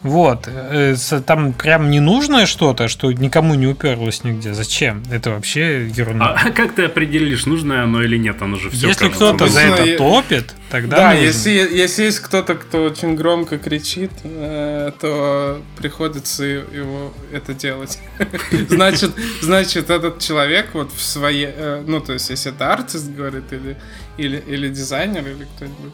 Вот. 0.02 0.48
Э, 0.48 0.94
там 1.26 1.52
прям 1.52 1.90
ненужное 1.90 2.46
что-то, 2.46 2.88
что 2.88 3.12
никому 3.12 3.54
не 3.54 3.66
уперлось 3.66 4.24
нигде. 4.24 4.54
Зачем? 4.54 5.02
Это 5.10 5.30
вообще 5.30 5.88
ерунда. 5.88 6.36
А 6.42 6.50
как 6.50 6.74
ты 6.74 6.84
определишь, 6.84 7.44
нужное 7.46 7.82
оно 7.82 8.02
или 8.02 8.16
нет? 8.16 8.40
Оно 8.40 8.56
же 8.56 8.70
все 8.70 8.88
Если 8.88 9.08
кто-то 9.08 9.48
за 9.48 9.60
это 9.60 9.98
топит, 9.98 10.54
тогда 10.70 10.96
Да, 10.96 11.12
если, 11.12 11.50
если 11.50 12.04
есть 12.04 12.20
кто-то, 12.20 12.54
кто 12.54 12.84
очень 12.84 13.14
громко 13.14 13.58
кричит, 13.58 14.12
э, 14.24 14.92
то 15.00 15.60
приходится 15.76 16.44
его 16.44 17.12
это 17.32 17.52
делать. 17.52 17.98
Значит, 18.68 19.12
значит, 19.42 19.90
этот 19.90 20.18
человек 20.20 20.70
вот 20.72 20.92
в 20.92 21.02
своей... 21.02 21.50
Э, 21.54 21.84
ну, 21.86 22.00
то 22.00 22.14
есть, 22.14 22.30
если 22.30 22.52
это 22.52 22.72
артист 22.72 23.10
говорит, 23.10 23.52
или, 23.52 23.76
или, 24.20 24.42
или 24.46 24.68
дизайнер, 24.68 25.26
или 25.26 25.46
кто-нибудь, 25.56 25.92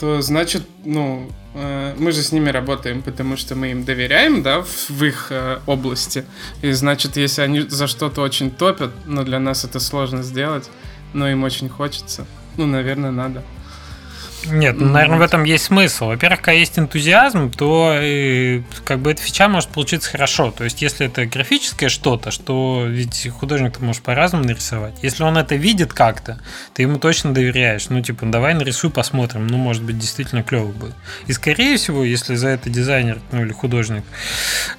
то 0.00 0.20
значит, 0.20 0.62
ну, 0.84 1.28
э, 1.54 1.94
мы 1.98 2.12
же 2.12 2.22
с 2.22 2.32
ними 2.32 2.50
работаем, 2.50 3.02
потому 3.02 3.36
что 3.36 3.54
мы 3.54 3.70
им 3.70 3.84
доверяем, 3.84 4.42
да, 4.42 4.60
в, 4.62 4.90
в 4.90 5.04
их 5.04 5.28
э, 5.30 5.58
области. 5.66 6.24
И 6.62 6.72
значит, 6.72 7.16
если 7.16 7.42
они 7.42 7.60
за 7.60 7.86
что-то 7.86 8.22
очень 8.22 8.50
топят, 8.50 8.92
но 9.06 9.24
для 9.24 9.38
нас 9.38 9.64
это 9.64 9.80
сложно 9.80 10.22
сделать, 10.22 10.70
но 11.14 11.28
им 11.28 11.44
очень 11.44 11.68
хочется, 11.68 12.26
ну, 12.56 12.66
наверное, 12.66 13.10
надо. 13.10 13.42
Нет, 14.46 14.76
ну, 14.78 14.88
наверное, 14.88 15.18
в 15.18 15.22
этом 15.22 15.44
есть 15.44 15.64
смысл. 15.64 16.06
Во-первых, 16.06 16.40
когда 16.40 16.52
есть 16.52 16.78
энтузиазм, 16.78 17.50
то 17.50 17.92
э, 17.94 18.62
как 18.84 19.00
бы 19.00 19.10
эта 19.10 19.20
фича 19.20 19.48
может 19.48 19.70
получиться 19.70 20.10
хорошо. 20.10 20.50
То 20.50 20.64
есть, 20.64 20.80
если 20.80 21.06
это 21.06 21.26
графическое 21.26 21.88
что-то, 21.88 22.30
что 22.30 22.84
ведь 22.86 23.28
художник 23.28 23.76
ты 23.76 23.84
можешь 23.84 24.02
по-разному 24.02 24.44
нарисовать. 24.44 24.94
Если 25.02 25.22
он 25.22 25.36
это 25.36 25.56
видит 25.56 25.92
как-то, 25.92 26.38
ты 26.74 26.82
ему 26.82 26.98
точно 26.98 27.34
доверяешь. 27.34 27.88
Ну, 27.88 28.00
типа, 28.00 28.26
давай 28.26 28.54
нарисуй, 28.54 28.90
посмотрим. 28.90 29.46
Ну, 29.46 29.56
может 29.56 29.82
быть, 29.82 29.98
действительно 29.98 30.42
клево 30.42 30.68
будет. 30.68 30.94
И, 31.26 31.32
скорее 31.32 31.76
всего, 31.76 32.04
если 32.04 32.36
за 32.36 32.48
это 32.48 32.70
дизайнер 32.70 33.18
ну, 33.32 33.42
или 33.42 33.52
художник 33.52 34.04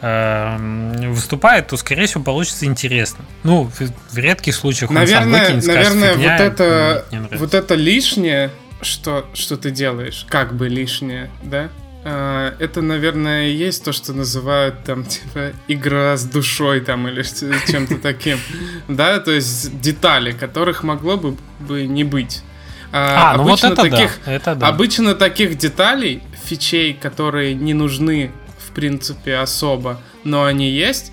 э, 0.01 1.07
выступает, 1.10 1.68
то, 1.68 1.78
скорее 1.78 2.05
всего, 2.05 2.24
получится 2.24 2.66
интересно. 2.66 3.26
Ну, 3.43 3.64
в, 3.64 4.14
в 4.14 4.18
редких 4.18 4.55
случаях 4.55 4.89
наверное, 4.91 5.26
он 5.26 5.32
сам 5.32 5.41
выкинет, 5.41 5.68
наверное, 5.68 6.14
скажет, 6.14 6.18
вот 6.18 6.62
это, 6.62 7.05
вот 7.38 7.53
это 7.53 7.76
лишнее 7.76 8.51
что, 8.82 9.26
что 9.34 9.58
ты 9.58 9.72
делаешь, 9.72 10.26
как 10.30 10.56
бы 10.56 10.70
лишнее, 10.70 11.30
да? 11.44 11.70
А, 12.04 12.56
это, 12.60 12.82
наверное, 12.82 13.50
и 13.50 13.54
есть 13.54 13.84
то, 13.84 13.92
что 13.92 14.14
называют 14.14 14.84
там, 14.84 15.06
типа, 15.06 15.52
игра 15.68 16.16
с 16.16 16.24
душой 16.24 16.82
там 16.82 17.08
или 17.08 17.24
чем-то 17.70 17.98
таким. 18.02 18.40
Да, 18.88 19.20
то 19.20 19.32
есть 19.32 19.80
детали, 19.82 20.32
которых 20.32 20.84
могло 20.84 21.18
бы, 21.18 21.38
бы 21.60 21.86
не 21.86 22.04
быть. 22.04 22.44
А, 22.92 23.34
а 23.34 23.38
ну 23.38 23.44
вот 23.44 23.64
это 23.64 23.76
таких, 23.76 24.20
да, 24.26 24.32
это 24.32 24.56
да. 24.56 24.68
Обычно 24.68 25.14
таких 25.14 25.58
деталей, 25.58 26.24
фичей, 26.44 26.94
которые 26.94 27.54
не 27.54 27.76
нужны, 27.76 28.32
в 28.58 28.72
принципе, 28.72 29.36
особо, 29.36 30.02
но 30.24 30.46
они 30.46 30.72
есть, 30.72 31.12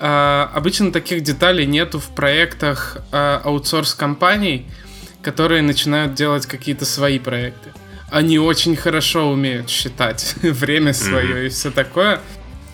а, 0.00 0.50
обычно 0.54 0.90
таких 0.90 1.22
деталей 1.22 1.66
нету 1.66 1.98
в 1.98 2.08
проектах 2.14 2.98
аутсорс-компаний, 3.12 4.66
которые 5.28 5.60
начинают 5.60 6.14
делать 6.14 6.46
какие-то 6.46 6.86
свои 6.86 7.18
проекты. 7.18 7.68
Они 8.10 8.38
очень 8.38 8.74
хорошо 8.76 9.30
умеют 9.30 9.68
считать 9.68 10.34
время 10.42 10.94
свое 10.94 11.42
mm-hmm. 11.42 11.46
и 11.46 11.48
все 11.50 11.70
такое. 11.70 12.20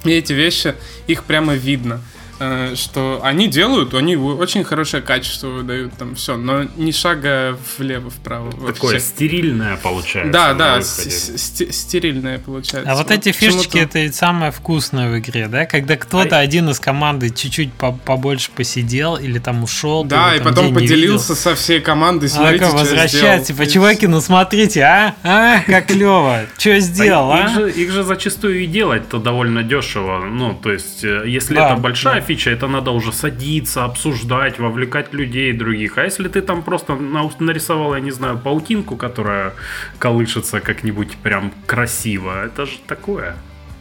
И 0.05 0.13
эти 0.13 0.33
вещи, 0.33 0.77
их 1.09 1.25
прямо 1.25 1.55
видно. 1.55 2.01
Э, 2.41 2.75
что 2.75 3.21
они 3.23 3.47
делают, 3.47 3.95
они 3.95 4.17
очень 4.17 4.65
хорошее 4.65 5.03
качество 5.03 5.49
выдают, 5.49 5.95
там 5.97 6.17
все, 6.17 6.37
но 6.37 6.65
ни 6.77 6.91
шага 6.91 7.57
влево-вправо. 7.79 8.73
Такое 8.73 8.99
стерильное 8.99 9.77
получается. 9.77 10.33
Да, 10.33 10.55
да, 10.55 10.83
стерильное 10.83 12.39
получается. 12.41 12.91
А 12.91 12.97
вот, 12.97 13.11
эти 13.13 13.31
фишечки 13.31 13.79
это 13.79 14.13
самое 14.13 14.51
вкусное 14.51 15.11
в 15.11 15.19
игре, 15.19 15.47
да? 15.47 15.67
Когда 15.67 15.97
кто-то 15.97 16.39
а 16.39 16.41
один 16.41 16.69
из 16.71 16.81
команды 16.81 17.31
чуть-чуть 17.31 17.73
побольше 17.73 18.51
посидел 18.51 19.17
или 19.17 19.39
там 19.39 19.63
ушел. 19.63 20.03
Да, 20.05 20.35
и 20.35 20.41
потом 20.41 20.75
поделился 20.75 21.37
со 21.37 21.55
всей 21.55 21.81
командой, 21.81 22.29
смотрите, 22.29 22.67
что 22.67 22.77
возвращать, 22.77 23.47
типа, 23.47 23.67
чуваки, 23.67 24.09
ну 24.09 24.21
смотрите, 24.21 24.83
а? 24.83 25.15
А, 25.23 25.61
как 25.61 25.87
клево, 25.87 26.41
что 26.59 26.79
сделал, 26.81 27.31
а? 27.31 27.69
Их 27.69 27.93
же 27.93 28.03
зачастую 28.03 28.65
и 28.65 28.67
делать-то 28.67 29.19
довольно 29.19 29.63
дешево, 29.63 30.25
ну, 30.25 30.55
то 30.55 30.73
есть, 30.73 31.05
э, 31.05 31.25
если 31.27 31.57
это 31.57 31.77
большая 31.77 32.24
фича, 32.25 32.51
это 32.51 32.67
надо 32.67 32.91
уже 32.91 33.13
садиться, 33.13 33.85
обсуждать, 33.85 34.59
вовлекать 34.59 35.13
людей 35.13 35.53
других. 35.53 35.99
А 35.99 36.05
если 36.05 36.29
ты 36.29 36.41
там 36.41 36.63
просто 36.63 36.95
нарисовал, 36.95 37.95
я 37.95 38.01
не 38.01 38.11
знаю, 38.11 38.39
паутинку, 38.39 38.97
которая 38.97 39.53
колышется 39.99 40.61
как-нибудь 40.61 41.17
прям 41.23 41.53
красиво, 41.67 42.45
это 42.45 42.67
же 42.67 42.79
такое. 42.87 43.37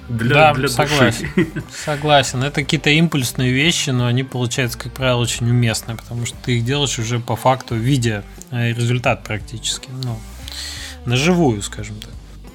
Для, 0.09 0.33
да, 0.33 0.53
для 0.53 0.67
согласен. 0.67 1.29
Души. 1.35 1.63
Согласен. 1.85 2.43
Это 2.43 2.61
какие-то 2.61 2.89
импульсные 2.89 3.53
вещи, 3.53 3.89
но 3.91 4.05
они 4.05 4.23
получаются, 4.23 4.77
как 4.77 4.91
правило, 4.91 5.21
очень 5.21 5.49
уместные, 5.49 5.95
потому 5.95 6.25
что 6.25 6.37
ты 6.43 6.57
их 6.57 6.65
делаешь 6.65 6.99
уже 6.99 7.19
по 7.19 7.37
факту, 7.37 7.75
видя 7.75 8.23
э, 8.51 8.73
результат 8.73 9.23
практически. 9.23 9.89
Ну, 10.03 10.19
на 11.05 11.15
живую, 11.15 11.61
скажем 11.61 11.95
так. 11.99 12.11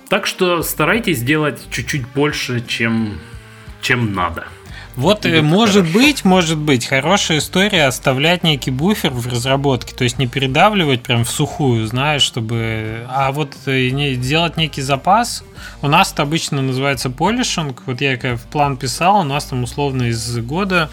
Так 0.08 0.26
что 0.26 0.62
старайтесь 0.62 1.22
делать 1.22 1.60
чуть-чуть 1.70 2.06
больше, 2.08 2.64
чем, 2.66 3.18
чем 3.80 4.14
надо. 4.14 4.46
Вот 4.98 5.24
Или 5.24 5.38
может 5.38 5.86
хорошо. 5.86 5.92
быть, 5.92 6.24
может 6.24 6.58
быть, 6.58 6.84
хорошая 6.84 7.38
история 7.38 7.86
оставлять 7.86 8.42
некий 8.42 8.72
буфер 8.72 9.10
в 9.10 9.28
разработке, 9.28 9.94
то 9.94 10.02
есть 10.02 10.18
не 10.18 10.26
передавливать 10.26 11.04
прям 11.04 11.24
в 11.24 11.30
сухую, 11.30 11.86
знаешь, 11.86 12.22
чтобы... 12.22 13.06
А 13.08 13.30
вот 13.30 13.54
э, 13.66 13.90
делать 13.90 14.56
некий 14.56 14.82
запас. 14.82 15.44
У 15.82 15.88
нас 15.88 16.12
это 16.12 16.22
обычно 16.22 16.62
называется 16.62 17.10
полишинг. 17.10 17.84
Вот 17.86 18.00
я 18.00 18.16
как 18.16 18.40
в 18.40 18.46
план 18.46 18.76
писал, 18.76 19.20
у 19.20 19.22
нас 19.22 19.44
там 19.44 19.62
условно 19.62 20.02
из 20.02 20.36
года 20.38 20.90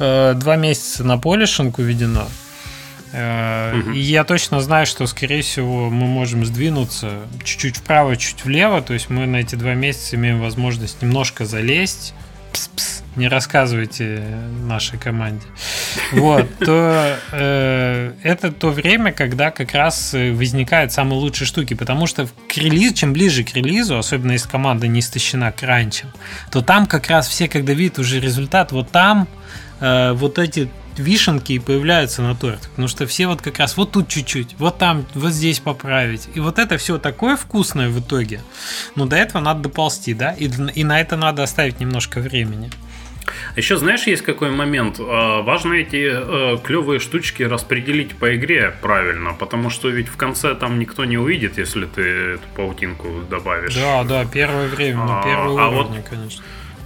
э, 0.00 0.34
два 0.34 0.56
месяца 0.56 1.04
на 1.04 1.16
полишинг 1.16 1.78
уведено. 1.78 2.26
Э, 3.12 3.80
и 3.94 4.00
я 4.00 4.24
точно 4.24 4.62
знаю, 4.62 4.84
что, 4.84 5.06
скорее 5.06 5.42
всего, 5.42 5.90
мы 5.90 6.06
можем 6.06 6.44
сдвинуться 6.44 7.20
чуть-чуть 7.44 7.76
вправо, 7.76 8.16
чуть 8.16 8.44
влево. 8.44 8.82
То 8.82 8.94
есть 8.94 9.10
мы 9.10 9.26
на 9.26 9.36
эти 9.36 9.54
два 9.54 9.74
месяца 9.74 10.16
имеем 10.16 10.40
возможность 10.40 11.02
немножко 11.02 11.44
залезть. 11.46 12.14
Пс-пс, 12.52 12.93
не 13.16 13.28
рассказывайте 13.28 14.22
нашей 14.66 14.98
команде. 14.98 15.46
Вот, 16.12 16.46
то 16.58 17.16
э, 17.32 18.12
это 18.22 18.52
то 18.52 18.70
время, 18.70 19.12
когда 19.12 19.50
как 19.50 19.72
раз 19.72 20.14
э, 20.14 20.32
возникают 20.32 20.92
самые 20.92 21.18
лучшие 21.18 21.46
штуки, 21.46 21.74
потому 21.74 22.06
что 22.06 22.28
к 22.48 22.56
релизу, 22.56 22.94
чем 22.94 23.12
ближе 23.12 23.44
к 23.44 23.54
релизу, 23.54 23.98
особенно 23.98 24.32
если 24.32 24.48
команда 24.48 24.86
не 24.86 25.00
истощена 25.00 25.52
кранчем, 25.52 26.08
то 26.50 26.62
там 26.62 26.86
как 26.86 27.08
раз 27.08 27.28
все, 27.28 27.48
когда 27.48 27.72
видят 27.72 27.98
уже 27.98 28.20
результат, 28.20 28.72
вот 28.72 28.90
там 28.90 29.28
э, 29.80 30.12
вот 30.12 30.38
эти 30.38 30.68
вишенки 30.96 31.52
и 31.52 31.58
появляются 31.58 32.22
на 32.22 32.34
торте. 32.34 32.68
Потому 32.68 32.88
что 32.88 33.06
все 33.06 33.26
вот 33.26 33.42
как 33.42 33.58
раз 33.58 33.76
вот 33.76 33.92
тут 33.92 34.08
чуть-чуть, 34.08 34.56
вот 34.58 34.78
там, 34.78 35.06
вот 35.14 35.32
здесь 35.32 35.60
поправить. 35.60 36.28
И 36.34 36.40
вот 36.40 36.58
это 36.58 36.78
все 36.78 36.98
такое 36.98 37.36
вкусное 37.36 37.88
в 37.88 38.00
итоге. 38.00 38.40
Но 38.94 39.06
до 39.06 39.16
этого 39.16 39.42
надо 39.42 39.62
доползти, 39.62 40.14
да? 40.14 40.32
И, 40.32 40.48
и 40.74 40.84
на 40.84 41.00
это 41.00 41.16
надо 41.16 41.42
оставить 41.42 41.80
немножко 41.80 42.20
времени. 42.20 42.70
Еще 43.56 43.76
знаешь, 43.76 44.06
есть 44.06 44.22
какой 44.22 44.50
момент? 44.50 44.96
А, 45.00 45.42
важно 45.42 45.74
эти 45.74 46.10
э, 46.12 46.58
клевые 46.62 47.00
штучки 47.00 47.42
распределить 47.42 48.16
по 48.16 48.36
игре 48.36 48.74
правильно, 48.82 49.34
потому 49.34 49.70
что 49.70 49.88
ведь 49.88 50.08
в 50.08 50.16
конце 50.16 50.54
там 50.54 50.78
никто 50.78 51.04
не 51.04 51.18
увидит, 51.18 51.58
если 51.58 51.86
ты 51.86 52.02
эту 52.02 52.44
паутинку 52.56 53.22
добавишь. 53.28 53.74
Да, 53.74 54.04
да, 54.04 54.24
первое 54.24 54.68
время, 54.68 55.00
а, 55.02 55.22
первый 55.24 55.62
а 55.62 55.68
уровень, 55.68 55.96
вот, 55.96 56.08
конечно. 56.08 56.44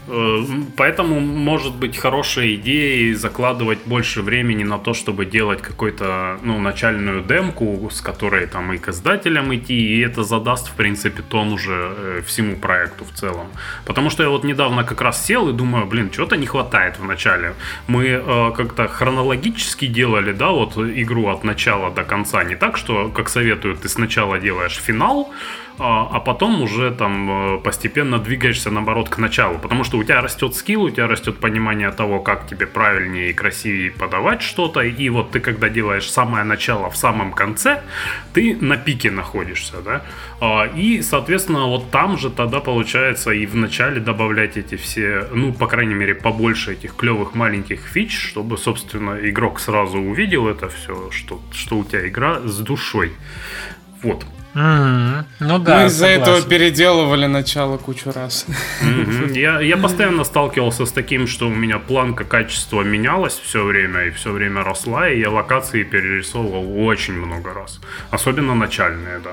Э, 0.08 0.44
поэтому 0.76 1.20
может 1.20 1.74
быть 1.74 1.96
хорошей 1.96 2.54
идеей 2.54 3.14
закладывать 3.14 3.78
больше 3.86 4.22
времени 4.22 4.64
на 4.64 4.78
то, 4.78 4.94
чтобы 4.94 5.26
делать 5.26 5.62
какую-то 5.62 6.38
ну, 6.42 6.58
начальную 6.58 7.22
демку, 7.22 7.88
с 7.92 8.00
которой 8.00 8.46
там 8.46 8.72
и 8.72 8.78
к 8.78 8.88
издателям 8.88 9.54
идти, 9.54 9.74
и 9.74 10.00
это 10.00 10.24
задаст, 10.24 10.68
в 10.68 10.74
принципе, 10.74 11.22
тон 11.22 11.52
уже 11.52 11.92
э, 11.96 12.22
всему 12.26 12.56
проекту 12.56 13.04
в 13.04 13.12
целом. 13.12 13.46
Потому 13.86 14.10
что 14.10 14.22
я 14.22 14.28
вот 14.28 14.44
недавно 14.44 14.84
как 14.84 15.00
раз 15.02 15.24
сел 15.26 15.48
и 15.48 15.52
думаю, 15.52 15.86
блин, 15.86 16.10
чего-то 16.10 16.36
не 16.36 16.46
хватает 16.46 16.98
в 16.98 17.04
начале. 17.04 17.54
Мы 17.86 18.06
э, 18.06 18.52
как-то 18.56 18.88
хронологически 18.88 19.86
делали, 19.86 20.32
да, 20.32 20.48
вот 20.48 20.76
игру 20.76 21.28
от 21.28 21.44
начала 21.44 21.90
до 21.90 22.04
конца, 22.04 22.44
не 22.44 22.56
так, 22.56 22.76
что, 22.76 23.08
как 23.08 23.28
советуют, 23.28 23.80
ты 23.82 23.88
сначала 23.88 24.38
делаешь 24.38 24.80
финал, 24.86 25.32
а, 25.78 26.08
а 26.12 26.20
потом 26.20 26.62
уже 26.62 26.90
там 26.90 27.56
э, 27.56 27.58
постепенно 27.58 28.18
двигаешься 28.18 28.70
наоборот 28.70 29.08
к 29.08 29.18
началу. 29.18 29.58
Потому 29.58 29.84
что 29.84 29.98
у 29.98 30.04
тебя 30.04 30.20
растет 30.20 30.54
скилл, 30.54 30.84
у 30.84 30.90
тебя 30.90 31.06
растет 31.06 31.38
понимание 31.38 31.90
того, 31.90 32.20
как 32.20 32.46
тебе 32.46 32.66
правильнее 32.66 33.30
и 33.30 33.32
красивее 33.32 33.90
подавать 33.90 34.42
что-то, 34.42 34.80
и 34.80 35.08
вот 35.08 35.30
ты 35.30 35.40
когда 35.40 35.68
делаешь 35.68 36.10
самое 36.10 36.44
начало 36.44 36.90
в 36.90 36.96
самом 36.96 37.32
конце, 37.32 37.82
ты 38.32 38.56
на 38.60 38.76
пике 38.76 39.10
находишься, 39.10 39.76
да, 39.84 40.02
а, 40.40 40.66
и, 40.66 41.02
соответственно, 41.02 41.66
вот 41.66 41.90
там 41.90 42.18
же 42.18 42.30
тогда 42.30 42.60
получается 42.60 43.30
и 43.30 43.46
в 43.46 43.54
начале 43.54 44.00
добавлять 44.00 44.56
эти 44.56 44.76
все, 44.76 45.28
ну, 45.32 45.52
по 45.52 45.66
крайней 45.66 45.94
мере, 45.94 46.14
побольше 46.14 46.72
этих 46.72 46.96
клевых 46.96 47.34
маленьких 47.34 47.80
фич, 47.80 48.18
чтобы, 48.18 48.58
собственно, 48.58 49.18
игрок 49.28 49.60
сразу 49.60 49.98
увидел 49.98 50.48
это 50.48 50.68
все, 50.68 51.10
что, 51.10 51.40
что 51.52 51.78
у 51.78 51.84
тебя 51.84 52.08
игра 52.08 52.40
с 52.40 52.58
душой. 52.58 53.12
Вот. 54.02 54.24
Mm-hmm. 54.58 55.24
Ну 55.40 55.58
да. 55.58 55.78
Мы 55.78 55.86
из-за 55.86 56.06
этого 56.06 56.42
переделывали 56.42 57.26
начало 57.26 57.78
кучу 57.78 58.10
раз. 58.10 58.46
Mm-hmm. 58.82 59.38
Я, 59.38 59.60
я 59.60 59.76
постоянно 59.76 60.24
сталкивался 60.24 60.84
с 60.84 60.92
таким, 60.92 61.26
что 61.28 61.46
у 61.46 61.54
меня 61.54 61.78
планка 61.78 62.24
качества 62.24 62.82
менялась 62.82 63.38
все 63.38 63.64
время 63.64 64.06
и 64.06 64.10
все 64.10 64.32
время 64.32 64.64
росла, 64.64 65.08
и 65.08 65.20
я 65.20 65.30
локации 65.30 65.84
перерисовывал 65.84 66.84
очень 66.86 67.14
много 67.14 67.54
раз. 67.54 67.80
Особенно 68.10 68.54
начальные, 68.54 69.20
да. 69.20 69.32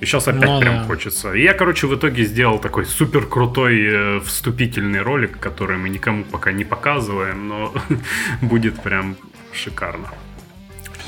И 0.00 0.04
сейчас 0.04 0.26
опять 0.26 0.50
ну, 0.50 0.60
прям 0.60 0.78
да. 0.78 0.84
хочется. 0.84 1.32
И 1.32 1.42
я, 1.42 1.54
короче, 1.54 1.86
в 1.86 1.94
итоге 1.94 2.24
сделал 2.24 2.58
такой 2.58 2.86
супер 2.86 3.24
крутой 3.24 3.84
э, 3.84 4.20
вступительный 4.20 5.00
ролик, 5.00 5.38
который 5.38 5.76
мы 5.76 5.88
никому 5.90 6.24
пока 6.24 6.50
не 6.50 6.64
показываем, 6.64 7.46
но 7.46 7.72
будет 8.42 8.82
прям 8.82 9.16
шикарно. 9.52 10.08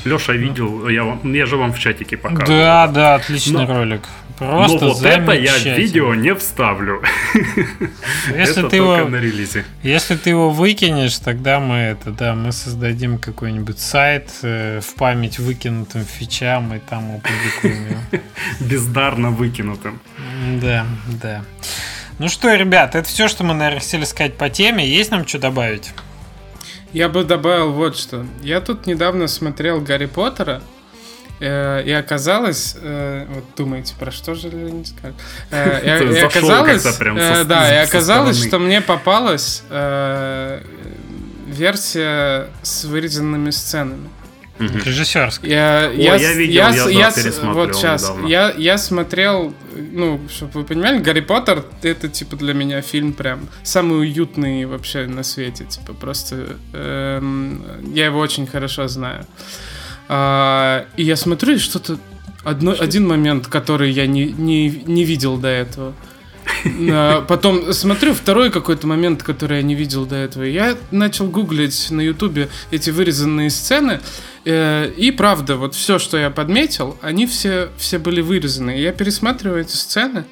Леша 0.05 0.33
видел, 0.33 0.87
я, 0.87 1.03
вам, 1.03 1.33
я 1.33 1.45
же 1.45 1.57
вам 1.57 1.73
в 1.73 1.79
чатике 1.79 2.15
показывал. 2.15 2.47
Да, 2.47 2.87
да, 2.87 3.15
отличный 3.15 3.65
но, 3.65 3.77
ролик. 3.77 4.01
Просто 4.37 4.85
но 4.85 4.93
вот 4.93 5.03
это 5.03 5.31
я 5.31 5.53
в 5.53 5.65
видео 5.65 6.13
не 6.13 6.35
вставлю. 6.35 7.01
Если 8.35 8.59
это 8.59 8.69
ты 8.69 8.75
его, 8.75 8.97
на 9.07 9.15
релизе. 9.15 9.65
Если 9.81 10.15
ты 10.15 10.29
его 10.29 10.51
выкинешь, 10.51 11.17
тогда 11.17 11.59
мы 11.59 11.77
это, 11.77 12.11
да, 12.11 12.35
мы 12.35 12.51
создадим 12.51 13.17
какой-нибудь 13.17 13.79
сайт 13.79 14.29
э, 14.43 14.81
в 14.81 14.95
память 14.95 15.39
выкинутым 15.39 16.03
фичам 16.05 16.73
и 16.73 16.79
там 16.79 17.15
опубликуем 17.15 17.89
его. 17.89 18.23
Бездарно 18.59 19.31
выкинутым. 19.31 19.99
Да, 20.61 20.85
да. 21.21 21.43
Ну 22.19 22.27
что, 22.29 22.53
ребят, 22.53 22.95
это 22.95 23.07
все, 23.07 23.27
что 23.27 23.43
мы, 23.43 23.53
наверное, 23.53 23.79
хотели 23.79 24.03
сказать 24.03 24.37
по 24.37 24.49
теме. 24.49 24.87
Есть 24.87 25.11
нам 25.11 25.25
что 25.25 25.39
добавить? 25.39 25.91
Я 26.95 27.09
бы 27.09 27.25
добавил 27.25 27.73
вот 27.73 27.97
что. 27.97 28.25
Я 28.41 28.61
тут 28.61 28.87
недавно 28.87 29.27
смотрел 29.27 29.81
Гарри 29.81 30.05
Поттера, 30.05 30.61
э, 31.41 31.83
и 31.83 31.91
оказалось, 31.91 32.77
э, 32.81 33.25
вот 33.27 33.43
думаете, 33.57 33.95
про 33.99 34.11
что 34.11 34.33
же 34.33 34.47
не 34.47 34.85
скажу. 34.85 35.13
Э, 35.51 35.81
и, 35.83 36.19
оказалось, 36.21 36.85
э, 36.85 37.43
да, 37.43 37.75
и 37.75 37.85
оказалось, 37.85 38.41
что 38.41 38.59
мне 38.59 38.79
попалась 38.79 39.63
э, 39.69 40.61
версия 41.47 42.47
с 42.61 42.85
вырезанными 42.85 43.49
сценами. 43.49 44.09
Угу. 44.59 44.79
Режиссерский. 44.85 45.49
Я, 45.49 45.89
О, 45.89 45.91
я, 45.91 46.15
я 46.15 46.33
видел, 46.33 46.53
я, 46.53 46.69
я, 46.69 46.89
я 46.89 47.11
вот 47.53 47.75
сейчас, 47.75 48.13
я, 48.25 48.53
я 48.57 48.77
смотрел, 48.77 49.53
ну, 49.91 50.21
чтобы 50.29 50.51
вы 50.53 50.63
понимали, 50.63 50.99
Гарри 50.99 51.19
Поттер 51.19 51.65
это 51.81 52.07
типа 52.07 52.37
для 52.37 52.53
меня 52.53 52.81
фильм 52.81 53.11
прям 53.11 53.49
самый 53.63 53.99
уютный 53.99 54.65
вообще 54.65 55.07
на 55.07 55.23
свете, 55.23 55.65
типа 55.65 55.93
просто 55.93 56.55
эм, 56.73 57.63
я 57.93 58.05
его 58.05 58.19
очень 58.19 58.47
хорошо 58.47 58.87
знаю. 58.87 59.25
А, 60.07 60.85
и 60.95 61.03
я 61.03 61.17
смотрю, 61.17 61.55
и 61.55 61.57
что-то 61.57 61.97
одно, 62.45 62.75
один 62.79 63.07
момент, 63.07 63.47
который 63.47 63.91
я 63.91 64.07
не, 64.07 64.25
не, 64.25 64.69
не 64.69 65.03
видел 65.03 65.37
до 65.37 65.49
этого. 65.49 65.93
А, 66.91 67.21
потом 67.21 67.73
смотрю 67.73 68.13
второй 68.13 68.51
какой-то 68.51 68.87
момент, 68.87 69.23
который 69.23 69.57
я 69.57 69.63
не 69.63 69.75
видел 69.75 70.05
до 70.05 70.15
этого. 70.15 70.43
Я 70.43 70.75
начал 70.91 71.27
гуглить 71.27 71.89
на 71.91 72.01
ютубе 72.01 72.49
эти 72.71 72.89
вырезанные 72.89 73.49
сцены. 73.49 73.99
Э, 74.45 74.91
и 74.95 75.11
правда, 75.11 75.57
вот 75.57 75.73
все, 75.73 75.97
что 75.97 76.17
я 76.17 76.29
подметил, 76.29 76.97
они 77.01 77.25
все, 77.25 77.69
все 77.77 77.97
были 77.97 78.21
вырезаны. 78.21 78.71
Я 78.71 78.91
пересматриваю 78.91 79.61
эти 79.61 79.75
сцены 79.75 80.25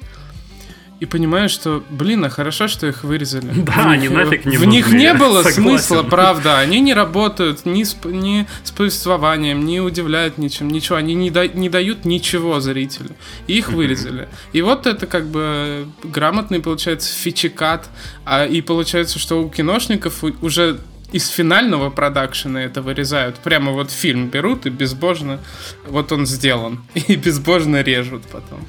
и 1.00 1.06
понимаю, 1.06 1.48
что, 1.48 1.82
блин, 1.90 2.24
а 2.24 2.30
хорошо, 2.30 2.68
что 2.68 2.86
их 2.86 3.02
вырезали. 3.02 3.50
Да, 3.64 3.90
они 3.90 4.08
нафиг 4.08 4.44
не 4.44 4.56
В 4.56 4.64
них 4.64 4.92
не 4.92 5.12
было 5.14 5.38
Согласен. 5.42 5.62
смысла, 5.62 6.02
правда. 6.04 6.60
Они 6.60 6.80
не 6.80 6.94
работают 6.94 7.66
ни 7.66 7.82
с, 7.82 7.96
ни 8.04 8.46
с 8.62 8.70
повествованием, 8.70 9.64
не 9.64 9.80
удивляют 9.80 10.38
ничем, 10.38 10.68
ничего. 10.68 10.96
Они 10.96 11.14
не, 11.14 11.30
да, 11.30 11.48
не 11.48 11.68
дают 11.68 12.04
ничего 12.04 12.60
зрителю. 12.60 13.10
И 13.48 13.58
их 13.58 13.70
вырезали. 13.70 14.28
И 14.52 14.62
вот 14.62 14.86
это 14.86 15.08
как 15.08 15.26
бы 15.26 15.88
грамотный, 16.04 16.60
получается, 16.60 17.12
фичекат. 17.12 17.88
А, 18.24 18.46
и 18.46 18.60
получается, 18.60 19.18
что 19.18 19.42
у 19.42 19.50
киношников 19.50 20.22
уже 20.40 20.78
из 21.14 21.28
финального 21.28 21.90
продакшена 21.90 22.64
это 22.64 22.82
вырезают. 22.82 23.36
Прямо 23.36 23.70
вот 23.70 23.92
фильм 23.92 24.30
берут 24.30 24.66
и 24.66 24.70
безбожно 24.70 25.38
вот 25.86 26.10
он 26.10 26.26
сделан. 26.26 26.84
И 26.94 27.14
безбожно 27.14 27.82
режут 27.82 28.24
потом. 28.32 28.66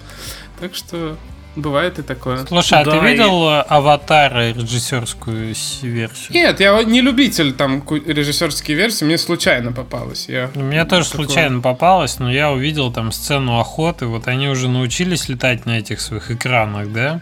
Так 0.59 0.75
что 0.75 1.17
Бывает 1.55 1.99
и 1.99 2.01
такое. 2.01 2.45
Слушай, 2.45 2.81
а 2.81 2.85
да, 2.85 2.91
ты 2.91 3.07
видел 3.07 3.49
и... 3.49 3.63
«Аватар» 3.67 4.33
режиссерскую 4.35 5.55
версию? 5.81 6.33
Нет, 6.33 6.59
я 6.59 6.83
не 6.83 7.01
любитель 7.01 7.53
там 7.53 7.83
режиссерские 8.05 8.75
версии, 8.75 9.05
мне 9.05 9.17
случайно 9.17 9.71
попалось. 9.71 10.27
Я 10.27 10.49
мне 10.53 10.83
тоже 10.85 11.09
такое... 11.09 11.25
случайно 11.27 11.61
попалось, 11.61 12.19
но 12.19 12.31
я 12.31 12.51
увидел 12.51 12.91
там 12.91 13.11
сцену 13.11 13.59
охоты, 13.59 14.05
вот 14.05 14.27
они 14.27 14.49
уже 14.49 14.67
научились 14.67 15.29
летать 15.29 15.65
на 15.65 15.79
этих 15.79 16.01
своих 16.01 16.29
экранах, 16.29 16.91
да? 16.91 17.21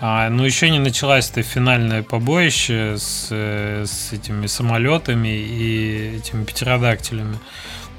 А, 0.00 0.30
но 0.30 0.46
еще 0.46 0.70
не 0.70 0.78
началось 0.78 1.30
это 1.30 1.42
финальное 1.42 2.02
побоище 2.02 2.96
с, 2.98 3.28
э, 3.30 3.84
с 3.86 4.12
этими 4.12 4.46
самолетами 4.46 5.28
и 5.28 6.16
этими 6.16 6.44
птеродактилями. 6.44 7.38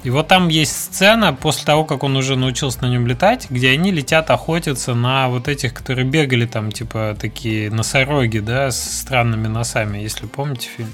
И 0.04 0.10
вот 0.10 0.28
там 0.28 0.48
есть 0.48 0.72
сцена 0.72 1.32
после 1.34 1.64
того, 1.64 1.84
как 1.84 2.04
он 2.04 2.16
уже 2.16 2.36
научился 2.36 2.82
на 2.82 2.86
нем 2.86 3.06
летать, 3.06 3.48
где 3.50 3.70
они 3.70 3.90
летят 3.90 4.30
охотиться 4.30 4.94
на 4.94 5.28
вот 5.28 5.48
этих, 5.48 5.74
которые 5.74 6.06
бегали 6.06 6.46
там, 6.46 6.70
типа 6.70 7.16
такие 7.20 7.70
носороги, 7.70 8.38
да, 8.38 8.70
с 8.70 9.00
странными 9.00 9.48
носами, 9.48 9.98
если 9.98 10.26
помните 10.26 10.68
фильм. 10.76 10.90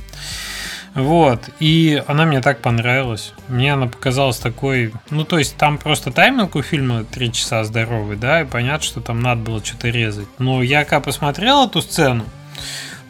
Вот, 0.94 1.50
и 1.58 2.00
она 2.06 2.24
мне 2.24 2.40
так 2.40 2.60
понравилась. 2.60 3.32
Мне 3.48 3.74
она 3.74 3.88
показалась 3.88 4.38
такой... 4.38 4.92
Ну, 5.10 5.24
то 5.24 5.38
есть, 5.38 5.56
там 5.56 5.76
просто 5.76 6.12
тайминг 6.12 6.54
у 6.54 6.62
фильма 6.62 7.02
3 7.02 7.32
часа 7.32 7.64
здоровый, 7.64 8.16
да, 8.16 8.42
и 8.42 8.44
понятно, 8.44 8.86
что 8.86 9.00
там 9.00 9.20
надо 9.20 9.42
было 9.42 9.64
что-то 9.64 9.88
резать. 9.88 10.28
Но 10.38 10.62
я 10.62 10.84
когда 10.84 11.00
посмотрел 11.00 11.66
эту 11.66 11.82
сцену, 11.82 12.24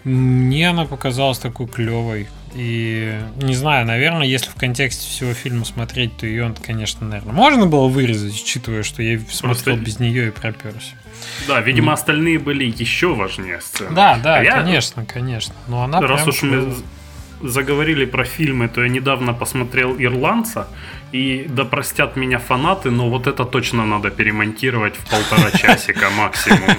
мне 0.02 0.70
она 0.70 0.86
показалась 0.86 1.38
такой 1.38 1.66
клевой. 1.66 2.28
И 2.54 3.20
не 3.42 3.54
знаю, 3.54 3.86
наверное, 3.86 4.26
если 4.26 4.48
в 4.48 4.54
контексте 4.54 5.08
всего 5.08 5.34
фильма 5.34 5.64
смотреть, 5.64 6.16
то 6.16 6.26
ее, 6.26 6.54
конечно, 6.64 7.06
наверное, 7.06 7.32
можно 7.32 7.66
было 7.66 7.88
вырезать, 7.88 8.40
учитывая, 8.40 8.82
что 8.84 9.02
я 9.02 9.18
смотрел 9.18 9.76
Просто... 9.76 9.76
без 9.76 9.98
нее 9.98 10.28
и 10.28 10.30
проперся. 10.30 10.94
Да, 11.48 11.60
видимо, 11.60 11.90
mm. 11.90 11.94
остальные 11.94 12.38
были 12.38 12.64
еще 12.64 13.14
важнее 13.14 13.60
сцены. 13.60 13.94
Да, 13.94 14.18
да, 14.22 14.38
а 14.38 14.44
конечно, 14.44 15.00
я... 15.00 15.06
конечно. 15.06 15.54
Но 15.66 15.82
она 15.82 16.00
Раз 16.00 16.22
прям... 16.22 16.28
уж 16.28 16.42
мы 16.42 16.74
заговорили 17.48 18.04
про 18.04 18.24
фильмы, 18.24 18.68
то 18.68 18.82
я 18.82 18.88
недавно 18.88 19.34
посмотрел 19.34 19.96
«Ирландца», 19.98 20.68
и 21.14 21.46
да 21.48 21.64
простят 21.64 22.16
меня 22.16 22.40
фанаты, 22.40 22.90
но 22.90 23.08
вот 23.08 23.28
это 23.28 23.44
точно 23.44 23.86
надо 23.86 24.10
перемонтировать 24.10 24.96
в 24.96 25.08
полтора 25.08 25.52
часика 25.52 26.10
максимум. 26.10 26.76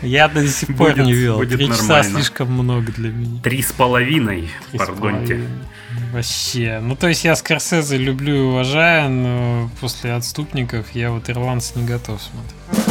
Я 0.00 0.28
до 0.28 0.46
сих 0.46 0.76
пор 0.76 0.96
не 1.00 1.12
видел. 1.12 1.44
Три 1.44 1.66
часа 1.66 2.04
слишком 2.04 2.52
много 2.52 2.92
для 2.92 3.10
меня. 3.10 3.40
Три 3.42 3.62
с 3.62 3.72
половиной, 3.72 4.48
пардонте. 4.78 5.40
Вообще. 6.12 6.78
Ну, 6.80 6.94
то 6.94 7.08
есть 7.08 7.24
я 7.24 7.34
Скорсезе 7.34 7.96
люблю 7.96 8.36
и 8.36 8.40
уважаю, 8.40 9.10
но 9.10 9.70
после 9.80 10.12
«Отступников» 10.12 10.86
я 10.92 11.10
вот 11.10 11.28
«Ирландца» 11.28 11.76
не 11.76 11.84
готов 11.84 12.22
смотреть. 12.22 12.86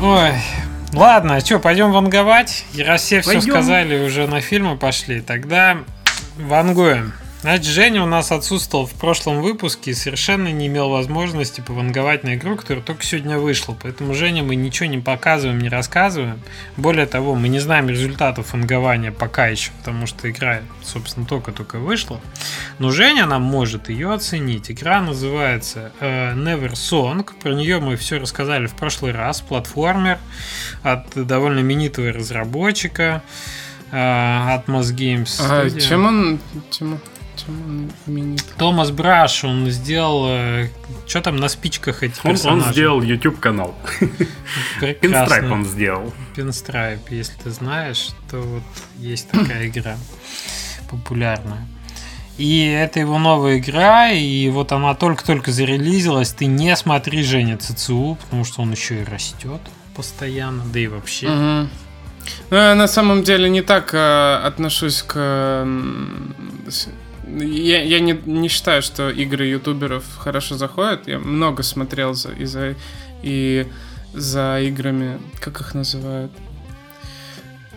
Ой, 0.00 0.32
Ладно, 0.94 1.34
а 1.36 1.40
что, 1.40 1.58
пойдем 1.58 1.92
ванговать? 1.92 2.64
Все 2.72 3.20
все 3.20 3.40
сказали, 3.42 4.06
уже 4.06 4.26
на 4.26 4.40
фильмы 4.40 4.78
пошли. 4.78 5.20
Тогда 5.20 5.76
вангуем. 6.38 7.12
Значит, 7.40 7.66
Женя 7.66 8.02
у 8.02 8.06
нас 8.06 8.32
отсутствовал 8.32 8.86
в 8.86 8.94
прошлом 8.94 9.42
выпуске 9.42 9.92
и 9.92 9.94
совершенно 9.94 10.48
не 10.48 10.66
имел 10.66 10.88
возможности 10.88 11.60
пованговать 11.60 12.24
на 12.24 12.34
игру, 12.34 12.56
которая 12.56 12.82
только 12.82 13.04
сегодня 13.04 13.38
вышла. 13.38 13.76
Поэтому 13.80 14.12
Женя 14.12 14.42
мы 14.42 14.56
ничего 14.56 14.88
не 14.88 14.98
показываем, 14.98 15.60
не 15.60 15.68
рассказываем. 15.68 16.40
Более 16.76 17.06
того, 17.06 17.36
мы 17.36 17.48
не 17.48 17.60
знаем 17.60 17.88
результатов 17.88 18.52
вангования 18.52 19.12
пока 19.12 19.46
еще, 19.46 19.70
потому 19.78 20.06
что 20.06 20.28
игра, 20.28 20.62
собственно, 20.82 21.26
только-только 21.26 21.78
вышла. 21.78 22.20
Но 22.80 22.90
Женя 22.90 23.24
нам 23.26 23.42
может 23.42 23.88
ее 23.88 24.12
оценить. 24.12 24.68
Игра 24.72 25.00
называется 25.00 25.92
э, 26.00 26.34
Never 26.34 26.72
Song. 26.72 27.24
Про 27.40 27.52
нее 27.52 27.78
мы 27.78 27.94
все 27.94 28.18
рассказали 28.18 28.66
в 28.66 28.74
прошлый 28.74 29.12
раз. 29.12 29.42
Платформер 29.42 30.18
от 30.82 31.06
довольно 31.14 31.60
именитого 31.60 32.12
разработчика. 32.12 33.22
Э, 33.92 34.56
Atmos 34.56 34.92
Games. 34.92 35.40
А, 35.40 35.70
чем 35.70 36.06
он... 36.06 36.40
Чем... 36.70 36.98
чем 37.44 37.62
он 37.64 37.90
именит. 38.06 38.44
Томас 38.56 38.90
Браш, 38.90 39.44
он 39.44 39.70
сделал... 39.70 40.26
Э, 40.28 40.68
что 41.06 41.20
там 41.20 41.36
на 41.36 41.48
спичках 41.48 42.02
этих 42.02 42.24
он, 42.24 42.36
он 42.44 42.62
сделал 42.64 43.02
YouTube-канал. 43.02 43.74
Пинстрайп 45.00 45.50
он 45.50 45.64
сделал. 45.64 46.12
Пинстрайп, 46.34 47.00
если 47.10 47.34
ты 47.42 47.50
знаешь, 47.50 48.10
то 48.30 48.40
вот 48.40 48.62
есть 48.98 49.30
такая 49.30 49.68
игра 49.68 49.96
популярная. 50.90 51.66
И 52.38 52.66
это 52.66 53.00
его 53.00 53.18
новая 53.18 53.58
игра, 53.58 54.10
и 54.10 54.48
вот 54.48 54.70
она 54.70 54.94
только-только 54.94 55.50
зарелизилась. 55.50 56.32
Ты 56.32 56.46
не 56.46 56.76
смотри 56.76 57.24
Женя 57.24 57.58
ЦЦУ, 57.58 58.16
потому 58.20 58.44
что 58.44 58.62
он 58.62 58.70
еще 58.70 59.00
и 59.00 59.04
растет 59.04 59.60
постоянно, 59.98 60.62
да 60.72 60.78
и 60.78 60.86
вообще. 60.86 61.26
Угу. 61.26 61.68
Ну, 62.50 62.56
я 62.56 62.74
на 62.76 62.86
самом 62.86 63.24
деле 63.24 63.50
не 63.50 63.62
так 63.62 63.92
э, 63.92 64.36
отношусь 64.44 65.02
к... 65.02 65.66
я 67.36 67.82
я 67.82 68.00
не, 68.00 68.18
не 68.26 68.48
считаю, 68.48 68.82
что 68.82 69.10
игры 69.10 69.46
ютуберов 69.46 70.04
хорошо 70.18 70.56
заходят. 70.56 71.08
Я 71.08 71.18
много 71.18 71.62
смотрел 71.62 72.14
за, 72.14 72.30
и, 72.32 72.44
за, 72.44 72.74
и 73.22 73.66
за 74.14 74.60
играми, 74.60 75.20
как 75.40 75.60
их 75.60 75.74
называют? 75.74 76.32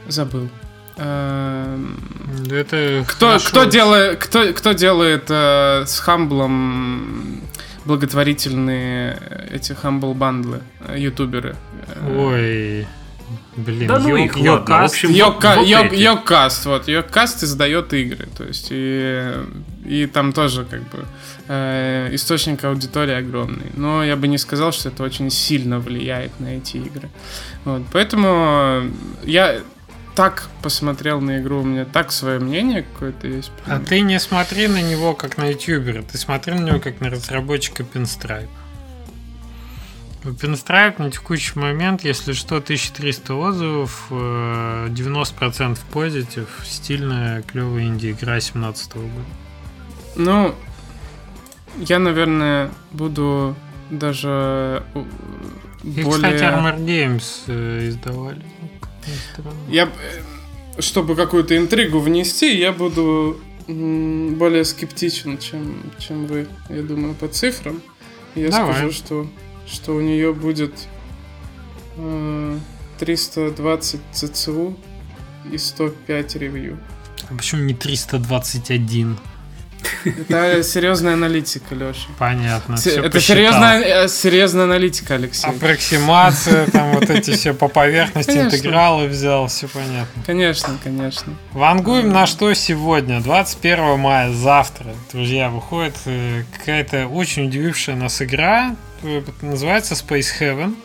Забыл. 0.08 0.50
Эм, 0.98 1.98
это 2.52 3.06
кто, 3.08 3.38
кто 3.40 3.64
делает, 3.66 4.20
кто, 4.20 4.54
кто 4.54 4.74
делает 4.74 5.26
э, 5.30 5.86
с 5.86 6.00
Хамблом 6.00 7.42
благотворительные 7.86 9.18
эти 9.50 9.74
Хамбл 9.74 10.14
бандлы, 10.14 10.62
э, 10.82 11.00
ютуберы? 11.00 11.56
Ой. 12.16 12.88
Блин, 13.56 13.88
да 13.88 14.00
ну 14.00 14.16
их, 14.16 14.38
Йокаст, 14.38 15.04
Йокаст, 15.04 16.66
вот, 16.66 16.88
Йокаст 16.88 17.44
издает 17.44 17.94
игры, 17.94 18.30
то 18.38 18.46
есть, 18.46 18.68
и, 18.72 19.34
и 19.84 20.06
там 20.06 20.32
тоже, 20.32 20.64
как 20.64 20.80
бы, 20.90 21.06
э, 21.50 22.10
источник 22.14 22.64
аудитории 22.64 23.14
огромный, 23.14 23.72
но 23.76 24.06
я 24.06 24.16
бы 24.16 24.30
не 24.30 24.38
сказал, 24.38 24.72
что 24.72 24.88
это 24.88 25.04
очень 25.04 25.30
сильно 25.30 25.80
влияет 25.80 26.40
на 26.40 26.56
эти 26.56 26.78
игры, 26.78 27.10
вот, 27.66 27.82
поэтому 27.92 28.84
я 29.24 29.60
так 30.16 30.50
посмотрел 30.62 31.20
на 31.20 31.40
игру, 31.40 31.60
у 31.60 31.64
меня 31.64 31.86
так 31.86 32.12
свое 32.12 32.40
мнение 32.40 32.84
какое-то 32.84 33.28
есть. 33.28 33.52
А 33.66 33.80
ты 33.80 34.02
не 34.02 34.20
смотри 34.20 34.68
на 34.68 34.82
него 34.82 35.14
как 35.14 35.38
на 35.38 35.48
ютубера, 35.48 36.04
ты 36.04 36.18
смотри 36.18 36.54
на 36.54 36.60
него 36.60 36.80
как 36.80 37.02
на 37.02 37.10
разработчика 37.10 37.84
Pinstripe. 37.84 38.50
Pinstripe 40.24 41.02
на 41.02 41.10
текущий 41.10 41.58
момент, 41.58 42.04
если 42.04 42.34
что, 42.34 42.58
1300 42.58 43.34
отзывов, 43.34 44.08
90% 44.12 45.72
э, 45.72 45.76
позитив, 45.92 46.48
стильная, 46.64 47.42
клевая 47.42 47.86
инди-игра 47.86 48.40
17 48.40 48.96
года. 48.96 49.10
Ну, 50.16 50.56
я, 51.78 52.00
наверное, 52.00 52.72
буду 52.92 53.56
даже 53.90 54.84
И, 55.84 56.04
более... 56.04 56.34
кстати, 56.34 56.44
Armor 56.44 56.78
Games 56.78 57.24
э, 57.48 57.90
издавали. 57.90 58.44
Я, 59.70 59.86
э, 59.86 60.82
чтобы 60.82 61.16
какую-то 61.16 61.58
интригу 61.58 62.00
внести, 62.00 62.58
я 62.58 62.72
буду 62.72 63.40
более 63.68 64.66
скептичен, 64.66 65.38
чем, 65.38 65.82
чем 65.98 66.26
вы, 66.26 66.48
я 66.70 66.82
думаю, 66.82 67.14
по 67.16 67.28
цифрам. 67.28 67.82
Я 68.36 68.50
Давай. 68.50 68.74
скажу, 68.74 68.92
что 68.92 69.28
что 69.68 69.94
у 69.94 70.02
нее 70.02 70.34
будет 70.34 70.74
э, 71.98 72.58
320 73.00 74.02
ЦЦУ 74.12 74.78
и 75.52 75.58
105 75.58 76.36
ревью. 76.36 76.80
А 77.30 77.34
почему 77.34 77.64
не 77.64 77.74
321? 77.74 79.18
Это 80.06 80.64
серьезная 80.64 81.14
аналитика, 81.14 81.76
Леша. 81.76 82.08
Понятно. 82.18 82.76
Это 82.76 83.20
серьезная, 83.20 84.06
э, 84.06 84.08
серьезная 84.08 84.66
аналитика, 84.66 85.16
Алексей. 85.16 85.50
Аппроксимация, 85.50 86.68
там 86.68 86.92
вот 86.94 87.10
эти 87.10 87.32
все 87.32 87.54
по 87.54 87.68
поверхности 87.68 88.32
конечно. 88.32 88.56
интегралы 88.56 89.08
взял, 89.08 89.48
все 89.48 89.68
понятно. 89.68 90.24
Конечно, 90.26 90.78
конечно. 90.84 91.34
Вангуем 91.54 92.10
на 92.10 92.26
что 92.26 92.54
сегодня, 92.54 93.22
21 93.22 94.00
мая, 94.00 94.32
завтра, 94.32 94.94
друзья, 95.12 95.50
выходит 95.50 95.96
э, 96.06 96.44
какая-то 96.58 97.08
очень 97.08 97.48
удивившая 97.48 97.96
нас 97.96 98.22
игра, 98.22 98.72
э, 98.72 98.91
называется 99.42 99.96
Space 99.96 100.28
Heaven. 100.40 100.76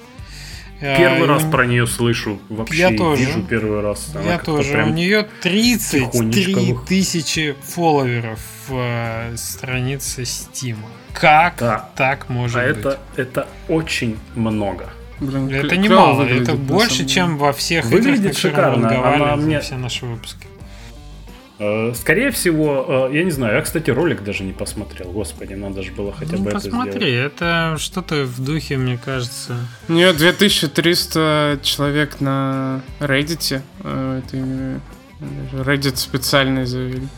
Первый 0.80 1.24
а, 1.24 1.26
раз 1.26 1.44
про 1.44 1.64
нее 1.64 1.86
слышу. 1.86 2.38
Вообще 2.50 2.76
я 2.76 2.96
тоже. 2.96 3.24
вижу 3.24 3.42
первый 3.42 3.80
раз. 3.80 4.10
Она 4.14 4.32
я 4.32 4.38
тоже. 4.38 4.84
У 4.84 4.88
нее 4.88 5.26
33 5.42 6.76
тысячи 6.86 7.56
фолловеров 7.62 8.40
в 8.68 8.74
э, 8.76 9.36
странице 9.36 10.22
Steam. 10.22 10.76
Как 11.14 11.56
да. 11.58 11.88
так 11.96 12.28
может 12.28 12.56
а 12.56 12.68
быть? 12.68 12.78
Это, 12.78 12.98
это 13.16 13.48
очень 13.68 14.18
много. 14.34 14.90
Блин, 15.18 15.48
это 15.48 15.78
немало, 15.78 16.24
это 16.24 16.52
больше, 16.54 17.06
чем 17.06 17.38
во 17.38 17.54
всех 17.54 17.86
выглядит 17.86 18.20
играх, 18.20 18.36
шикарно. 18.36 19.14
Она 19.14 19.36
мне... 19.36 19.60
все 19.60 19.76
наши 19.76 20.04
выпуски. 20.04 20.46
Э, 21.58 21.92
скорее 21.94 22.30
всего, 22.30 23.08
э, 23.10 23.16
я 23.16 23.24
не 23.24 23.30
знаю, 23.30 23.56
я, 23.56 23.62
кстати, 23.62 23.90
ролик 23.90 24.22
даже 24.22 24.44
не 24.44 24.52
посмотрел. 24.52 25.10
Господи, 25.10 25.54
надо 25.54 25.82
же 25.82 25.92
было 25.92 26.12
хотя 26.12 26.36
ну, 26.36 26.44
бы 26.44 26.50
посмотри, 26.50 26.70
это 26.70 26.84
Посмотри, 26.86 27.12
это 27.12 27.76
что-то 27.78 28.24
в 28.24 28.44
духе, 28.44 28.76
мне 28.76 28.98
кажется. 29.02 29.56
У 29.88 29.92
нее 29.92 30.12
2300 30.12 31.60
человек 31.62 32.20
на 32.20 32.82
Reddit. 33.00 33.62
Это 33.80 34.80
Reddit 35.52 35.96
специальный 35.96 36.66
завели. 36.66 37.08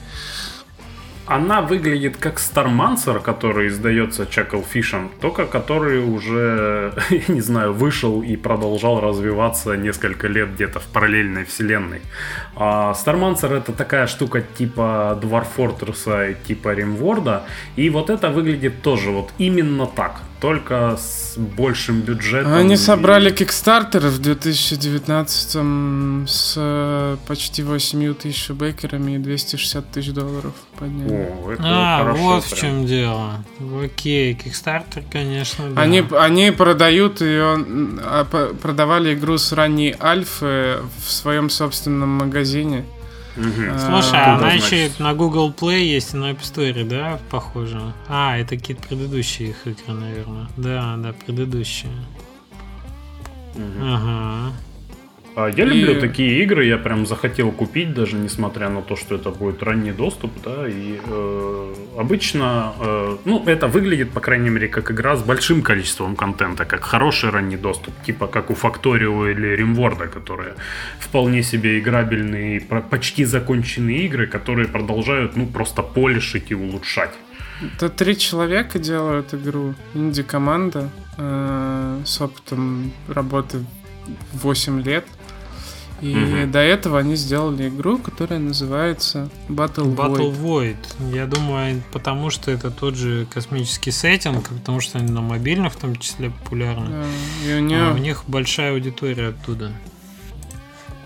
Она 1.28 1.60
выглядит 1.60 2.16
как 2.16 2.38
Стармансер, 2.38 3.20
который 3.20 3.68
издается 3.68 4.24
Чаклфишем, 4.24 5.10
только 5.20 5.44
который 5.44 5.98
уже, 5.98 6.94
я 7.10 7.34
не 7.34 7.42
знаю, 7.42 7.74
вышел 7.74 8.22
и 8.22 8.34
продолжал 8.34 8.98
развиваться 9.00 9.76
несколько 9.76 10.26
лет 10.26 10.54
где-то 10.54 10.80
в 10.80 10.86
параллельной 10.86 11.44
вселенной. 11.44 12.00
А 12.56 12.94
Стармансер 12.94 13.52
это 13.52 13.72
такая 13.72 14.06
штука 14.06 14.40
типа 14.40 15.20
Dwarf 15.22 15.48
Fortress, 15.54 16.34
типа 16.46 16.72
Римворда, 16.72 17.44
и 17.76 17.90
вот 17.90 18.08
это 18.08 18.30
выглядит 18.30 18.80
тоже 18.80 19.10
вот 19.10 19.30
именно 19.36 19.86
так 19.86 20.22
только 20.40 20.96
с 20.96 21.36
большим 21.36 22.00
бюджетом. 22.00 22.54
Они 22.54 22.76
собрали 22.76 23.32
Kickstarter 23.32 24.08
в 24.08 24.20
2019 24.20 26.28
с 26.28 26.54
э, 26.56 27.16
почти 27.26 27.62
8 27.62 28.14
тысяч 28.14 28.50
бейкерами 28.50 29.16
и 29.16 29.18
260 29.18 29.90
тысяч 29.90 30.12
долларов 30.12 30.52
подняли. 30.78 31.12
О, 31.12 31.52
это 31.52 31.62
а, 31.64 32.02
хорошо, 32.02 32.22
вот 32.22 32.44
прям. 32.44 32.56
в 32.56 32.60
чем 32.60 32.86
дело. 32.86 33.44
Окей, 33.84 34.34
Kickstarter, 34.34 35.04
конечно, 35.10 35.70
да. 35.70 35.82
Они, 35.82 36.04
они 36.12 36.52
продают 36.52 37.20
ее, 37.20 37.64
а, 38.00 38.24
продавали 38.60 39.14
игру 39.14 39.38
с 39.38 39.52
ранней 39.52 39.94
альфы 40.00 40.78
в 41.04 41.10
своем 41.10 41.50
собственном 41.50 42.10
магазине. 42.10 42.84
Угу. 43.38 43.78
Слушай, 43.78 44.20
а 44.20 44.36
она 44.36 44.52
еще 44.52 44.90
на 44.98 45.14
Google 45.14 45.52
Play 45.52 45.84
есть 45.84 46.12
и 46.12 46.16
на 46.16 46.32
App 46.32 46.40
Store, 46.40 46.84
да, 46.84 47.20
похоже? 47.30 47.80
А, 48.08 48.36
это 48.36 48.56
какие-то 48.56 48.82
предыдущие 48.88 49.50
их 49.50 49.66
игры, 49.66 49.94
наверное. 49.94 50.48
Да, 50.56 50.96
да, 50.96 51.12
предыдущие. 51.12 51.92
Угу. 53.54 53.80
Ага. 53.80 54.52
А 55.38 55.48
я 55.50 55.64
люблю 55.64 55.92
и... 55.92 56.00
такие 56.00 56.42
игры, 56.42 56.64
я 56.64 56.78
прям 56.78 57.06
захотел 57.06 57.52
купить, 57.52 57.94
даже 57.94 58.16
несмотря 58.16 58.70
на 58.70 58.82
то, 58.82 58.96
что 58.96 59.14
это 59.14 59.30
будет 59.30 59.62
ранний 59.62 59.92
доступ, 59.92 60.32
да, 60.44 60.66
и 60.66 60.98
э, 61.04 61.74
обычно, 61.96 62.72
э, 62.80 63.16
ну, 63.24 63.44
это 63.46 63.68
выглядит, 63.68 64.10
по 64.10 64.20
крайней 64.20 64.50
мере, 64.50 64.66
как 64.66 64.90
игра 64.90 65.14
с 65.14 65.22
большим 65.22 65.62
количеством 65.62 66.16
контента, 66.16 66.64
как 66.64 66.82
хороший 66.82 67.30
ранний 67.30 67.56
доступ, 67.56 67.94
типа 68.04 68.26
как 68.26 68.50
у 68.50 68.54
Factorio 68.54 69.30
или 69.30 69.56
Rimworld, 69.56 70.08
которые 70.08 70.54
вполне 70.98 71.44
себе 71.44 71.78
играбельные, 71.78 72.60
почти 72.90 73.24
законченные 73.24 74.06
игры, 74.06 74.26
которые 74.26 74.66
продолжают, 74.66 75.36
ну, 75.36 75.46
просто 75.46 75.82
полишить 75.82 76.50
и 76.50 76.56
улучшать. 76.56 77.14
Это 77.76 77.88
три 77.88 78.16
человека 78.16 78.80
делают 78.80 79.34
игру, 79.34 79.74
инди-команда 79.94 80.90
э, 81.16 82.00
с 82.04 82.20
опытом 82.20 82.90
работы 83.06 83.58
8 84.32 84.82
лет. 84.82 85.04
И 86.00 86.14
угу. 86.14 86.50
до 86.52 86.60
этого 86.60 86.98
они 86.98 87.16
сделали 87.16 87.68
игру, 87.68 87.98
которая 87.98 88.38
называется 88.38 89.28
Battle, 89.48 89.94
Battle 89.94 90.32
Void. 90.32 90.76
Void. 90.98 91.14
Я 91.14 91.26
думаю, 91.26 91.82
потому 91.92 92.30
что 92.30 92.50
это 92.50 92.70
тот 92.70 92.94
же 92.94 93.26
космический 93.32 93.90
сеттинг, 93.90 94.48
потому 94.48 94.80
что 94.80 94.98
они 94.98 95.10
на 95.10 95.20
мобильных 95.20 95.72
в 95.72 95.76
том 95.76 95.96
числе 95.96 96.30
популярны. 96.30 96.88
Да, 96.88 97.48
и 97.48 97.54
у, 97.56 97.60
нее... 97.60 97.82
а 97.82 97.94
у 97.94 97.98
них 97.98 98.24
большая 98.28 98.72
аудитория 98.72 99.28
оттуда. 99.28 99.72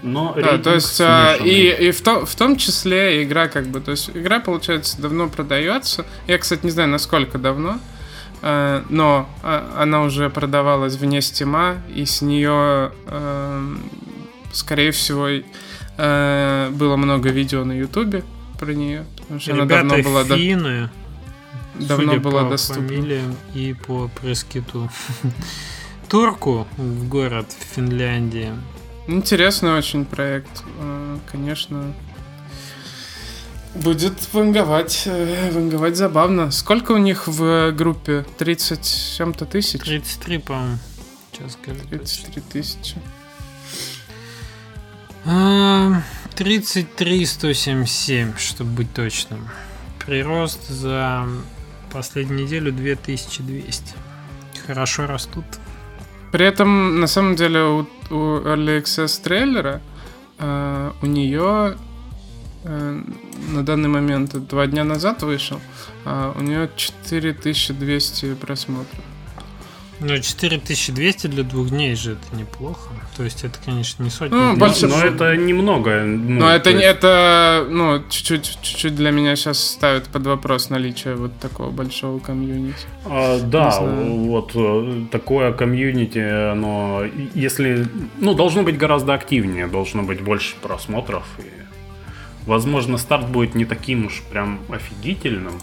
Но 0.02 0.34
да, 0.34 0.58
то 0.58 0.74
есть 0.74 1.00
а, 1.00 1.36
и, 1.36 1.68
и 1.70 1.90
в, 1.92 2.02
том, 2.02 2.26
в 2.26 2.34
том 2.34 2.56
числе 2.56 3.22
игра 3.22 3.46
как 3.46 3.68
бы, 3.68 3.80
то 3.80 3.92
есть 3.92 4.10
игра 4.12 4.40
получается 4.40 5.00
давно 5.00 5.28
продается. 5.28 6.04
Я, 6.26 6.38
кстати, 6.38 6.64
не 6.64 6.70
знаю, 6.70 6.88
насколько 6.88 7.38
давно, 7.38 7.78
э, 8.42 8.82
но 8.88 9.28
э, 9.44 9.70
она 9.78 10.02
уже 10.02 10.28
продавалась 10.28 10.96
вне 10.96 11.22
стима, 11.22 11.76
и 11.94 12.04
с 12.04 12.20
нее 12.20 12.90
э, 13.06 13.74
скорее 14.52 14.92
всего, 14.92 15.28
э, 15.28 16.70
было 16.70 16.96
много 16.96 17.30
видео 17.30 17.64
на 17.64 17.72
Ютубе 17.72 18.24
про 18.58 18.72
нее, 18.72 19.04
Ребята 19.28 19.66
давно 19.66 20.02
была 20.02 20.24
финны, 20.24 20.90
давно 21.74 22.16
была 22.18 22.48
доступна. 22.48 22.86
фамилиям 22.88 23.36
и 23.54 23.74
по 23.74 24.08
пресс-киту. 24.20 24.88
Турку 26.08 26.66
в 26.76 27.08
город 27.08 27.46
в 27.58 27.74
Финляндии. 27.74 28.52
Интересный 29.08 29.72
очень 29.72 30.04
проект, 30.04 30.62
э, 30.78 31.18
конечно. 31.30 31.92
Будет 33.74 34.32
ванговать, 34.32 35.04
э, 35.06 35.50
ванговать 35.52 35.96
забавно. 35.96 36.50
Сколько 36.50 36.92
у 36.92 36.98
них 36.98 37.26
в 37.26 37.72
группе? 37.72 38.24
30 38.38 39.16
чем-то 39.16 39.46
тысяч? 39.46 39.80
33, 39.80 40.38
по-моему. 40.38 40.78
Сейчас 41.32 41.54
скажу. 41.54 41.80
33 41.90 42.42
тысячи. 42.52 42.96
33 45.24 47.26
177, 47.26 48.36
чтобы 48.36 48.70
быть 48.70 48.92
точным. 48.92 49.48
Прирост 50.04 50.68
за 50.68 51.28
последнюю 51.92 52.44
неделю 52.44 52.72
2200. 52.72 53.94
Хорошо 54.66 55.06
растут. 55.06 55.44
При 56.32 56.46
этом, 56.46 56.98
на 56.98 57.06
самом 57.06 57.36
деле, 57.36 57.62
у, 57.62 57.80
у 58.10 58.40
Access 58.40 59.22
трейлера 59.22 59.80
э, 60.38 60.92
у 61.02 61.06
нее 61.06 61.76
э, 62.64 63.02
на 63.52 63.62
данный 63.62 63.88
момент 63.88 64.32
два 64.48 64.66
дня 64.66 64.82
назад 64.82 65.22
вышел, 65.22 65.60
э, 66.04 66.32
у 66.34 66.40
нее 66.40 66.68
4200 66.74 68.34
просмотров. 68.34 69.11
Ну, 70.04 70.18
4200 70.18 71.28
для 71.28 71.44
двух 71.44 71.70
дней 71.70 71.94
же 71.94 72.12
это 72.12 72.36
неплохо. 72.36 72.90
То 73.16 73.22
есть 73.22 73.44
это, 73.44 73.56
конечно, 73.64 74.02
не 74.02 74.10
сотни. 74.10 74.34
Ну, 74.34 74.56
больше... 74.56 74.88
Но 74.88 74.98
это 75.00 75.36
немного. 75.36 76.02
Ну, 76.02 76.40
но 76.40 76.50
это, 76.50 76.70
есть... 76.70 76.82
это, 76.82 77.66
ну, 77.70 78.02
чуть-чуть, 78.10 78.58
чуть-чуть 78.62 78.96
для 78.96 79.12
меня 79.12 79.36
сейчас 79.36 79.60
ставит 79.64 80.08
под 80.08 80.26
вопрос 80.26 80.70
наличие 80.70 81.14
вот 81.14 81.38
такого 81.38 81.70
большого 81.70 82.18
комьюнити. 82.18 82.84
А, 83.04 83.40
да, 83.40 83.80
вот 83.80 84.52
э, 84.54 85.04
такое 85.12 85.52
комьюнити, 85.52 86.18
оно, 86.52 87.04
если, 87.34 87.86
ну, 88.18 88.34
должно 88.34 88.64
быть 88.64 88.76
гораздо 88.76 89.14
активнее, 89.14 89.68
должно 89.68 90.02
быть 90.02 90.20
больше 90.20 90.56
просмотров. 90.60 91.24
И, 91.38 92.48
возможно, 92.48 92.98
старт 92.98 93.28
будет 93.28 93.54
не 93.54 93.64
таким 93.64 94.06
уж 94.06 94.20
прям 94.32 94.58
офигительным. 94.68 95.60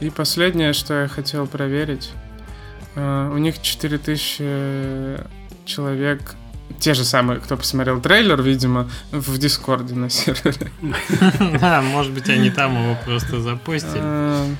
И 0.00 0.10
последнее, 0.10 0.72
что 0.72 1.02
я 1.02 1.08
хотел 1.08 1.48
проверить 1.48 2.12
у 2.96 3.38
них 3.38 3.60
4000 3.60 5.26
человек 5.64 6.36
те 6.78 6.94
же 6.94 7.04
самые, 7.04 7.40
кто 7.40 7.56
посмотрел 7.56 8.00
трейлер, 8.00 8.40
видимо, 8.42 8.90
в 9.10 9.38
Дискорде 9.38 9.94
на 9.94 10.10
сервере. 10.10 10.70
Да, 11.60 11.82
может 11.82 12.12
быть, 12.12 12.28
они 12.28 12.50
там 12.50 12.82
его 12.82 12.96
просто 13.04 13.40
запустили. 13.40 14.02
Э, 14.02 14.54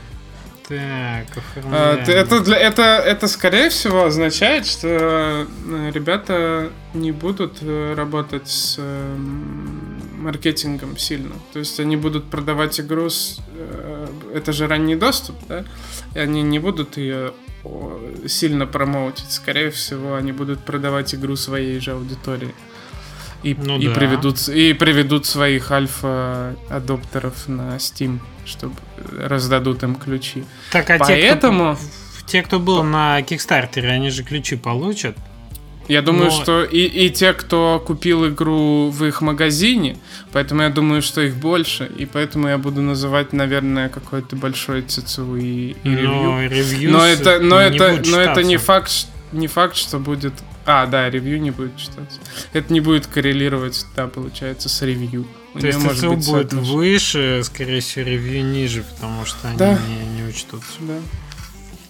так, 0.68 1.26
а, 1.70 1.97
это, 1.97 2.41
для, 2.41 2.57
это, 2.57 2.82
это, 2.82 3.28
скорее 3.28 3.68
всего, 3.70 4.05
означает, 4.05 4.66
что 4.66 4.89
э, 4.89 5.91
ребята 5.93 6.70
не 6.95 7.12
будут 7.12 7.62
работать 7.62 8.49
с 8.49 8.80
маркетингом 10.18 10.97
сильно. 10.97 11.34
То 11.53 11.61
есть 11.61 11.78
они 11.78 11.97
будут 11.97 12.30
продавать 12.30 12.80
игру 12.80 13.11
с... 13.11 13.39
Это 14.34 14.53
же 14.53 14.66
ранний 14.66 14.97
доступ, 14.97 15.37
да? 15.49 15.64
И 16.14 16.18
они 16.18 16.43
не 16.43 16.59
будут 16.59 16.97
ее 16.97 17.32
сильно 18.26 18.66
промоутить. 18.66 19.30
Скорее 19.30 19.70
всего, 19.70 20.14
они 20.14 20.32
будут 20.32 20.60
продавать 20.60 21.14
игру 21.14 21.36
своей 21.36 21.80
же 21.80 21.92
аудитории. 21.92 22.54
И, 23.42 23.54
ну, 23.54 23.78
и, 23.78 23.88
да. 23.88 23.94
приведут, 23.94 24.48
и 24.48 24.72
приведут 24.72 25.26
своих 25.26 25.70
альфа-адоптеров 25.70 27.48
на 27.48 27.76
Steam, 27.76 28.20
чтобы 28.44 28.74
раздадут 29.12 29.82
им 29.82 29.94
ключи. 29.94 30.44
Так, 30.72 30.90
а 30.90 30.98
Поэтому... 30.98 31.76
те, 31.76 31.80
кто, 31.80 32.26
те, 32.26 32.42
кто 32.42 32.58
был 32.58 32.82
на 32.82 33.22
Кикстартере, 33.22 33.90
они 33.90 34.10
же 34.10 34.24
ключи 34.24 34.56
получат. 34.56 35.16
Я 35.89 36.03
думаю, 36.03 36.26
Но... 36.26 36.30
что 36.30 36.64
и, 36.64 36.84
и 36.84 37.11
те, 37.11 37.32
кто 37.32 37.82
купил 37.84 38.28
игру 38.28 38.91
в 38.91 39.05
их 39.05 39.20
магазине, 39.20 39.97
поэтому 40.32 40.62
я 40.62 40.70
думаю, 40.70 41.03
что 41.03 41.20
их 41.20 41.37
больше, 41.37 41.91
и 41.97 42.07
поэтому 42.07 42.49
я 42.49 42.59
буду 42.59 42.82
называть, 42.82 43.32
наверное, 43.32 43.89
какой-то 43.89 44.37
большой 44.37 44.82
ЦЦУ 44.82 45.37
и, 45.37 45.76
и 45.84 45.91
ревью. 45.91 46.91
Но, 46.91 47.05
это, 47.05 47.39
но 47.39 47.61
это, 47.61 48.03
но 48.05 48.20
это 48.20 48.43
не 48.43 48.57
факт, 48.57 49.07
не 49.32 49.47
факт, 49.47 49.76
что 49.76 49.99
будет. 49.99 50.32
А, 50.64 50.87
да, 50.87 51.09
ревью 51.09 51.41
не 51.41 51.53
будет 51.53 51.76
читаться. 51.76 52.18
Это 52.53 52.72
не 52.72 52.80
будет 52.80 53.07
коррелировать, 53.07 53.87
да, 53.95 54.09
получается, 54.09 54.68
с 54.68 54.82
ревью. 54.82 55.26
У 55.55 55.61
То 55.61 55.68
есть 55.68 55.78
ЦЦУ 55.78 56.11
быть 56.11 56.26
будет 56.26 56.53
выше, 56.53 57.43
скорее 57.45 57.80
всего, 57.80 58.05
ревью 58.05 58.45
ниже, 58.45 58.82
потому 58.82 59.24
что 59.24 59.49
они 59.49 59.57
да. 59.57 59.78
не, 59.89 60.20
не 60.20 60.28
учтутся. 60.28 60.78
Да. 60.80 60.99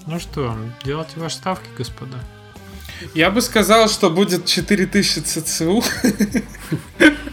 Ну 0.07 0.21
что, 0.21 0.55
делайте 0.85 1.19
ваши 1.19 1.37
ставки, 1.37 1.67
господа. 1.77 2.19
Я 3.15 3.31
бы 3.31 3.41
сказал, 3.41 3.89
что 3.89 4.11
будет 4.11 4.47
4000 4.47 5.21
ЦЦУ. 5.21 5.83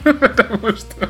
Потому 0.03 0.75
что... 0.75 1.09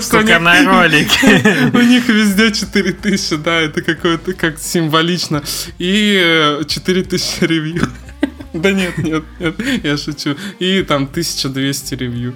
Сколько 0.00 0.38
на 0.38 0.64
ролике. 0.64 1.70
У 1.74 1.80
них 1.80 2.08
везде 2.08 2.52
4000, 2.52 3.36
да, 3.36 3.60
это 3.60 3.82
какое-то 3.82 4.32
как 4.32 4.58
символично. 4.58 5.42
И 5.78 6.60
4000 6.66 7.38
э, 7.40 7.46
ревью. 7.46 7.88
Да 8.52 8.70
нет, 8.70 8.98
нет, 8.98 9.24
нет, 9.40 9.54
я 9.82 9.96
шучу. 9.96 10.36
И 10.58 10.82
там 10.82 11.04
1200 11.04 11.94
ревью. 11.94 12.34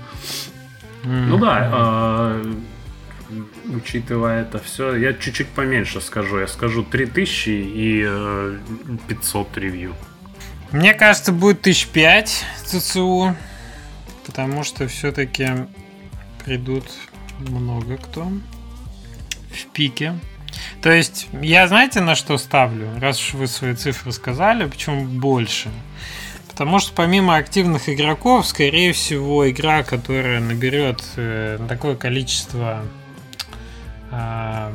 Ну 1.05 1.39
да, 1.39 1.71
а, 1.73 2.55
учитывая 3.67 4.43
это 4.43 4.59
все, 4.59 4.95
я 4.97 5.13
чуть-чуть 5.13 5.49
поменьше 5.49 6.01
скажу. 6.01 6.39
Я 6.39 6.49
скажу 6.49 6.83
3000 6.85 7.49
и 7.49 8.09
500 9.09 9.49
э, 9.57 9.61
ревью. 9.61 9.95
Мне 10.73 10.95
кажется, 10.95 11.33
будет 11.33 11.63
тысяч 11.63 11.87
пять 11.87 12.45
ЦЦУ, 12.65 13.37
потому 14.27 14.65
что 14.65 14.89
все-таки 14.89 15.49
придут 16.45 16.85
много 17.39 17.97
кто 17.97 18.31
в 19.51 19.73
пике. 19.73 20.19
То 20.83 20.91
есть, 20.91 21.29
я 21.41 21.69
знаете, 21.69 22.01
на 22.01 22.15
что 22.15 22.37
ставлю? 22.37 22.89
Раз 23.01 23.21
уж 23.21 23.35
вы 23.35 23.47
свои 23.47 23.75
цифры 23.75 24.13
сказали, 24.13 24.67
почему 24.67 25.05
больше? 25.05 25.71
Потому 26.49 26.79
что 26.79 26.93
помимо 26.95 27.37
активных 27.37 27.89
игроков, 27.89 28.47
скорее 28.47 28.93
всего, 28.93 29.49
игра, 29.51 29.83
которая 29.83 30.41
наберет 30.41 31.03
э, 31.17 31.59
такое 31.69 31.97
количество 31.97 32.83
э, 34.11 34.73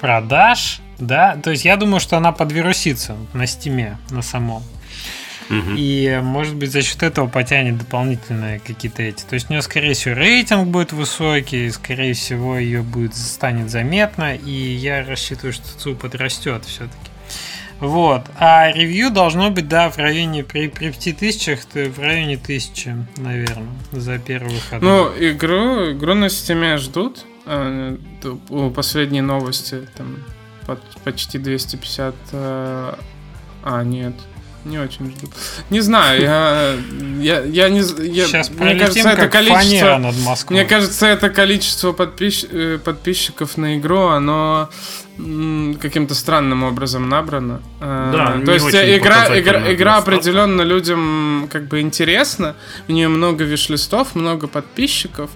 продаж, 0.00 0.81
да, 1.06 1.36
то 1.36 1.50
есть 1.50 1.64
я 1.64 1.76
думаю, 1.76 2.00
что 2.00 2.16
она 2.16 2.32
подвирусится 2.32 3.16
на 3.32 3.46
стиме, 3.46 3.98
на 4.10 4.22
самом. 4.22 4.62
И, 5.76 6.18
может 6.22 6.54
быть, 6.56 6.72
за 6.72 6.80
счет 6.80 7.02
этого 7.02 7.26
потянет 7.26 7.76
дополнительные 7.76 8.58
какие-то 8.60 9.02
эти. 9.02 9.22
То 9.24 9.34
есть 9.34 9.50
у 9.50 9.52
нее, 9.52 9.60
скорее 9.60 9.92
всего, 9.92 10.14
рейтинг 10.14 10.68
будет 10.68 10.92
высокий, 10.92 11.68
скорее 11.70 12.14
всего, 12.14 12.56
ее 12.56 12.82
будет 12.82 13.14
станет 13.14 13.68
заметно, 13.68 14.34
и 14.34 14.50
я 14.50 15.04
рассчитываю, 15.04 15.52
что 15.52 15.66
ЦУ 15.78 15.94
подрастет 15.94 16.64
все-таки. 16.64 16.96
Вот. 17.80 18.22
А 18.38 18.70
ревью 18.70 19.10
должно 19.10 19.50
быть, 19.50 19.68
да, 19.68 19.90
в 19.90 19.98
районе 19.98 20.44
при, 20.44 20.68
при 20.68 20.90
5000, 20.92 21.58
в 21.74 21.98
районе 21.98 22.36
1000, 22.36 23.08
наверное, 23.16 23.74
за 23.90 24.18
первый 24.18 24.54
выход. 24.54 24.80
Ну, 24.80 25.08
игру, 25.18 25.90
игру 25.92 26.14
на 26.14 26.30
стиме 26.30 26.76
ждут. 26.78 27.26
А, 27.44 27.98
последние 28.74 29.22
новости 29.22 29.80
там 29.96 30.18
почти 31.04 31.38
250... 31.38 32.14
Э, 32.32 32.94
а, 33.64 33.84
нет, 33.84 34.14
не 34.64 34.78
очень 34.78 35.10
жду. 35.10 35.28
Не 35.70 35.80
знаю, 35.80 36.22
я, 36.22 36.76
я, 37.20 37.40
я 37.40 37.68
не 37.68 37.80
я, 38.06 38.26
Сейчас 38.26 38.50
мне 38.50 38.76
кажется, 38.76 39.08
это 39.08 39.28
количество, 39.28 39.98
над 39.98 40.16
Москвой. 40.20 40.60
Мне 40.60 40.68
кажется, 40.68 41.06
это 41.06 41.30
количество 41.30 41.92
подпис, 41.92 42.46
э, 42.48 42.78
подписчиков 42.82 43.56
на 43.56 43.76
игру, 43.76 44.06
оно 44.06 44.70
каким-то 45.16 46.14
странным 46.14 46.62
образом 46.62 47.08
набрано. 47.08 47.60
Э, 47.80 48.10
да, 48.12 48.44
То 48.44 48.52
есть 48.52 48.68
игра, 48.68 49.38
игра, 49.38 49.72
игра 49.72 49.96
определенно 49.98 50.62
людям 50.62 51.48
как 51.50 51.66
бы 51.66 51.80
интересна, 51.80 52.54
у 52.88 52.92
нее 52.92 53.08
много 53.08 53.44
виш-листов, 53.44 54.14
много 54.14 54.46
подписчиков, 54.46 55.30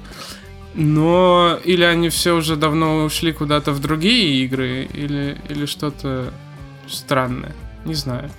но 0.77 1.59
или 1.65 1.83
они 1.83 2.11
все 2.11 2.37
уже 2.37 2.57
давно 2.57 3.05
ушли 3.05 3.33
куда-то 3.33 3.73
в 3.73 3.81
другие 3.81 4.45
игры, 4.45 4.89
или, 4.93 5.39
или 5.49 5.67
что-то 5.67 6.33
странное. 6.87 7.55
Не 7.85 7.95
знаю. 7.95 8.31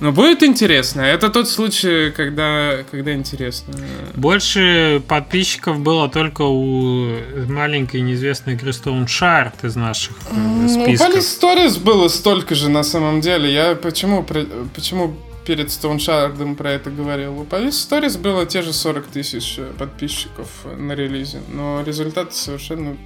Но 0.00 0.10
будет 0.10 0.42
интересно. 0.42 1.02
Это 1.02 1.28
тот 1.28 1.48
случай, 1.48 2.10
когда, 2.10 2.78
когда 2.90 3.14
интересно. 3.14 3.74
Больше 4.14 5.00
подписчиков 5.06 5.78
было 5.78 6.08
только 6.08 6.42
у 6.42 7.18
маленькой 7.48 8.00
неизвестной 8.00 8.54
игры 8.54 8.70
Stone 8.70 9.06
Shard 9.06 9.52
из 9.62 9.76
наших 9.76 10.16
э, 10.30 10.68
списков. 10.68 11.08
У 11.08 11.12
Palace 11.12 11.40
Stories 11.40 11.80
было 11.80 12.08
столько 12.08 12.56
же 12.56 12.68
на 12.68 12.82
самом 12.82 13.20
деле. 13.20 13.52
Я 13.52 13.76
почему, 13.76 14.26
почему 14.74 15.16
перед 15.44 15.70
Стоуншардом 15.70 16.56
про 16.56 16.72
это 16.72 16.90
говорил. 16.90 17.40
У 17.40 17.44
Police 17.44 17.70
Stories 17.70 18.18
было 18.18 18.46
те 18.46 18.62
же 18.62 18.72
40 18.72 19.06
тысяч 19.06 19.56
э, 19.58 19.70
подписчиков 19.78 20.48
на 20.76 20.92
релизе, 20.92 21.40
но 21.52 21.82
результаты 21.84 22.34
совершенно 22.34 22.96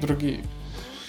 другие. 0.00 0.40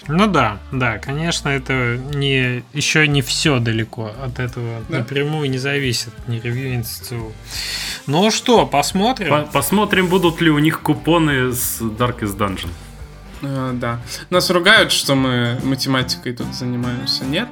Ну 0.08 0.26
да, 0.26 0.58
да, 0.72 0.98
конечно, 0.98 1.48
это 1.48 1.96
не 2.12 2.64
еще 2.72 3.06
не 3.06 3.22
все 3.22 3.60
далеко 3.60 4.10
от 4.20 4.40
этого 4.40 4.82
да. 4.88 4.98
напрямую 4.98 5.48
не 5.48 5.58
зависит, 5.58 6.12
ни 6.26 6.40
ревью, 6.40 6.78
ни 6.78 6.82
ЦЦУ. 6.82 7.32
Ну 8.06 8.30
что, 8.32 8.66
посмотрим. 8.66 9.30
По 9.30 9.42
посмотрим, 9.42 10.08
будут 10.08 10.40
ли 10.40 10.50
у 10.50 10.58
них 10.58 10.80
купоны 10.80 11.52
с 11.52 11.80
Darkest 11.80 12.36
Dungeon. 12.36 12.70
А, 13.42 13.72
да. 13.74 14.00
Нас 14.30 14.50
ругают, 14.50 14.90
что 14.90 15.14
мы 15.14 15.60
математикой 15.62 16.32
тут 16.32 16.52
занимаемся, 16.52 17.24
нет? 17.24 17.48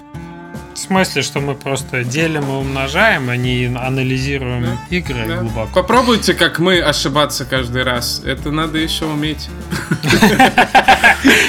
В 0.75 0.79
смысле, 0.79 1.23
что 1.23 1.41
мы 1.41 1.55
просто 1.55 2.05
делим 2.05 2.45
и 2.45 2.53
умножаем, 2.53 3.29
а 3.29 3.37
не 3.37 3.67
анализируем 3.67 4.65
да? 4.65 4.97
игры 4.97 5.27
да. 5.27 5.37
глубоко. 5.39 5.83
Попробуйте, 5.83 6.35
как 6.35 6.59
мы, 6.59 6.81
ошибаться 6.81 7.45
каждый 7.45 7.83
раз. 7.83 8.23
Это 8.25 8.51
надо 8.51 8.79
еще 8.79 9.07
уметь. 9.07 9.49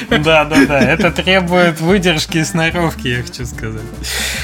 Да, 0.09 0.43
да, 0.45 0.65
да. 0.65 0.79
Это 0.79 1.11
требует 1.11 1.79
выдержки 1.79 2.39
и 2.39 2.43
сноровки, 2.43 3.07
я 3.07 3.23
хочу 3.23 3.45
сказать. 3.45 3.81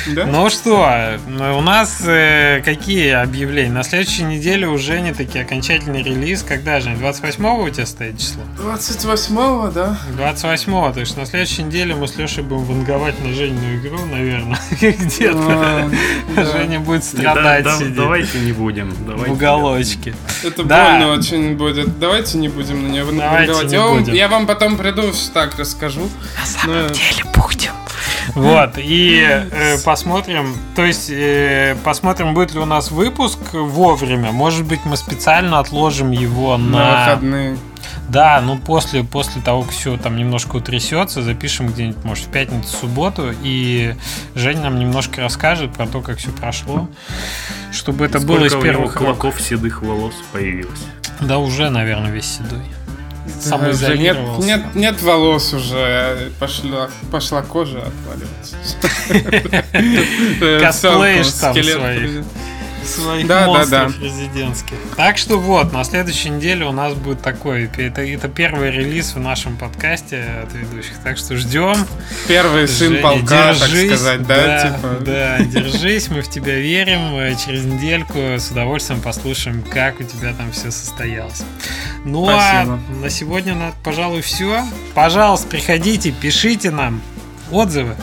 Ну 0.07 0.49
что, 0.49 1.19
у 1.27 1.61
нас 1.61 2.01
э, 2.05 2.61
какие 2.63 3.11
объявления? 3.11 3.73
На 3.73 3.83
следующей 3.83 4.23
неделе 4.23 4.67
уже 4.67 5.01
не 5.01 5.13
такие 5.13 5.43
окончательный 5.43 6.01
релиз. 6.03 6.43
Когда 6.43 6.79
же? 6.79 6.91
28-го 6.91 7.63
у 7.63 7.69
тебя 7.69 7.85
стоит 7.85 8.17
число? 8.19 8.43
28-го, 8.57 9.71
да. 9.71 9.99
28-го, 10.17 10.93
то 10.93 10.99
есть 11.01 11.17
на 11.17 11.25
следующей 11.25 11.63
неделе 11.63 11.95
мы 11.95 12.07
с 12.07 12.15
Лешей 12.15 12.43
будем 12.43 12.63
ванговать 12.63 13.21
на 13.23 13.33
Женину 13.33 13.75
игру, 13.75 13.99
наверное. 14.05 14.57
где-то. 14.81 15.91
Женя 16.35 16.79
будет 16.79 17.03
страдать. 17.03 17.65
Давайте 17.95 18.39
не 18.39 18.51
будем. 18.51 18.91
в 18.91 19.31
уголочке. 19.31 20.13
Это 20.43 20.63
больно 20.63 21.13
очень 21.13 21.55
будет. 21.55 21.99
Давайте 21.99 22.37
не 22.37 22.49
будем 22.49 22.83
на 22.83 22.87
нее 22.87 23.03
ванговать. 23.03 24.07
Я 24.07 24.27
вам 24.27 24.47
потом 24.47 24.77
приду, 24.77 25.11
так 25.33 25.57
расскажу. 25.57 26.09
На 26.39 26.45
самом 26.45 26.87
деле 26.87 27.23
будем. 27.35 27.71
Вот, 28.37 28.73
и 28.77 29.19
э, 29.51 29.77
посмотрим, 29.83 30.55
то 30.75 30.85
есть 30.85 31.09
э, 31.09 31.75
посмотрим, 31.83 32.33
будет 32.33 32.53
ли 32.53 32.59
у 32.59 32.65
нас 32.65 32.91
выпуск 32.91 33.39
вовремя. 33.53 34.31
Может 34.31 34.65
быть, 34.65 34.81
мы 34.85 34.95
специально 34.95 35.59
отложим 35.59 36.11
его 36.11 36.55
на, 36.57 36.77
на 36.77 36.99
выходные. 36.99 37.57
Да, 38.09 38.39
ну 38.41 38.57
после, 38.57 39.03
после 39.03 39.41
того, 39.41 39.63
как 39.63 39.71
все 39.71 39.97
там 39.97 40.15
немножко 40.17 40.57
утрясется, 40.57 41.21
запишем 41.21 41.67
где-нибудь, 41.67 42.03
может, 42.05 42.25
в 42.25 42.29
пятницу, 42.29 42.69
субботу, 42.77 43.33
и 43.41 43.95
Женя 44.35 44.61
нам 44.61 44.79
немножко 44.79 45.21
расскажет 45.21 45.73
про 45.73 45.87
то, 45.87 46.01
как 46.01 46.17
все 46.19 46.29
прошло, 46.29 46.87
чтобы 47.71 48.05
это 48.05 48.19
Сколько 48.19 48.37
было 48.37 48.45
из 48.45 48.53
первых 48.53 48.95
у 48.95 49.03
него 49.03 49.13
клоков 49.15 49.41
седых 49.41 49.81
волос 49.81 50.13
появилось? 50.31 50.85
Да 51.19 51.39
уже, 51.39 51.69
наверное, 51.69 52.11
весь 52.11 52.37
седой. 52.37 52.63
Нет, 53.95 54.17
нет, 54.39 54.75
нет 54.75 55.01
волос 55.01 55.53
уже, 55.53 56.31
пошла, 56.39 56.89
пошла 57.11 57.41
кожа 57.41 57.83
отваливаться. 57.83 58.55
Косплеишь 60.61 61.31
там 61.33 61.53
своих 61.53 62.23
своих 62.87 63.27
да, 63.27 63.45
монстров 63.45 63.69
да, 63.69 63.99
да. 63.99 64.05
резидентских. 64.05 64.77
Так 64.95 65.17
что 65.17 65.37
вот, 65.39 65.73
на 65.73 65.83
следующей 65.83 66.29
неделе 66.29 66.65
у 66.65 66.71
нас 66.71 66.93
будет 66.93 67.21
такой, 67.21 67.65
это, 67.77 68.01
это 68.01 68.27
первый 68.27 68.71
релиз 68.71 69.13
в 69.13 69.19
нашем 69.19 69.57
подкасте 69.57 70.23
от 70.43 70.53
ведущих, 70.53 70.93
так 71.03 71.17
что 71.17 71.35
ждем. 71.37 71.75
Первый 72.27 72.67
сын 72.67 72.93
Женя, 72.93 73.01
полка, 73.01 73.53
держись, 73.53 73.89
так 73.89 73.99
сказать, 73.99 74.27
да? 74.27 74.35
Да, 74.35 74.69
типа. 74.69 74.97
да, 75.01 75.39
держись, 75.39 76.09
мы 76.09 76.21
в 76.21 76.29
тебя 76.29 76.55
верим, 76.55 77.37
через 77.37 77.65
недельку 77.65 78.17
с 78.17 78.49
удовольствием 78.51 79.01
послушаем, 79.01 79.63
как 79.63 79.99
у 79.99 80.03
тебя 80.03 80.33
там 80.33 80.51
все 80.51 80.71
состоялось. 80.71 81.43
Ну 82.05 82.27
а 82.29 82.63
Спасибо. 82.63 82.79
а 82.89 82.93
на 83.01 83.09
сегодня, 83.09 83.73
пожалуй, 83.83 84.21
все. 84.21 84.63
Пожалуйста, 84.93 85.47
приходите, 85.47 86.11
пишите 86.11 86.71
нам 86.71 87.01
отзывы 87.51 87.95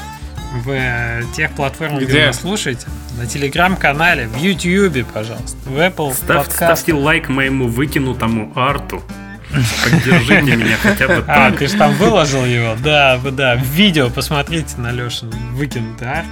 в 0.55 0.71
э, 0.71 1.23
тех 1.35 1.51
платформах, 1.53 2.03
где, 2.03 2.07
где 2.07 2.27
вы 2.29 2.33
слушаете. 2.33 2.87
На 3.19 3.27
телеграм-канале, 3.27 4.29
в 4.29 4.37
Ютьюбе, 4.37 5.05
пожалуйста, 5.05 5.59
в 5.67 5.77
Apple 5.77 6.15
Ставь, 6.15 6.51
Ставьте 6.51 6.95
лайк 6.95 7.29
моему 7.29 7.69
выкинутому 7.69 8.53
арту. 8.55 9.03
Поддержите 9.85 10.57
меня 10.57 10.77
хотя 10.83 11.09
бы 11.09 11.25
А, 11.27 11.51
ты 11.53 11.67
же 11.67 11.77
там 11.77 11.95
выложил 11.95 12.45
его? 12.45 12.77
Да, 12.83 13.19
да. 13.19 13.57
В 13.57 13.65
видео 13.65 14.11
посмотрите 14.11 14.77
на 14.79 14.91
Лешин 14.93 15.31
выкинутый 15.53 16.09
арт. 16.09 16.27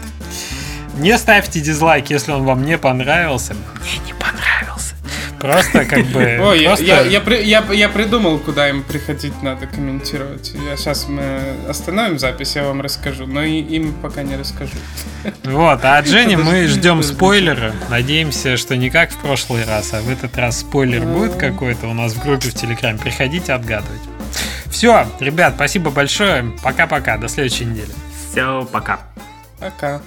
Не 0.97 1.17
ставьте 1.19 1.61
дизлайк, 1.61 2.11
если 2.11 2.33
он 2.33 2.45
вам 2.45 2.65
не 2.65 2.79
понравился. 2.79 3.55
Мне 3.55 4.07
не 4.07 4.13
понравился. 4.13 4.22
Просто 5.43 5.85
как 5.85 6.07
бы... 6.07 6.39
Ой. 6.41 6.63
Я, 6.63 7.01
я, 7.01 7.21
я, 7.21 7.65
я, 7.73 7.89
придумал, 7.89 8.39
куда 8.39 8.69
им 8.69 8.85
приходить 8.85 9.43
надо 9.43 9.67
комментировать. 9.67 10.53
Я 10.55 10.77
сейчас 10.77 11.09
мы 11.09 11.41
остановим 11.69 12.21
запись, 12.21 12.55
я 12.55 12.63
вам 12.63 12.81
расскажу, 12.81 13.27
но 13.27 13.43
и 13.43 13.61
им 13.61 13.93
пока 13.95 14.23
не 14.23 14.37
расскажу. 14.37 14.77
Вот, 15.43 15.85
а 15.85 15.99
от 15.99 16.07
Жени 16.07 16.37
мы 16.37 16.69
ждем 16.69 17.03
спойлеры. 17.03 17.73
Надеемся, 17.91 18.57
что 18.57 18.77
не 18.77 18.89
как 18.89 19.11
в 19.11 19.17
прошлый 19.17 19.65
раз, 19.65 19.93
а 19.93 20.01
в 20.01 20.09
этот 20.09 20.37
раз 20.37 20.61
спойлер 20.61 21.05
будет 21.05 21.35
какой-то 21.35 21.89
у 21.89 21.95
нас 21.95 22.13
в 22.13 22.23
группе 22.23 22.49
в 22.49 22.55
Телеграме. 22.55 23.01
Приходите 23.01 23.53
отгадывать. 23.53 24.01
Все, 24.71 25.09
ребят, 25.19 25.55
спасибо 25.57 25.91
большое. 25.91 26.53
Пока-пока. 26.63 27.19
До 27.19 27.27
следующей 27.27 27.65
недели. 27.65 27.91
Все, 28.31 28.65
пока. 28.71 29.01
Пока. 29.59 30.01